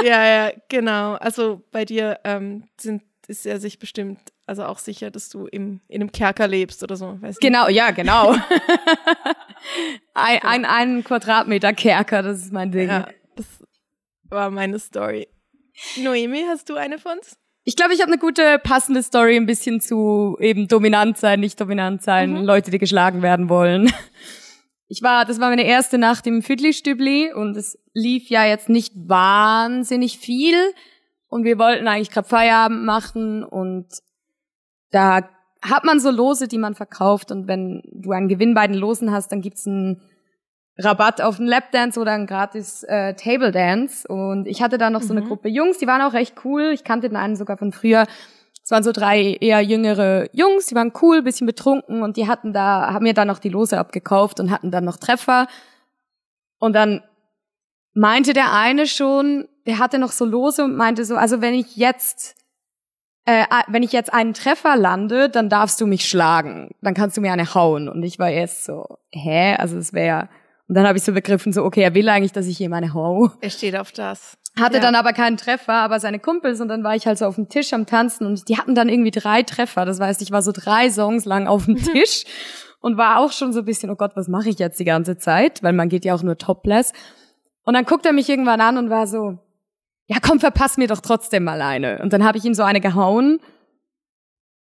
[0.05, 1.15] ja, ja, genau.
[1.15, 5.81] Also bei dir ähm, sind, ist er sich bestimmt also auch sicher, dass du im,
[5.89, 7.19] in einem Kerker lebst oder so.
[7.21, 7.41] Weiß nicht.
[7.41, 8.33] Genau, ja, genau.
[10.15, 12.89] ein, ein, ein Quadratmeter Kerker, das ist mein Ding.
[12.89, 13.47] Ja, das
[14.25, 15.29] war meine Story.
[15.97, 17.37] Noemi, hast du eine von uns?
[17.65, 21.61] Ich glaube, ich habe eine gute passende Story ein bisschen zu eben dominant sein, nicht
[21.61, 22.45] dominant sein, Mhm.
[22.45, 23.93] Leute, die geschlagen werden wollen.
[24.89, 28.93] Ich war, das war meine erste Nacht im Fiddly-Stübli und es lief ja jetzt nicht
[28.97, 30.57] wahnsinnig viel
[31.29, 33.87] und wir wollten eigentlich gerade Feierabend machen und
[34.93, 35.29] da
[35.61, 39.11] hat man so Lose, die man verkauft und wenn du einen Gewinn bei den Losen
[39.13, 40.03] hast, dann gibt's einen
[40.79, 44.09] Rabatt auf einen Lapdance oder einen gratis äh, Table Dance.
[44.09, 45.29] Und ich hatte da noch so eine Mhm.
[45.29, 46.71] Gruppe Jungs, die waren auch recht cool.
[46.73, 48.07] Ich kannte den einen sogar von früher.
[48.65, 52.53] Es waren so drei eher jüngere Jungs, die waren cool, bisschen betrunken und die hatten
[52.53, 55.47] da, haben mir dann noch die Lose abgekauft und hatten dann noch Treffer.
[56.59, 57.03] Und dann
[57.93, 61.77] meinte der eine schon, der hatte noch so Lose und meinte so, also wenn ich
[61.77, 62.37] jetzt
[63.25, 66.71] äh, wenn ich jetzt einen Treffer lande, dann darfst du mich schlagen.
[66.81, 67.89] Dann kannst du mir eine hauen.
[67.89, 69.55] Und ich war erst so, hä?
[69.57, 70.29] Also es wäre.
[70.69, 72.95] Und dann habe ich so begriffen, so, okay, er will eigentlich, dass ich ihm eine
[72.95, 73.31] hau.
[73.41, 74.37] Er steht auf das.
[74.59, 74.81] Hatte Ja.
[74.83, 77.49] dann aber keinen Treffer, aber seine Kumpels und dann war ich halt so auf dem
[77.49, 79.87] Tisch am Tanzen und die hatten dann irgendwie drei Treffer.
[79.87, 82.25] Das heißt, ich war so drei Songs lang auf dem Tisch
[82.81, 85.17] und war auch schon so ein bisschen, oh Gott, was mache ich jetzt die ganze
[85.17, 85.63] Zeit?
[85.63, 86.93] Weil man geht ja auch nur topless.
[87.65, 89.39] Und dann guckt er mich irgendwann an und war so,
[90.13, 92.01] ja komm, verpass mir doch trotzdem mal eine.
[92.03, 93.41] Und dann habe ich ihm so eine gehauen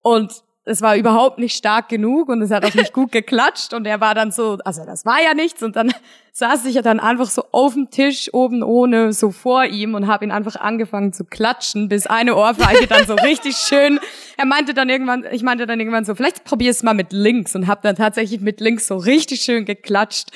[0.02, 0.32] und
[0.66, 4.00] es war überhaupt nicht stark genug und es hat auch nicht gut geklatscht und er
[4.00, 5.94] war dann so, also das war ja nichts und dann
[6.32, 10.08] saß ich ja dann einfach so auf dem Tisch oben ohne so vor ihm und
[10.08, 14.00] habe ihn einfach angefangen zu klatschen, bis eine Ohrfeige dann so richtig schön.
[14.38, 17.68] Er meinte dann irgendwann, ich meinte dann irgendwann so, vielleicht probier's mal mit links und
[17.68, 20.30] habe dann tatsächlich mit links so richtig schön geklatscht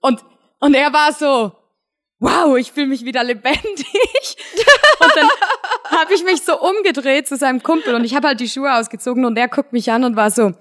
[0.00, 0.24] und
[0.60, 1.52] und er war so,
[2.20, 3.56] wow, ich fühle mich wieder lebendig.
[5.00, 5.28] Und dann
[5.98, 9.24] habe ich mich so umgedreht zu seinem Kumpel und ich habe halt die Schuhe ausgezogen
[9.24, 10.52] und er guckt mich an und war so,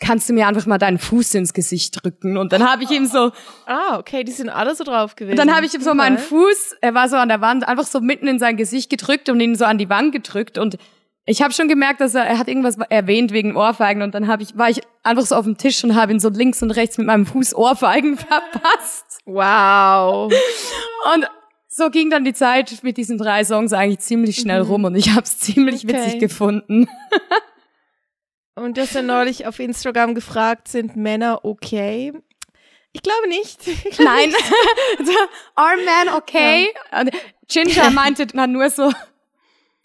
[0.00, 2.36] kannst du mir einfach mal deinen Fuß ins Gesicht drücken?
[2.38, 3.32] Und dann habe ich ihm so,
[3.66, 5.32] Ah, okay, die sind alle so drauf gewesen.
[5.38, 7.86] und dann habe ich ihm so meinen Fuß, er war so an der Wand, einfach
[7.86, 10.78] so mitten in sein Gesicht gedrückt und ihn so an die Wand gedrückt und
[11.28, 14.42] ich habe schon gemerkt, dass er, er hat irgendwas erwähnt wegen Ohrfeigen und dann habe
[14.44, 16.98] ich, war ich einfach so auf dem Tisch und habe ihn so links und rechts
[16.98, 19.05] mit meinem Fuß Ohrfeigen verpasst.
[19.26, 20.32] Wow.
[21.14, 21.28] Und
[21.68, 25.10] so ging dann die Zeit mit diesen drei Songs eigentlich ziemlich schnell rum und ich
[25.10, 25.92] habe es ziemlich Okay.
[25.94, 26.88] witzig gefunden.
[28.54, 32.14] Und du hast ja neulich auf Instagram gefragt, sind Männer okay?
[32.92, 33.60] Ich glaube nicht.
[33.66, 34.34] Ich glaube Nein,
[35.04, 35.12] so,
[35.54, 36.68] are men okay?
[36.98, 37.10] Und
[37.48, 38.90] Ginger meinte dann nur so,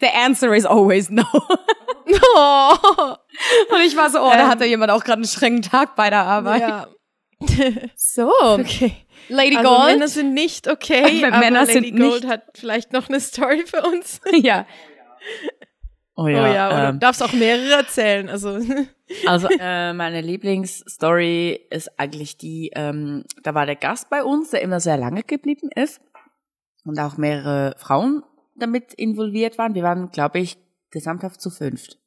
[0.00, 1.24] the answer is always no.
[2.34, 2.74] Oh.
[3.70, 4.48] Und ich war so, oh, da Ähm.
[4.48, 6.60] hatte jemand auch gerade einen strengen Tag bei der Arbeit.
[6.62, 6.86] Ja.
[7.96, 8.96] So, Okay.
[9.32, 9.92] Lady Also Gold.
[9.94, 13.20] Männer sind nicht okay, Aber aber Männer Lady sind Gold nicht- hat vielleicht noch eine
[13.20, 14.20] Story für uns.
[14.32, 14.66] ja.
[16.14, 16.52] Oh Oh ja.
[16.52, 18.28] ja, oder ähm, du darfst auch mehrere erzählen.
[18.28, 18.58] Also
[19.26, 24.62] Also äh, meine Lieblingsstory ist eigentlich die, ähm, da war der Gast bei uns, der
[24.62, 26.00] immer sehr lange geblieben ist
[26.84, 28.22] und auch mehrere Frauen
[28.54, 29.74] damit involviert waren.
[29.74, 30.56] Wir waren, glaube ich,
[30.90, 31.98] gesamthaft zu fünft.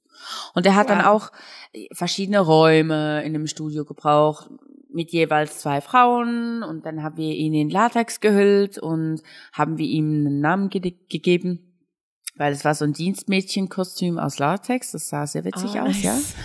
[0.53, 1.05] Und er hat dann Wow.
[1.07, 1.31] auch
[1.93, 4.49] verschiedene Räume in dem Studio gebraucht
[4.95, 9.21] mit jeweils zwei Frauen und dann haben wir ihn in Latex gehüllt und
[9.53, 11.59] haben wir ihm einen Namen ge gegeben,
[12.35, 16.13] weil es war so ein Dienstmädchenkostüm aus Latex, das sah sehr witzig Ah, aus, ja.
[16.13, 16.35] nice.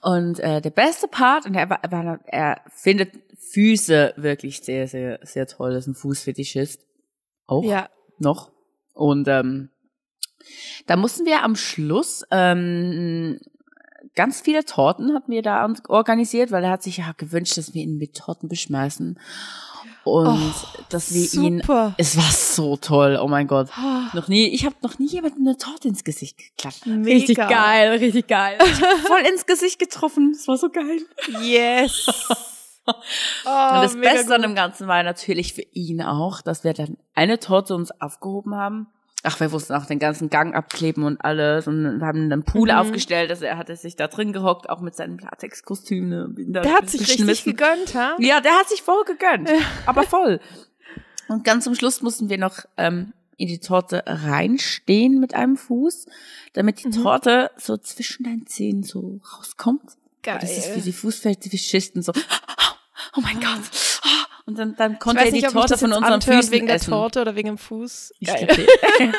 [0.00, 3.12] Und äh, der beste Part, und er, er, er findet
[3.52, 5.72] Füße wirklich sehr, sehr, sehr toll.
[5.74, 6.86] Das ist ein Fußfetischist.
[7.46, 7.88] Auch Ja.
[8.18, 8.50] noch.
[8.94, 9.68] Und ähm,
[10.86, 13.38] da mussten wir am Schluss ähm,
[14.14, 17.82] ganz viele Torten hatten wir da organisiert, weil er hat sich ja gewünscht, dass wir
[17.82, 19.18] ihn mit Torten beschmeißen.
[20.04, 20.36] Und Oh,
[20.88, 21.60] dass wir ihn.
[21.60, 21.94] Super.
[21.96, 23.68] Es war so toll, oh mein Gott.
[23.76, 26.86] Ah, Noch nie, ich habe noch nie jemandem eine Torte ins Gesicht geklatscht.
[26.86, 27.04] Mega.
[27.12, 28.58] Richtig geil, richtig geil.
[29.06, 30.32] Voll ins Gesicht getroffen.
[30.36, 31.00] Das war so geil.
[31.42, 32.06] Yes.
[32.84, 34.50] Oh, Und das Beste an gut.
[34.50, 38.88] dem Ganzen war natürlich für ihn auch, dass wir dann eine Torte uns aufgehoben haben.
[39.24, 42.76] Ach, wir mussten auch den ganzen Gang abkleben und alles und haben einen Pool Mhm.
[42.78, 46.08] aufgestellt, also er hatte sich da drin gehockt, auch mit seinem Latexkostüm.
[46.08, 48.16] Ne, und Der hat sich richtig gegönnt, ha?
[48.18, 49.48] Ja, der hat sich voll gegönnt,
[49.86, 50.40] aber voll.
[51.28, 56.06] Und ganz zum Schluss mussten wir noch ähm, in die Torte reinstehen mit einem Fuß,
[56.54, 57.02] damit die Mhm.
[57.02, 59.92] Torte so zwischen deinen Zähnen so rauskommt.
[60.24, 60.38] Geil.
[60.40, 62.12] Das ist wie die Fußfetischisten so,
[63.16, 63.60] oh mein Gott.
[64.44, 66.90] Und dann, dann konnte er die nicht, Torte von anhört Füßen wegen der essen.
[66.90, 68.14] Torte oder wegen dem Fuß.
[68.24, 68.48] Geil.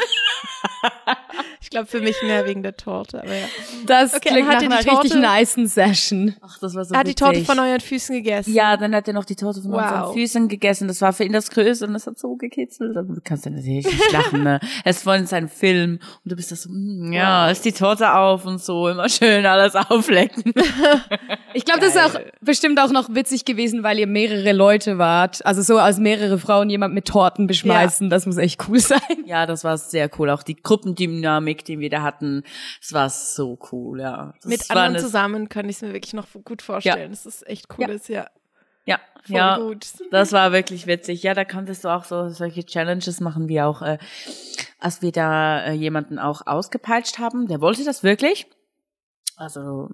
[1.64, 3.46] Ich glaube für mich mehr wegen der Torte, aber ja.
[3.88, 6.36] Das Okay, klingt dann nach hat er einer die richtig Torte- nicen Session.
[6.42, 8.54] Ach, das war so Er hat die Torte von euren Füßen gegessen.
[8.54, 9.82] Ja, dann hat er noch die Torte von Wow.
[9.82, 10.88] unseren Füßen gegessen.
[10.88, 12.96] Das war für ihn das Größte und das hat so gekitzelt.
[12.98, 14.60] Aber du kannst ja natürlich nicht lachen, ne?
[14.84, 17.72] Er ist vorhin in seinem Film und du bist da so, mm, ja, ist die
[17.72, 20.54] Torte auf und so, immer schön alles auflecken.
[21.54, 25.46] Ich glaube, das ist auch bestimmt auch noch witzig gewesen, weil ihr mehrere Leute wart.
[25.46, 29.00] Also so als mehrere Frauen jemand mit Torten beschmeißen, das muss echt cool sein.
[29.26, 30.30] ja, das war sehr cool.
[30.30, 32.44] Auch die Gruppendynamik, die wir da hatten,
[32.82, 34.34] das war so cool, ja.
[34.42, 37.12] Das Mit anderen zusammen kann ich es mir wirklich noch gut vorstellen.
[37.12, 38.28] Das ist echt cooles, ja.
[38.86, 39.58] Ja, Voll ja.
[39.58, 39.88] gut.
[40.12, 41.24] Das war wirklich witzig.
[41.24, 43.98] Ja, da konntest du auch so solche Challenges machen, wie auch, äh,
[44.80, 47.48] als wir da äh, jemanden auch ausgepeitscht haben.
[47.48, 48.46] Der wollte das wirklich.
[49.38, 49.90] Also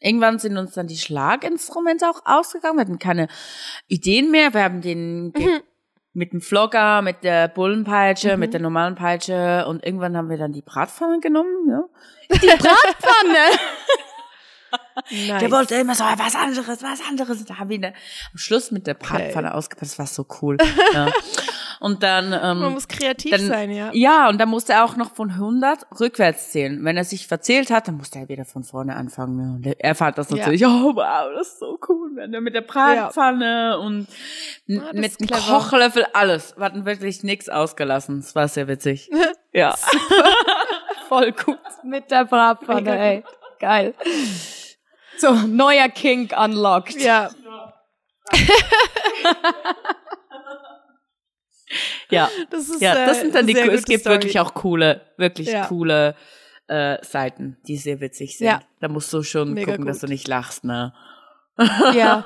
[0.00, 2.76] irgendwann sind uns dann die Schlaginstrumente auch ausgegangen.
[2.76, 3.28] Wir hatten keine
[3.88, 4.52] Ideen mehr.
[4.52, 5.62] Wir haben den ge-
[6.16, 10.52] mit dem Flogger, mit der Bullenpeitsche, mit der normalen Peitsche und irgendwann haben wir dann
[10.52, 11.68] die Bratpfanne genommen.
[11.68, 11.84] Ja.
[12.38, 13.38] Die Bratpfanne!
[15.10, 15.40] Nice.
[15.40, 17.38] Der wollte immer so was anderes, was anderes.
[17.38, 17.92] Und da haben wir ihn am
[18.34, 19.82] Schluss mit der Bratpfanne ausgepackt.
[19.82, 20.56] Das war so cool.
[20.92, 21.10] ja.
[21.80, 23.90] Und dann, Man ähm, muss kreativ dann, sein, ja.
[23.92, 26.84] ja, und dann musste er auch noch von 100 rückwärts zählen.
[26.84, 29.56] Wenn er sich verzählt hat, dann musste er wieder von vorne anfangen.
[29.56, 30.36] Und er fand das Ja.
[30.36, 32.10] natürlich, oh wow, das ist so cool.
[32.40, 34.06] Mit der Bratpfanne und
[34.68, 35.26] n- Ah, das mit dem.
[35.28, 36.56] Kochlöffel alles.
[36.56, 38.18] Wir hatten wirklich nichts ausgelassen.
[38.20, 39.10] Es war sehr witzig.
[39.52, 39.74] ja.
[41.08, 41.58] Voll gut.
[41.84, 43.24] Mit der Bratpfanne, ey.
[43.60, 43.94] Geil.
[45.18, 47.00] So, neuer Kink unlocked.
[47.00, 47.30] Ja,
[52.10, 52.30] Ja.
[52.50, 54.16] das ist Ja, das sind dann die, es gibt Story.
[54.16, 55.66] wirklich auch coole, wirklich Ja.
[55.66, 56.14] coole
[56.68, 58.46] äh, Seiten, die sehr witzig sind.
[58.48, 58.60] Ja.
[58.80, 60.08] Da musst du schon Mega gucken, dass gut.
[60.08, 60.92] du nicht lachst, ne?
[61.94, 62.24] Ja,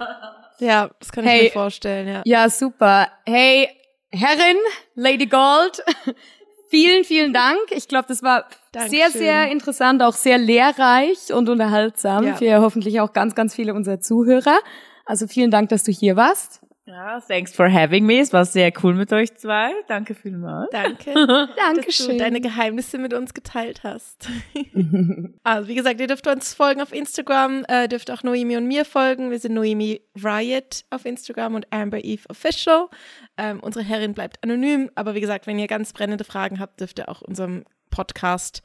[0.58, 1.42] ja, das kann ich Hey.
[1.44, 2.22] mir vorstellen, ja.
[2.24, 3.08] Ja, super.
[3.26, 3.68] Hey,
[4.10, 4.56] Herrin,
[4.94, 5.82] Lady Gold,
[6.70, 7.58] vielen, vielen Dank.
[7.70, 8.98] Ich glaube, das war Dankeschön.
[8.98, 12.34] sehr, sehr interessant, auch sehr lehrreich und unterhaltsam Ja.
[12.36, 14.58] für hoffentlich auch ganz, ganz viele unserer Zuhörer.
[15.04, 16.60] Also vielen Dank, dass du hier warst.
[16.90, 18.18] Ja, thanks for having me.
[18.18, 19.70] Es war sehr cool mit euch zwei.
[19.86, 20.70] Danke vielmals.
[20.72, 22.18] Danke, dass du Dankeschön.
[22.18, 24.28] deine Geheimnisse mit uns geteilt hast.
[25.44, 28.84] also, wie gesagt, ihr dürft uns folgen auf Instagram, äh, dürft auch Noemi und mir
[28.84, 29.30] folgen.
[29.30, 32.88] Wir sind Noemi Riot auf Instagram und Amber Eve Official.
[33.36, 36.98] Ähm, unsere Herrin bleibt anonym, aber wie gesagt, wenn ihr ganz brennende Fragen habt, dürft
[36.98, 38.62] ihr auch unserem Podcast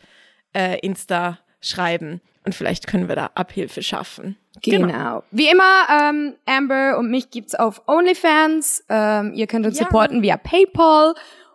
[0.55, 4.37] äh, Insta schreiben und vielleicht können wir da Abhilfe schaffen.
[4.63, 5.23] Genau.
[5.31, 8.85] Wie immer, ähm, Amber und mich gibt's auf OnlyFans.
[8.89, 9.85] Ähm, ihr könnt uns Ja.
[9.85, 11.13] supporten via PayPal.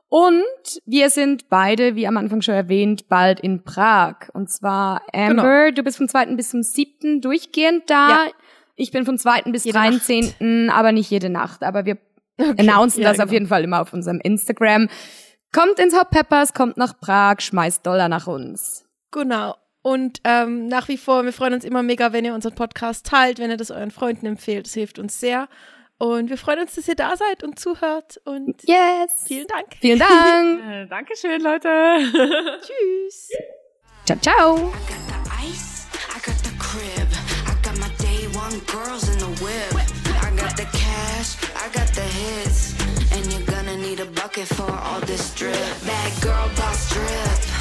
[0.08, 0.42] Und
[0.86, 4.28] wir sind beide, wie am Anfang schon erwähnt, bald in Prag.
[4.32, 6.34] Und zwar Amber, du bist vom 2.
[6.36, 7.20] bis zum 7.
[7.20, 8.08] durchgehend da.
[8.08, 8.26] Ja.
[8.74, 9.52] Ich bin vom 2.
[9.52, 11.62] bis Jede 13., aber nicht jede Nacht.
[11.62, 11.96] Aber wir
[12.58, 13.32] announcen ja, das auf genau.
[13.34, 14.88] jeden Fall immer auf unserem Instagram.
[15.52, 18.84] Kommt ins Hot Peppers, kommt nach Prag, schmeißt Dollar nach uns.
[19.12, 19.54] Genau.
[19.82, 23.38] Und ähm, nach wie vor, wir freuen uns immer mega, wenn ihr unseren Podcast teilt,
[23.38, 24.66] wenn ihr das euren Freunden empfehlt.
[24.66, 25.48] Das hilft uns sehr.
[25.96, 28.20] Und wir freuen uns, dass ihr da seid und zuhört.
[28.24, 29.24] Und Yes.
[29.26, 29.66] vielen Dank.
[29.80, 30.60] Vielen Dank.
[30.62, 31.68] Äh, Dankeschön, Leute.
[32.62, 33.30] Tschüss.
[34.06, 34.54] Ciao, ciao.
[34.56, 34.72] got
[35.08, 37.08] the ice, I got the crib.
[37.46, 39.74] I got my day one girls in the whip.
[40.22, 42.74] I got the cash, I got the hits.
[43.12, 45.54] And you're gonna need a bucket for all this drip.
[45.86, 47.59] Bad girl boss drip.